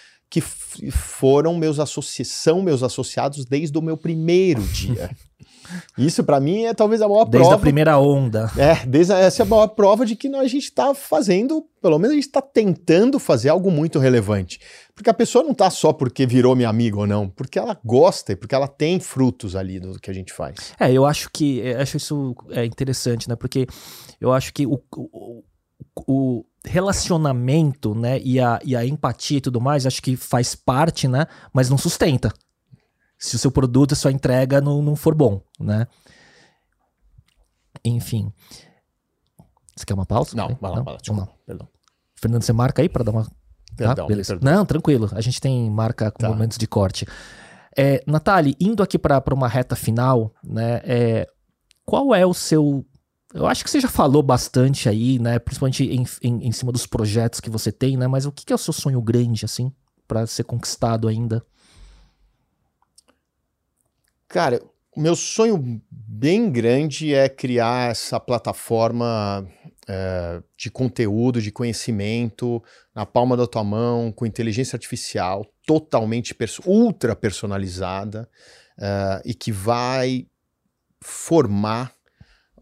[0.41, 1.77] que foram meus
[2.25, 5.11] são meus associados desde o meu primeiro dia.
[5.97, 7.49] Isso para mim é talvez a maior desde prova.
[7.49, 8.51] Desde a primeira onda.
[8.57, 11.65] É, desde a, essa é a maior prova de que nós, a gente está fazendo,
[11.81, 14.59] pelo menos a gente está tentando fazer algo muito relevante.
[14.95, 18.33] Porque a pessoa não está só porque virou minha amiga ou não, porque ela gosta
[18.33, 20.55] e porque ela tem frutos ali do que a gente faz.
[20.79, 23.35] É, eu acho que eu acho isso é interessante, né?
[23.35, 23.67] Porque
[24.19, 25.43] eu acho que o, o,
[26.07, 31.07] o relacionamento, né, e a, e a empatia e tudo mais, acho que faz parte,
[31.07, 32.33] né, mas não sustenta.
[33.17, 35.87] Se o seu produto, a sua entrega não, não for bom, né.
[37.83, 38.31] Enfim.
[39.75, 40.35] Você quer uma pausa?
[40.35, 40.83] Não, vai lá, não?
[40.83, 41.29] Vai lá, desculpa, não.
[41.45, 41.67] perdão.
[42.15, 43.27] Fernando, você marca aí para dar uma...
[43.75, 44.33] Perdão, ah, beleza.
[44.33, 44.53] Perdão.
[44.53, 45.09] Não, tranquilo.
[45.13, 46.29] A gente tem marca com tá.
[46.29, 47.05] momentos de corte.
[47.75, 51.27] É, Natália, indo aqui para uma reta final, né, é,
[51.85, 52.85] qual é o seu
[53.33, 55.39] eu acho que você já falou bastante aí, né?
[55.39, 58.07] Principalmente em, em, em cima dos projetos que você tem, né?
[58.07, 59.71] Mas o que, é o seu sonho grande, assim,
[60.07, 61.43] para ser conquistado ainda?
[64.27, 64.61] Cara,
[64.95, 69.47] o meu sonho bem grande é criar essa plataforma
[69.87, 76.61] é, de conteúdo, de conhecimento na palma da tua mão, com inteligência artificial, totalmente perso
[76.65, 78.29] ultra personalizada
[78.79, 80.27] é, e que vai
[81.01, 81.92] formar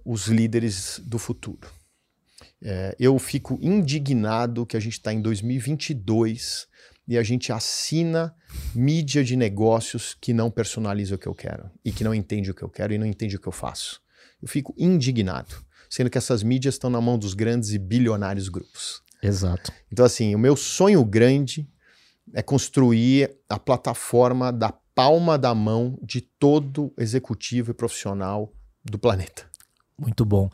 [0.05, 1.69] os líderes do futuro.
[2.61, 6.67] É, eu fico indignado que a gente está em 2022
[7.07, 8.33] e a gente assina
[8.75, 12.53] mídia de negócios que não personaliza o que eu quero e que não entende o
[12.53, 14.01] que eu quero e não entende o que eu faço.
[14.41, 15.55] Eu fico indignado,
[15.89, 19.01] sendo que essas mídias estão na mão dos grandes e bilionários grupos.
[19.21, 19.71] Exato.
[19.91, 21.67] Então, assim, o meu sonho grande
[22.33, 28.53] é construir a plataforma da palma da mão de todo executivo e profissional
[28.83, 29.50] do planeta.
[30.01, 30.49] Muito bom.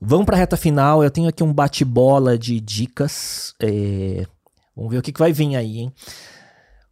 [0.00, 1.04] Vamos para a reta final.
[1.04, 3.54] Eu tenho aqui um bate-bola de dicas.
[3.60, 4.26] É...
[4.74, 5.92] Vamos ver o que, que vai vir aí, hein?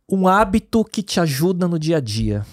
[0.09, 2.47] Um hábito que te ajuda no dia a dia.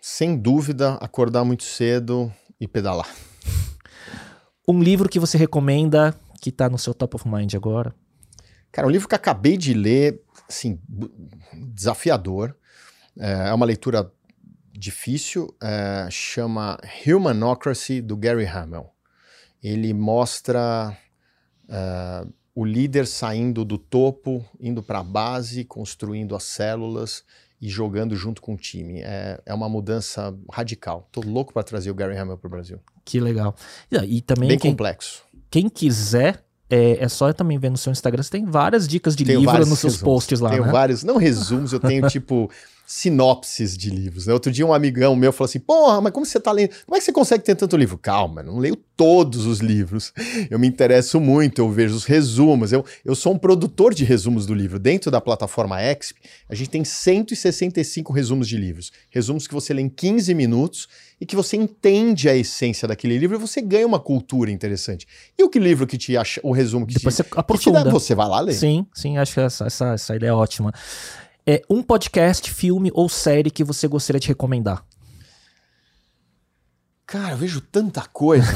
[0.00, 3.12] Sem dúvida, acordar muito cedo e pedalar.
[4.68, 7.92] Um livro que você recomenda que está no seu top of mind agora?
[8.70, 10.78] Cara, um livro que acabei de ler, assim,
[11.52, 12.56] desafiador.
[13.18, 14.10] É, é uma leitura
[14.76, 18.92] difícil, é, chama Humanocracy, do Gary Hamel.
[19.62, 20.96] Ele mostra
[21.68, 27.24] é, o líder saindo do topo, indo para a base, construindo as células
[27.60, 29.00] e jogando junto com o time.
[29.00, 31.08] É, é uma mudança radical.
[31.10, 32.80] Tô louco para trazer o Gary Hamel para o Brasil.
[33.04, 33.54] Que legal.
[34.06, 35.22] E, também Bem quem, complexo.
[35.50, 39.24] Quem quiser é, é, só também ver no seu Instagram, você tem várias dicas de
[39.24, 40.02] tenho livro nos seus resumos.
[40.02, 40.72] posts lá, Tenho né?
[40.72, 42.50] vários, não resumos, eu tenho tipo
[42.86, 44.26] sinopses de livros.
[44.26, 44.32] Né?
[44.32, 46.70] Outro dia um amigão meu falou assim: Porra, mas como você tá lendo?
[46.84, 47.96] Como é que você consegue ter tanto livro?
[47.96, 50.12] Calma, não leio todos os livros.
[50.50, 52.72] Eu me interesso muito, eu vejo os resumos.
[52.72, 54.78] Eu, eu sou um produtor de resumos do livro.
[54.78, 58.92] Dentro da plataforma Exp, a gente tem 165 resumos de livros.
[59.10, 60.86] Resumos que você lê em 15 minutos
[61.20, 65.06] e que você entende a essência daquele livro e você ganha uma cultura interessante.
[65.36, 67.78] E o que livro que te acha, o resumo que Depois te, você aprofunda.
[67.78, 68.54] Que te dá, você vai lá ler.
[68.54, 70.72] Sim, sim, acho que essa, essa, essa ideia é ótima.
[71.46, 74.82] É um podcast, filme ou série que você gostaria de recomendar?
[77.06, 78.50] Cara, eu vejo tanta coisa.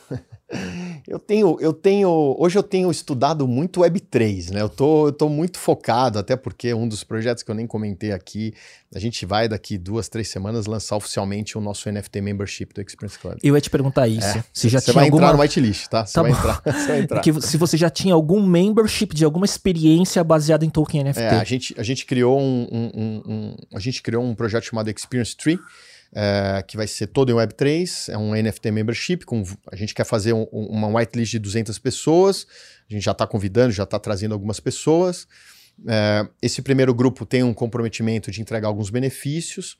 [1.08, 4.60] Eu tenho, eu tenho, hoje eu tenho estudado muito Web3, né?
[4.60, 8.12] Eu tô, eu tô muito focado, até porque um dos projetos que eu nem comentei
[8.12, 8.52] aqui,
[8.94, 13.18] a gente vai daqui duas, três semanas lançar oficialmente o nosso NFT Membership do Experience
[13.18, 13.38] Club.
[13.42, 14.36] Eu ia te perguntar isso.
[14.36, 15.22] É, se já você vai alguma...
[15.22, 16.04] entrar no whitelist, tá?
[16.04, 17.22] Você tá vai, entrar, você vai entrar.
[17.40, 21.22] Se você já tinha algum membership de alguma experiência baseada em token NFT.
[21.22, 24.64] É, a gente, a gente criou um, um, um, um a gente criou um projeto
[24.64, 25.58] chamado Experience Tree,
[26.12, 30.04] é, que vai ser todo em Web3, é um NFT membership, com, a gente quer
[30.04, 32.46] fazer um, uma whitelist de 200 pessoas,
[32.88, 35.26] a gente já está convidando, já está trazendo algumas pessoas.
[35.86, 39.76] É, esse primeiro grupo tem um comprometimento de entregar alguns benefícios.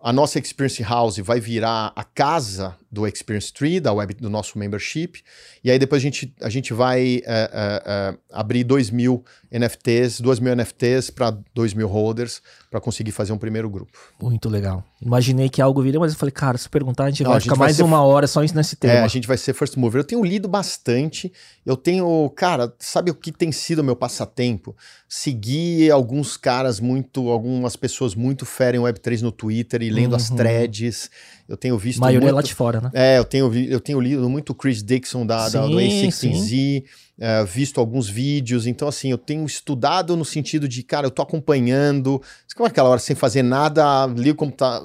[0.00, 4.56] A nossa Experience House vai virar a casa do Experience Tree, da web, do nosso
[4.56, 5.22] membership.
[5.62, 7.50] E aí depois a gente, a gente vai é,
[7.84, 12.40] é, abrir 2 mil NFTs, 2 mil NFTs para 2 mil holders
[12.70, 13.98] para conseguir fazer um primeiro grupo.
[14.20, 14.84] Muito legal.
[15.00, 17.38] Imaginei que algo viria, mas eu falei, cara, se perguntar, a gente Não, vai a
[17.38, 17.84] gente ficar vai mais ser...
[17.84, 18.94] uma hora só nesse tema.
[18.94, 20.00] É, a gente vai ser first mover.
[20.00, 21.32] Eu tenho lido bastante.
[21.64, 24.76] Eu tenho, cara, sabe o que tem sido o meu passatempo?
[25.08, 30.16] Seguir alguns caras muito, algumas pessoas muito fera em Web3 no Twitter e lendo uhum.
[30.16, 31.10] as threads.
[31.48, 31.98] Eu tenho visto.
[31.98, 32.36] A maioria muito...
[32.36, 32.90] lá de fora, né?
[32.92, 36.84] É, eu tenho, eu tenho lido muito Chris Dixon da, sim, da do A16Z,
[37.18, 38.66] é, visto alguns vídeos.
[38.66, 42.20] Então, assim, eu tenho estudado no sentido de, cara, eu tô acompanhando.
[42.54, 44.82] Como é aquela hora sem fazer nada, ligo como tá,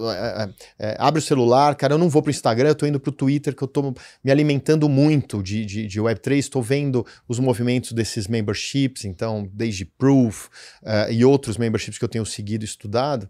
[0.80, 3.11] é, é, abre o celular, cara, eu não vou pro Instagram, eu tô indo pro
[3.11, 7.91] Twitter, que eu tô me alimentando muito de, de, de Web3, estou vendo os movimentos
[7.91, 10.45] desses memberships, então, desde Proof
[10.84, 13.27] uh, e outros memberships que eu tenho seguido e estudado.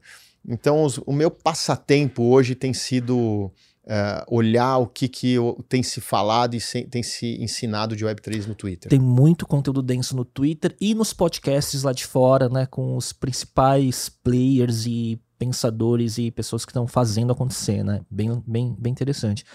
[0.48, 3.52] Então, os, o meu passatempo hoje tem sido
[3.84, 5.36] uh, olhar o que, que
[5.70, 8.90] tem se falado e se, tem se ensinado de Web3 no Twitter.
[8.90, 12.66] Tem muito conteúdo denso no Twitter e nos podcasts lá de fora, né?
[12.66, 18.02] Com os principais players e pensadores e pessoas que estão fazendo acontecer, né?
[18.10, 19.46] Bem, bem, bem interessante.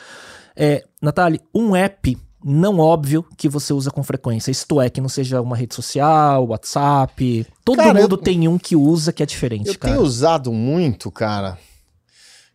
[0.54, 4.50] É, Natália, um app não óbvio que você usa com frequência.
[4.50, 7.46] Isto é, que não seja uma rede social, WhatsApp.
[7.64, 9.68] Todo cara, mundo eu, tem um que usa que é diferente.
[9.68, 9.94] Eu cara.
[9.94, 11.58] tenho usado muito, cara.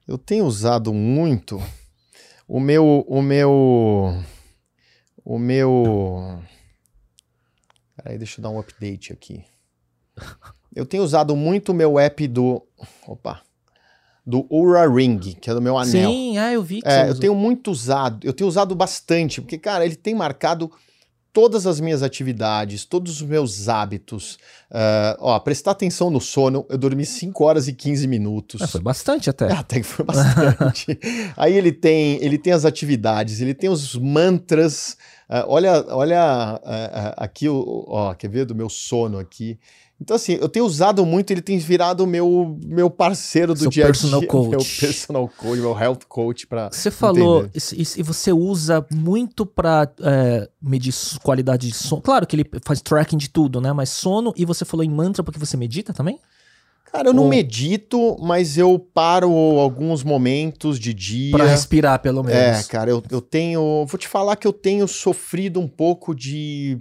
[0.08, 1.62] Eu tenho usado muito
[2.48, 3.06] o meu.
[3.08, 4.24] O meu.
[5.24, 6.40] O meu.
[7.96, 9.44] Peraí, deixa eu dar um update aqui.
[10.76, 12.66] Eu tenho usado muito o meu app do.
[13.08, 13.42] Opa
[14.26, 16.10] do Oura Ring, que é do meu anel.
[16.10, 19.58] Sim, ah, eu vi que é, eu tenho muito usado, eu tenho usado bastante, porque,
[19.58, 20.72] cara, ele tem marcado
[21.34, 24.36] todas as minhas atividades, todos os meus hábitos.
[24.70, 28.62] Uh, ó, prestar atenção no sono, eu dormi 5 horas e 15 minutos.
[28.62, 29.48] É, foi bastante até.
[29.48, 30.98] É, até que foi bastante.
[31.36, 34.96] Aí ele tem, ele tem as atividades, ele tem os mantras.
[35.28, 39.60] Uh, olha, olha uh, aqui, ó, quer ver do meu sono aqui.
[40.02, 43.84] Então, assim, eu tenho usado muito, ele tem virado meu meu parceiro do Seu dia
[43.84, 43.94] a dia.
[43.94, 44.50] personal coach.
[44.50, 44.60] Meu
[44.90, 50.94] personal coach, meu health coach para Você falou, e, você usa muito pra é, medir
[51.22, 52.02] qualidade de sono.
[52.02, 53.72] Claro que ele faz tracking de tudo, né?
[53.72, 56.20] Mas sono, e você falou em mantra porque você medita também?
[56.92, 61.32] Cara, eu não Ou- medito, mas eu paro alguns momentos de dia.
[61.32, 62.68] Pra respirar, pelo É, menos.
[62.68, 63.86] cara, eu, eu tenho.
[63.88, 66.78] Vou te falar que eu tenho sofrido um pouco de.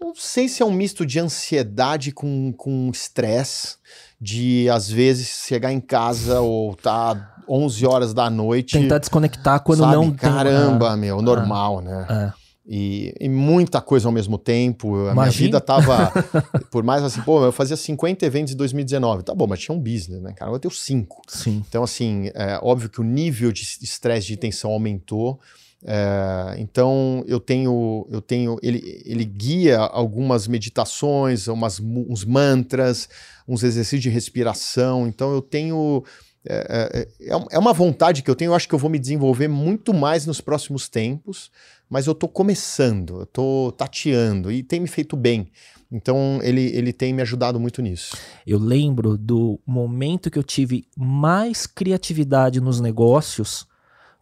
[0.00, 3.76] Não sei se é um misto de ansiedade com com estresse,
[4.20, 8.78] de às vezes chegar em casa ou tá 11 horas da noite.
[8.78, 9.94] Tentar desconectar quando sabe?
[9.94, 10.30] não tem.
[10.30, 12.06] Caramba, meu, normal, né?
[12.08, 12.44] É.
[12.66, 15.08] E, e muita coisa ao mesmo tempo.
[15.08, 16.10] A minha vida tava.
[16.70, 19.22] por mais assim, pô, eu fazia 50 eventos em 2019.
[19.22, 20.50] Tá bom, mas tinha um business, né, cara?
[20.50, 21.20] Eu tenho cinco.
[21.28, 21.62] Sim.
[21.68, 25.38] Então, assim, é óbvio que o nível de estresse de tensão aumentou.
[25.86, 33.08] É, então eu tenho, eu tenho, ele, ele guia algumas meditações, umas, uns mantras,
[33.46, 35.06] uns exercícios de respiração.
[35.06, 36.02] Então eu tenho
[36.46, 38.50] é, é, é um- é uma vontade que eu tenho.
[38.50, 41.50] Eu acho que eu vou me desenvolver muito mais nos próximos tempos,
[41.88, 45.48] mas eu estou começando, eu estou tateando e tem me feito bem.
[45.92, 48.16] Então ele, ele tem me ajudado muito nisso.
[48.46, 53.66] Eu lembro do momento que eu tive mais criatividade nos negócios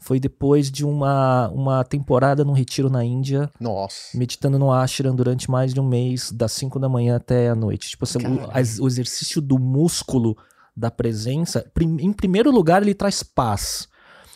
[0.03, 4.17] foi depois de uma, uma temporada num retiro na Índia, Nossa.
[4.19, 7.89] meditando no ashram durante mais de um mês, das 5 da manhã até a noite.
[7.91, 10.37] Tipo assim, o, o exercício do músculo
[10.77, 13.89] da presença, prim- em primeiro lugar, ele traz paz.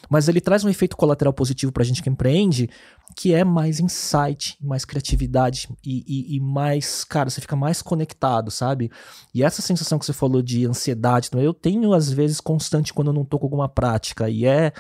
[0.08, 2.70] Mas ele traz um efeito colateral positivo pra gente que empreende,
[3.16, 8.48] que é mais insight, mais criatividade e, e- e mais, cara, você fica mais conectado,
[8.52, 8.88] sabe?
[9.34, 13.14] E essa sensação que você falou de ansiedade, eu tenho às vezes constante quando eu
[13.14, 14.72] não tô com alguma prática, e é.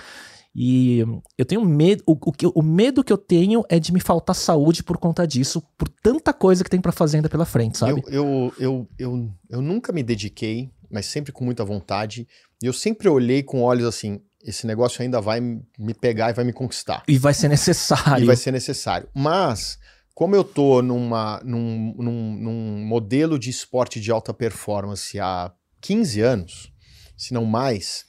[0.58, 1.04] E
[1.36, 4.82] eu tenho medo, o, o, o medo que eu tenho é de me faltar saúde
[4.82, 8.02] por conta disso, por tanta coisa que tem pra fazer ainda pela frente, sabe?
[8.06, 12.26] Eu, eu, eu, eu, eu nunca me dediquei, mas sempre com muita vontade.
[12.62, 16.44] E eu sempre olhei com olhos assim: esse negócio ainda vai me pegar e vai
[16.44, 17.02] me conquistar.
[17.06, 18.24] E vai ser necessário.
[18.24, 19.10] E vai ser necessário.
[19.14, 19.78] Mas,
[20.14, 25.52] como eu tô numa, num, num, num modelo de esporte de alta performance há
[25.82, 26.72] 15 anos,
[27.14, 28.06] se não mais,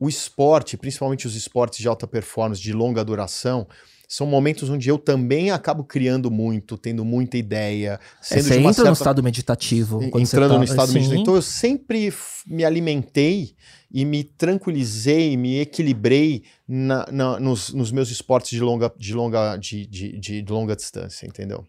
[0.00, 3.66] o esporte, principalmente os esportes de alta performance, de longa duração,
[4.10, 8.58] são momentos onde eu também acabo criando muito, tendo muita ideia, É, sendo você de
[8.60, 9.98] uma entra certa no estado meditativo.
[10.00, 10.94] você entrando tá- no estado sim.
[10.94, 11.20] meditativo.
[11.20, 12.10] Então eu sempre
[12.46, 13.54] me alimentei
[13.92, 19.56] e me tranquilizei, me equilibrei na- na- nos, nos meus esportes de longa, de, longa,
[19.56, 21.66] de, de, de longa distância, entendeu?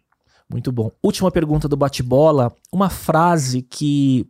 [0.49, 0.89] Muito bom.
[1.03, 2.51] Última pergunta do bate-bola.
[2.71, 4.25] Uma frase que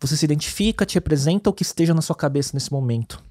[0.00, 3.22] você se identifica, te representa ou que esteja na sua cabeça nesse momento.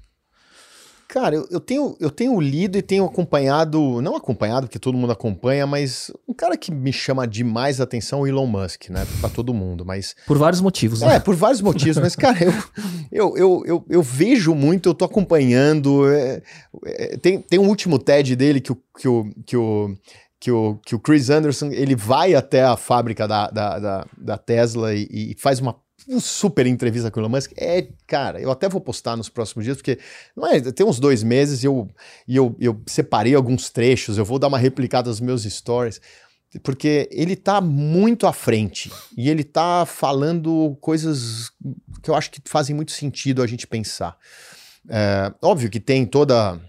[1.10, 5.10] Cara, eu, eu tenho, eu tenho lido e tenho acompanhado, não acompanhado, porque todo mundo
[5.12, 9.04] acompanha, mas um cara que me chama demais a atenção é o Elon Musk, né?
[9.18, 11.16] Pra todo mundo, mas Por vários motivos, né?
[11.16, 12.52] É, por vários motivos, mas, cara, eu,
[13.10, 16.08] eu, eu, eu, eu vejo muito, eu tô acompanhando.
[16.08, 16.42] é,
[16.86, 19.96] é, tem, tem um último TED dele que o, que o, que o,
[20.38, 24.38] que o, que o Chris Anderson ele vai até a fábrica da, da, da, da
[24.38, 25.74] Tesla e, e faz uma
[26.20, 27.52] super entrevista com o Elon Musk.
[27.56, 29.98] É, cara, eu até vou postar nos próximos dias, porque
[30.36, 31.88] não é, tem uns dois meses e eu,
[32.26, 36.00] e eu, eu separei alguns trechos, eu vou dar uma replicada nos meus stories
[36.58, 41.52] porque ele tá muito à frente e ele tá falando coisas
[42.02, 44.16] que eu acho que fazem muito sentido a gente pensar.
[44.88, 46.60] É, óbvio que tem toda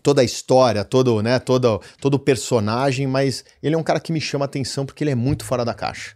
[0.00, 4.20] toda a história, todo, né, todo, todo personagem, mas ele é um cara que me
[4.20, 6.14] chama atenção porque ele é muito fora da caixa.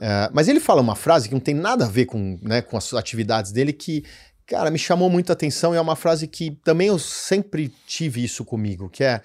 [0.00, 2.76] É, mas ele fala uma frase que não tem nada a ver com, né, com
[2.76, 4.04] as atividades dele que,
[4.46, 8.22] cara, me chamou muito a atenção e é uma frase que também eu sempre tive
[8.22, 9.22] isso comigo, que é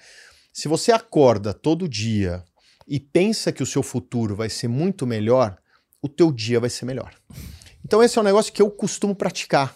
[0.52, 2.42] se você acorda todo dia
[2.88, 5.56] e pensa que o seu futuro vai ser muito melhor,
[6.00, 7.12] o teu dia vai ser melhor.
[7.84, 9.74] Então esse é um negócio que eu costumo praticar.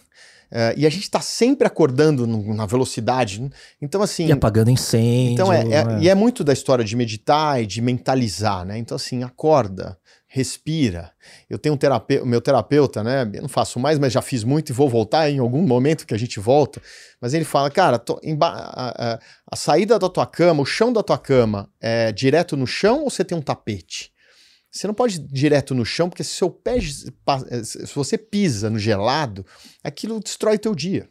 [0.49, 3.43] É, e a gente está sempre acordando no- na velocidade.
[3.43, 3.51] né?
[3.83, 4.27] Então, assim.
[4.29, 5.33] E apagando incêndio.
[5.33, 5.99] Então é, é- né?
[6.03, 8.79] E é muito da história de meditar e de mentalizar, né?
[8.79, 9.99] Então, assim, acorda,
[10.37, 11.11] respira.
[11.49, 13.23] Eu tenho um terapeuta, meu terapeuta, né?
[13.33, 16.13] Eu não faço mais, mas já fiz muito e vou voltar em algum momento que
[16.13, 16.81] a gente volta.
[17.21, 17.97] Mas ele fala, cara,
[18.43, 22.67] a, a- a saída da tua cama, o chão da tua cama é direto no
[22.67, 24.13] chão ou você tem um tapete?
[24.71, 26.79] Você não pode ir direto no chão, porque se seu pé,
[27.65, 29.45] se você pisa no gelado,
[29.83, 31.09] aquilo destrói teu dia.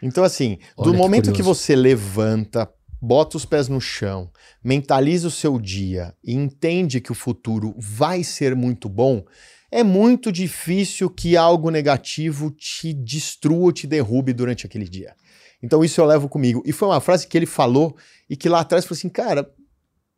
[0.00, 2.68] Então, assim, Olha do que momento que você levanta,
[3.02, 4.30] bota os pés no chão,
[4.62, 9.24] mentaliza o seu dia e entende que o futuro vai ser muito bom,
[9.72, 15.16] é muito difícil que algo negativo te destrua, te derrube durante aquele dia.
[15.60, 16.62] Então isso eu levo comigo.
[16.64, 17.96] E foi uma frase que ele falou
[18.30, 19.52] e que lá atrás falou assim, cara,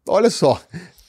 [0.06, 0.60] olha só,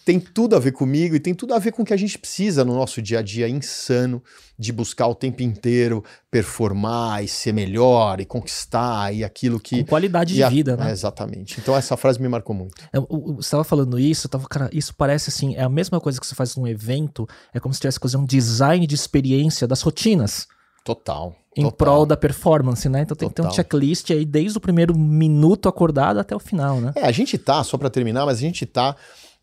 [0.05, 2.19] tem tudo a ver comigo e tem tudo a ver com o que a gente
[2.19, 4.21] precisa no nosso dia a dia insano
[4.57, 9.79] de buscar o tempo inteiro performar e ser melhor e conquistar e aquilo que.
[9.79, 10.89] Com qualidade de a, vida, né?
[10.89, 11.59] É, exatamente.
[11.59, 12.75] Então essa frase me marcou muito.
[12.93, 15.99] Eu, eu, você estava falando isso, eu tava, cara, isso parece assim, é a mesma
[15.99, 18.93] coisa que você faz num evento, é como se tivesse que fazer um design de
[18.93, 20.47] experiência das rotinas.
[20.85, 21.35] Total.
[21.57, 21.77] Em total.
[21.77, 23.01] prol da performance, né?
[23.01, 23.45] Então tem Total.
[23.45, 26.91] que ter um checklist aí desde o primeiro minuto acordado até o final, né?
[26.95, 28.95] É, a gente tá, só para terminar, mas a gente tá.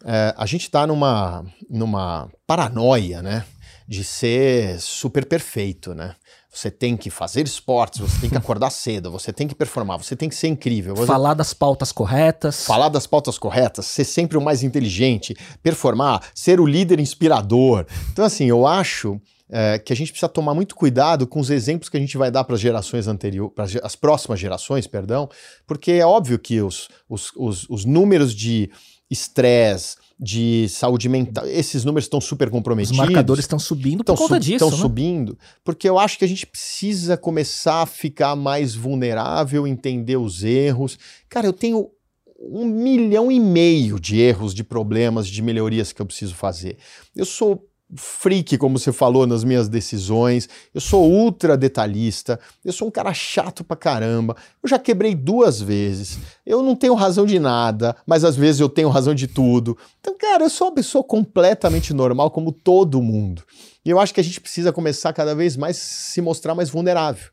[0.04, 3.44] É, a gente tá numa, numa paranoia, né?
[3.86, 6.14] De ser super perfeito, né?
[6.50, 10.14] Você tem que fazer esportes, você tem que acordar cedo, você tem que performar, você
[10.14, 10.94] tem que ser incrível.
[10.94, 12.64] Você Falar das pautas corretas.
[12.64, 17.86] falar das pautas corretas, ser sempre o mais inteligente, performar, ser o líder inspirador.
[18.12, 19.20] Então, assim, eu acho
[19.50, 22.30] é, que a gente precisa tomar muito cuidado com os exemplos que a gente vai
[22.30, 25.28] dar para as gerações anteriores, para as próximas gerações, perdão,
[25.66, 28.70] porque é óbvio que os, os, os, os números de
[29.12, 32.97] estresse, de saúde mental, esses números estão super Os comprometidos.
[32.97, 34.76] marcadores estão subindo por Estão conta disso, né?
[34.76, 40.44] subindo, porque eu acho que a gente precisa começar a ficar mais vulnerável, entender os
[40.44, 40.97] erros.
[41.28, 41.90] Cara, eu tenho
[42.39, 46.76] um milhão e meio de erros, de problemas, de melhorias que eu preciso fazer.
[47.16, 50.48] Eu sou freak, como você falou, nas minhas decisões.
[50.74, 52.39] Eu sou ultra detalhista.
[52.64, 54.36] Eu sou um cara chato pra caramba.
[54.62, 56.19] Eu já quebrei duas vezes.
[56.44, 59.77] Eu não tenho razão de nada, mas às vezes eu tenho razão de tudo.
[60.01, 63.43] Então, cara, eu sou uma pessoa completamente normal, como todo mundo.
[63.85, 67.31] E eu acho que a gente precisa começar cada vez mais se mostrar mais vulnerável.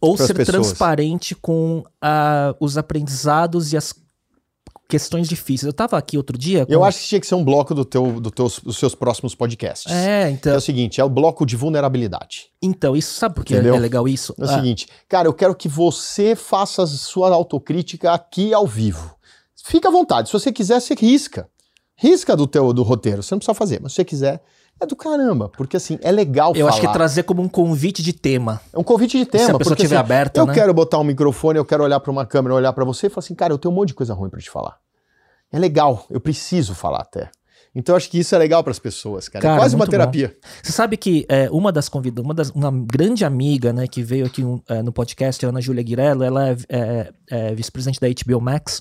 [0.00, 0.66] Ou ser pessoas.
[0.66, 3.92] transparente com ah, os aprendizados e as
[4.88, 5.66] questões difíceis.
[5.66, 6.66] Eu tava aqui outro dia.
[6.68, 8.94] Eu com- acho que tinha que ser um bloco do teu, do teus, dos seus
[8.94, 9.90] próximos podcasts.
[9.90, 10.56] É, É então.
[10.56, 12.50] o seguinte, é o bloco de vulnerabilidade.
[12.62, 14.34] Então, isso sabe por que é, é legal isso?
[14.38, 18.66] É o Ah, seguinte, cara, eu quero que você faça a sua autocrítica aqui ao
[18.66, 19.14] vivo.
[19.64, 21.48] Fica à vontade, se você quiser, você risca.
[21.96, 24.42] Risca do teu do roteiro, você não precisa fazer, mas se você quiser,
[24.82, 26.70] é do caramba, porque assim, é legal eu falar.
[26.70, 28.60] acho que trazer como um convite de tema.
[28.72, 30.54] É um convite de tema, Se a pessoa porque estiver assim, aberta, eu né?
[30.54, 33.24] quero botar um microfone, eu quero olhar para uma câmera, olhar para você e falar
[33.24, 34.76] assim, cara, eu tenho um monte de coisa ruim para te falar.
[35.50, 37.30] É legal, eu preciso falar até.
[37.74, 39.42] Então acho que isso é legal para as pessoas, cara.
[39.42, 40.36] Cara, é quase uma terapia.
[40.62, 44.26] Você sabe que é, uma das convidadas, uma, das, uma grande amiga, né, que veio
[44.26, 48.08] aqui um, é, no podcast, a Ana Júlia Guirello, ela é, é, é vice-presidente da
[48.08, 48.78] HBO Max,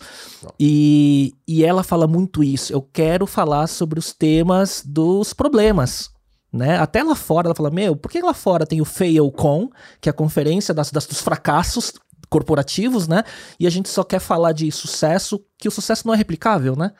[0.60, 2.74] e, e ela fala muito isso.
[2.74, 6.10] Eu quero falar sobre os temas dos problemas.
[6.52, 6.78] Né?
[6.78, 9.70] Até lá fora ela fala: Meu, por que lá fora tem o FailCon,
[10.02, 11.94] que é a conferência das, das- dos fracassos
[12.30, 13.24] corporativos, né?
[13.60, 16.92] E a gente só quer falar de sucesso, que o sucesso não é replicável, né?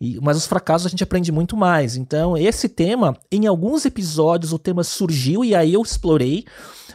[0.00, 1.96] E- mas os fracassos a gente aprende muito mais.
[1.96, 6.44] Então, esse tema, em alguns episódios, o tema surgiu e aí eu explorei,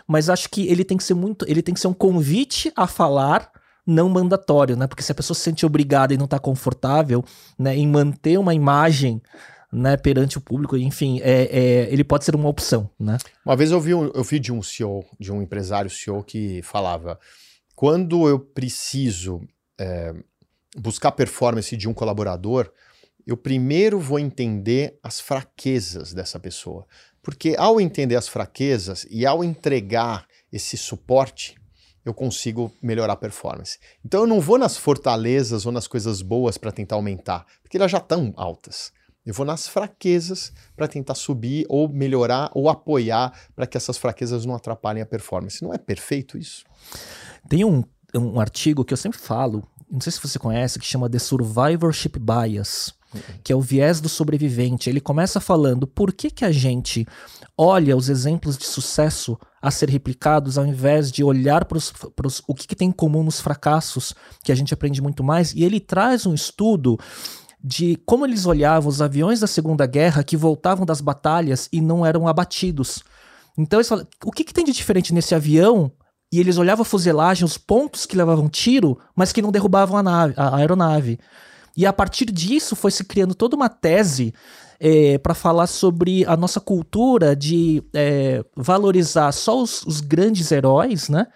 [0.07, 1.45] mas acho que ele tem que ser muito.
[1.47, 3.51] Ele tem que ser um convite a falar.
[3.85, 4.87] Não mandatório, né?
[4.87, 7.21] Porque se a pessoa se sente obrigada e não tá confortável
[7.59, 9.21] né, em manter uma imagem
[9.73, 13.17] né, perante o público, enfim, é, é, ele pode ser uma opção, né?
[13.45, 16.61] Uma vez eu vi, um, eu vi de um CEO, de um empresário CEO que
[16.61, 17.19] falava:
[17.75, 19.41] quando eu preciso
[19.77, 20.13] é,
[20.77, 22.71] buscar performance de um colaborador,
[23.25, 26.85] eu primeiro vou entender as fraquezas dessa pessoa.
[27.21, 31.55] Porque ao entender as fraquezas e ao entregar esse suporte,
[32.05, 33.79] eu consigo melhorar a performance.
[34.03, 37.91] Então eu não vou nas fortalezas ou nas coisas boas para tentar aumentar, porque elas
[37.91, 38.91] já estão altas.
[39.25, 44.45] Eu vou nas fraquezas para tentar subir ou melhorar ou apoiar para que essas fraquezas
[44.45, 45.63] não atrapalhem a performance.
[45.63, 46.65] Não é perfeito isso?
[47.47, 51.09] Tem um, um artigo que eu sempre falo, não sei se você conhece, que chama
[51.09, 52.93] The Survivorship Bias,
[53.43, 54.89] que é o viés do sobrevivente.
[54.89, 57.07] Ele começa falando por que, que a gente
[57.57, 61.77] olha os exemplos de sucesso a ser replicados ao invés de olhar para
[62.47, 64.13] o que, que tem em comum nos fracassos,
[64.43, 65.53] que a gente aprende muito mais.
[65.53, 66.99] E ele traz um estudo
[67.63, 72.05] de como eles olhavam os aviões da Segunda Guerra que voltavam das batalhas e não
[72.05, 73.03] eram abatidos.
[73.57, 75.91] Então eles falam, o que, que tem de diferente nesse avião
[76.33, 80.01] e eles olhavam a fuselagem, os pontos que levavam tiro, mas que não derrubavam a,
[80.01, 81.19] nave, a aeronave.
[81.75, 84.33] E a partir disso foi se criando toda uma tese
[84.79, 91.09] é, para falar sobre a nossa cultura de é, valorizar só os, os, grandes heróis,
[91.09, 91.27] né?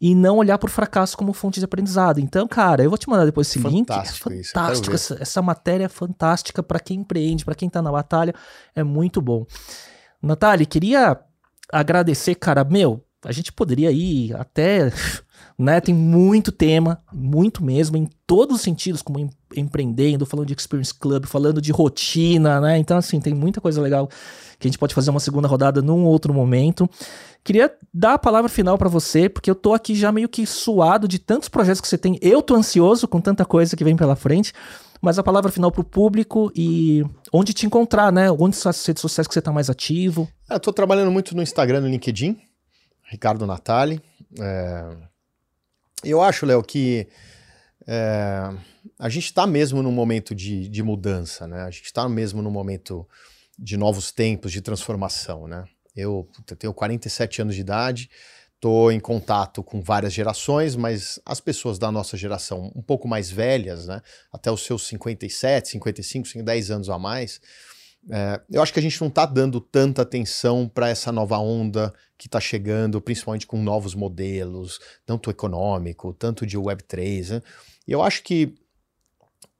[0.00, 2.18] E não olhar por fracasso como fonte de aprendizado.
[2.18, 4.38] Então, cara, eu vou te mandar depois esse fantástico link.
[4.38, 4.94] É isso, fantástico.
[4.94, 8.34] Essa, essa matéria é fantástica para quem empreende, para quem tá na batalha.
[8.74, 9.46] É muito bom.
[10.20, 11.18] Natália, queria
[11.72, 12.64] agradecer, cara.
[12.64, 14.92] Meu, a gente poderia ir até,
[15.58, 15.80] né?
[15.80, 20.94] Tem muito tema, muito mesmo, em todos os sentidos, como em, empreendendo, falando de Experience
[20.94, 22.78] Club, falando de rotina, né?
[22.78, 24.08] Então, assim, tem muita coisa legal
[24.58, 26.88] que a gente pode fazer uma segunda rodada num outro momento.
[27.42, 31.06] Queria dar a palavra final para você, porque eu tô aqui já meio que suado
[31.06, 32.18] de tantos projetos que você tem.
[32.22, 34.52] Eu tô ansioso com tanta coisa que vem pela frente.
[35.04, 38.30] Mas a palavra final para o público e onde te encontrar, né?
[38.30, 40.26] Onde são as redes sociais que você está mais ativo?
[40.48, 42.38] Eu tô trabalhando muito no Instagram, no LinkedIn,
[43.14, 44.02] Ricardo Natali.
[44.40, 44.96] É...
[46.02, 47.06] Eu acho, Léo, que
[47.86, 48.50] é...
[48.98, 51.62] a gente está mesmo num momento de, de mudança, né?
[51.62, 53.08] A gente está mesmo num momento
[53.56, 55.64] de novos tempos, de transformação, né?
[55.94, 56.28] Eu,
[56.58, 58.10] tenho 47 anos de idade,
[58.56, 63.30] estou em contato com várias gerações, mas as pessoas da nossa geração um pouco mais
[63.30, 67.40] velhas, né, até os seus 57, 55, 10 anos a mais,
[68.10, 71.92] é, eu acho que a gente não está dando tanta atenção para essa nova onda
[72.18, 77.30] que está chegando, principalmente com novos modelos, tanto econômico, tanto de Web3.
[77.30, 77.42] Né?
[77.88, 78.54] E eu acho que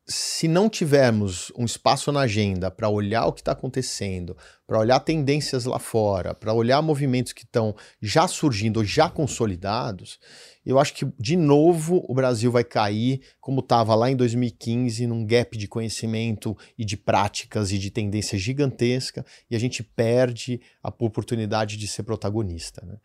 [0.07, 5.01] se não tivermos um espaço na agenda para olhar o que está acontecendo, para olhar
[5.01, 10.19] tendências lá fora, para olhar movimentos que estão já surgindo ou já consolidados,
[10.65, 15.27] eu acho que, de novo, o Brasil vai cair, como estava lá em 2015, num
[15.27, 20.89] gap de conhecimento e de práticas e de tendência gigantesca, e a gente perde a
[20.89, 22.85] oportunidade de ser protagonista.
[22.87, 22.97] Né?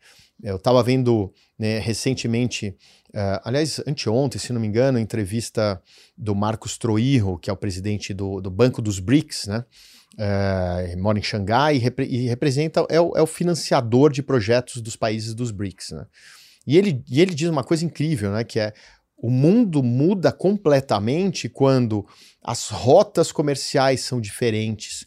[0.42, 2.74] Eu estava vendo né, recentemente,
[3.10, 5.82] uh, aliás, anteontem, se não me engano, entrevista
[6.16, 9.64] do Marcos Troirro, que é o presidente do, do Banco dos BRICS, né?
[10.14, 14.82] Uh, mora em Xangai e, repre e representa, é o, é o, financiador de projetos
[14.82, 15.92] dos países dos BRICS.
[15.92, 16.06] Né?
[16.66, 18.44] E ele, e ele diz uma coisa incrível, né?
[18.44, 18.72] Que é
[19.16, 22.06] o mundo muda completamente quando
[22.42, 25.06] as rotas comerciais são diferentes.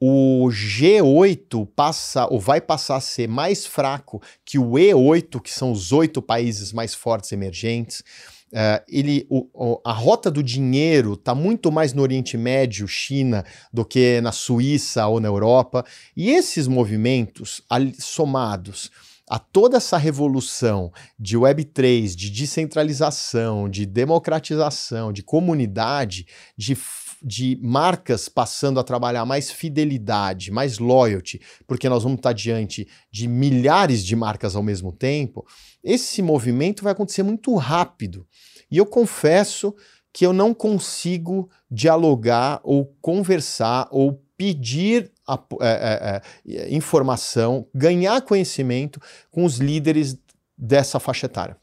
[0.00, 5.72] O G8 passa ou vai passar a ser mais fraco que o E8, que são
[5.72, 8.04] os oito países mais fortes emergentes.
[8.52, 13.84] Uh, ele, o, a rota do dinheiro está muito mais no Oriente Médio, China, do
[13.84, 15.84] que na Suíça ou na Europa.
[16.16, 17.60] E esses movimentos
[17.98, 18.90] somados
[19.28, 26.26] a toda essa revolução de Web3, de descentralização, de democratização, de comunidade,
[26.56, 26.76] de,
[27.22, 33.28] de marcas passando a trabalhar mais fidelidade, mais loyalty, porque nós vamos estar diante de
[33.28, 35.46] milhares de marcas ao mesmo tempo,
[35.82, 38.26] esse movimento vai acontecer muito rápido.
[38.70, 39.74] E eu confesso
[40.12, 48.22] que eu não consigo dialogar ou conversar ou pedir a, é, é, é, informação, ganhar
[48.22, 49.00] conhecimento
[49.32, 50.16] com os líderes
[50.56, 51.56] dessa faixa etária.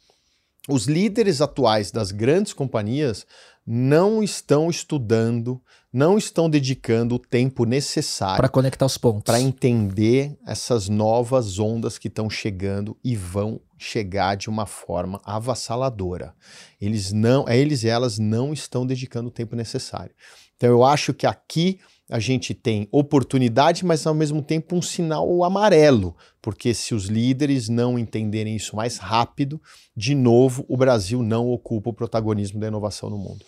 [0.67, 3.25] Os líderes atuais das grandes companhias
[3.65, 5.61] não estão estudando,
[5.91, 11.97] não estão dedicando o tempo necessário para conectar os pontos, para entender essas novas ondas
[11.97, 16.33] que estão chegando e vão chegar de uma forma avassaladora.
[16.81, 20.13] Eles não, eles e elas não estão dedicando o tempo necessário.
[20.57, 25.43] Então eu acho que aqui a gente tem oportunidade, mas ao mesmo tempo um sinal
[25.43, 29.59] amarelo, porque se os líderes não entenderem isso mais rápido,
[29.95, 33.43] de novo o Brasil não ocupa o protagonismo da inovação no mundo.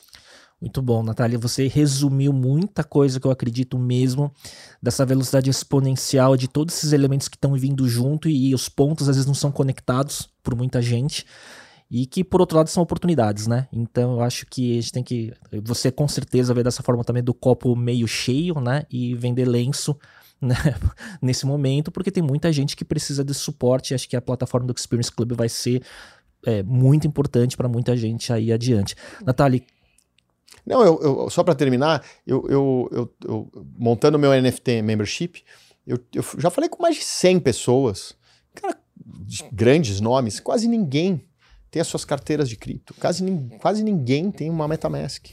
[0.59, 1.37] Muito bom, Natália.
[1.37, 4.33] Você resumiu muita coisa que eu acredito mesmo
[4.81, 9.17] dessa velocidade exponencial de todos esses elementos que estão vindo junto e os pontos às
[9.17, 11.27] vezes não são conectados por muita gente
[11.89, 13.67] e que por outro lado são oportunidades, né?
[13.71, 15.33] Então eu acho que a gente tem que
[15.63, 18.83] você com certeza vê dessa forma também do copo meio cheio, né?
[18.91, 19.97] E vender lenço
[20.41, 20.55] né?
[21.21, 23.93] nesse momento, porque tem muita gente que precisa desse suporte.
[23.93, 25.81] Acho que a plataforma do Experience Club vai ser
[26.45, 28.95] é, muito importante para muita gente aí adiante.
[29.25, 29.61] Natália,
[30.65, 35.41] não, eu, eu só para terminar, eu, eu, eu, montando meu NFT membership,
[35.85, 35.97] eu,
[36.37, 38.13] já falei com mais de 100 pessoas,
[38.53, 38.77] cara,
[39.53, 41.23] grandes nomes, quase ninguém
[41.69, 42.93] tem as suas carteiras de cripto.
[42.95, 43.23] Quase,
[43.59, 45.27] quase ninguém tem uma MetaMask.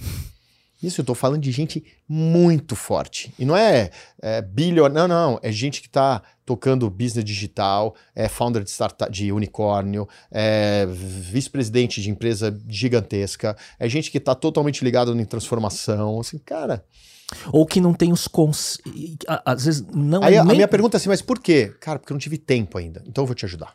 [0.83, 3.33] Isso eu estou falando de gente muito forte.
[3.39, 3.91] E não é,
[4.21, 5.41] é bilionário, não, não.
[5.43, 12.03] É gente que está tocando business digital, é founder de startup de unicórnio, é vice-presidente
[12.03, 16.21] de empresa gigantesca, é gente que está totalmente ligado em transformação.
[16.21, 16.85] Assim, cara.
[17.51, 18.79] Ou que não tem os cons.
[19.27, 20.53] Às vezes não Aí é a, nem...
[20.53, 21.75] a minha pergunta é assim, mas por quê?
[21.81, 23.03] Cara, porque eu não tive tempo ainda.
[23.07, 23.75] Então eu vou te ajudar.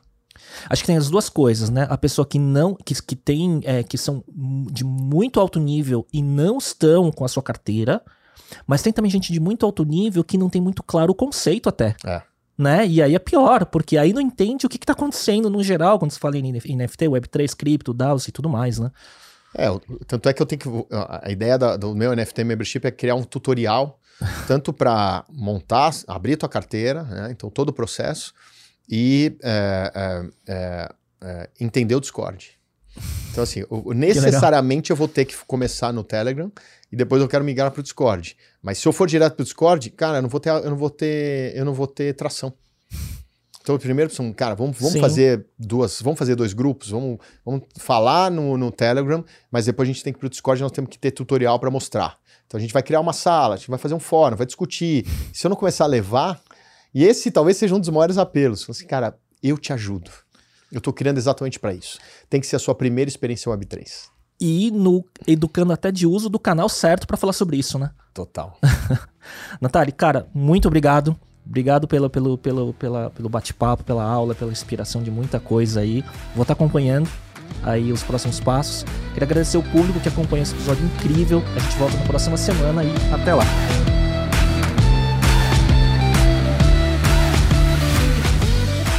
[0.70, 1.88] Acho que tem as duas coisas, né?
[1.90, 4.24] A pessoa que não, que, que tem, é, que são
[4.72, 8.02] de muito alto nível e não estão com a sua carteira,
[8.66, 11.70] mas tem também gente de muito alto nível que não tem muito claro o conceito
[11.70, 11.96] até.
[12.06, 12.22] É.
[12.58, 12.86] Né?
[12.88, 16.12] E aí é pior, porque aí não entende o que está acontecendo no geral quando
[16.12, 18.92] se fala em NFT, Web3, cripto, DAOs e tudo mais, né?
[19.56, 19.68] É,
[20.06, 20.70] tanto é que eu tenho que.
[20.92, 24.00] A ideia da, do meu NFT membership é criar um tutorial,
[24.48, 27.30] tanto para montar, abrir tua carteira, né?
[27.32, 28.34] Então todo o processo,
[28.90, 30.90] e é,
[31.60, 32.58] entender o Discord.
[33.32, 36.52] Então, assim, eu, necessariamente eu vou ter que começar no Telegram
[36.92, 38.36] e depois eu quero migrar para o Discord.
[38.62, 40.78] Mas se eu for direto para o Discord, cara, eu não vou ter, eu não
[40.78, 42.54] vou ter, eu não vou ter tração.
[43.62, 48.58] Então, primeiro, cara, vamos, vamos fazer duas, vamos fazer dois grupos, vamos, vamos falar no,
[48.58, 50.98] no Telegram, mas depois a gente tem que ir para o Discord, nós temos que
[50.98, 52.18] ter tutorial para mostrar.
[52.48, 55.06] Então a gente vai criar uma sala, a gente vai fazer um fórum, vai discutir.
[55.32, 56.42] Se eu não começar a levar,
[56.94, 58.68] e esse talvez seja um dos maiores apelos.
[58.70, 60.12] Assim, cara, eu te ajudo.
[60.72, 61.98] Eu estou criando exatamente para isso.
[62.30, 64.10] Tem que ser a sua primeira experiência Web3.
[64.40, 67.92] E no educando até de uso do canal certo para falar sobre isso, né?
[68.14, 68.58] Total.
[69.60, 71.18] Natália, cara, muito obrigado.
[71.46, 76.04] Obrigado pelo, pelo, pelo, pela, pelo bate-papo, pela aula, pela inspiração de muita coisa aí.
[76.36, 77.10] Vou estar tá acompanhando
[77.64, 78.86] aí os próximos passos.
[79.14, 81.42] Queria agradecer o público que acompanha esse episódio incrível.
[81.56, 83.44] A gente volta na próxima semana e até lá.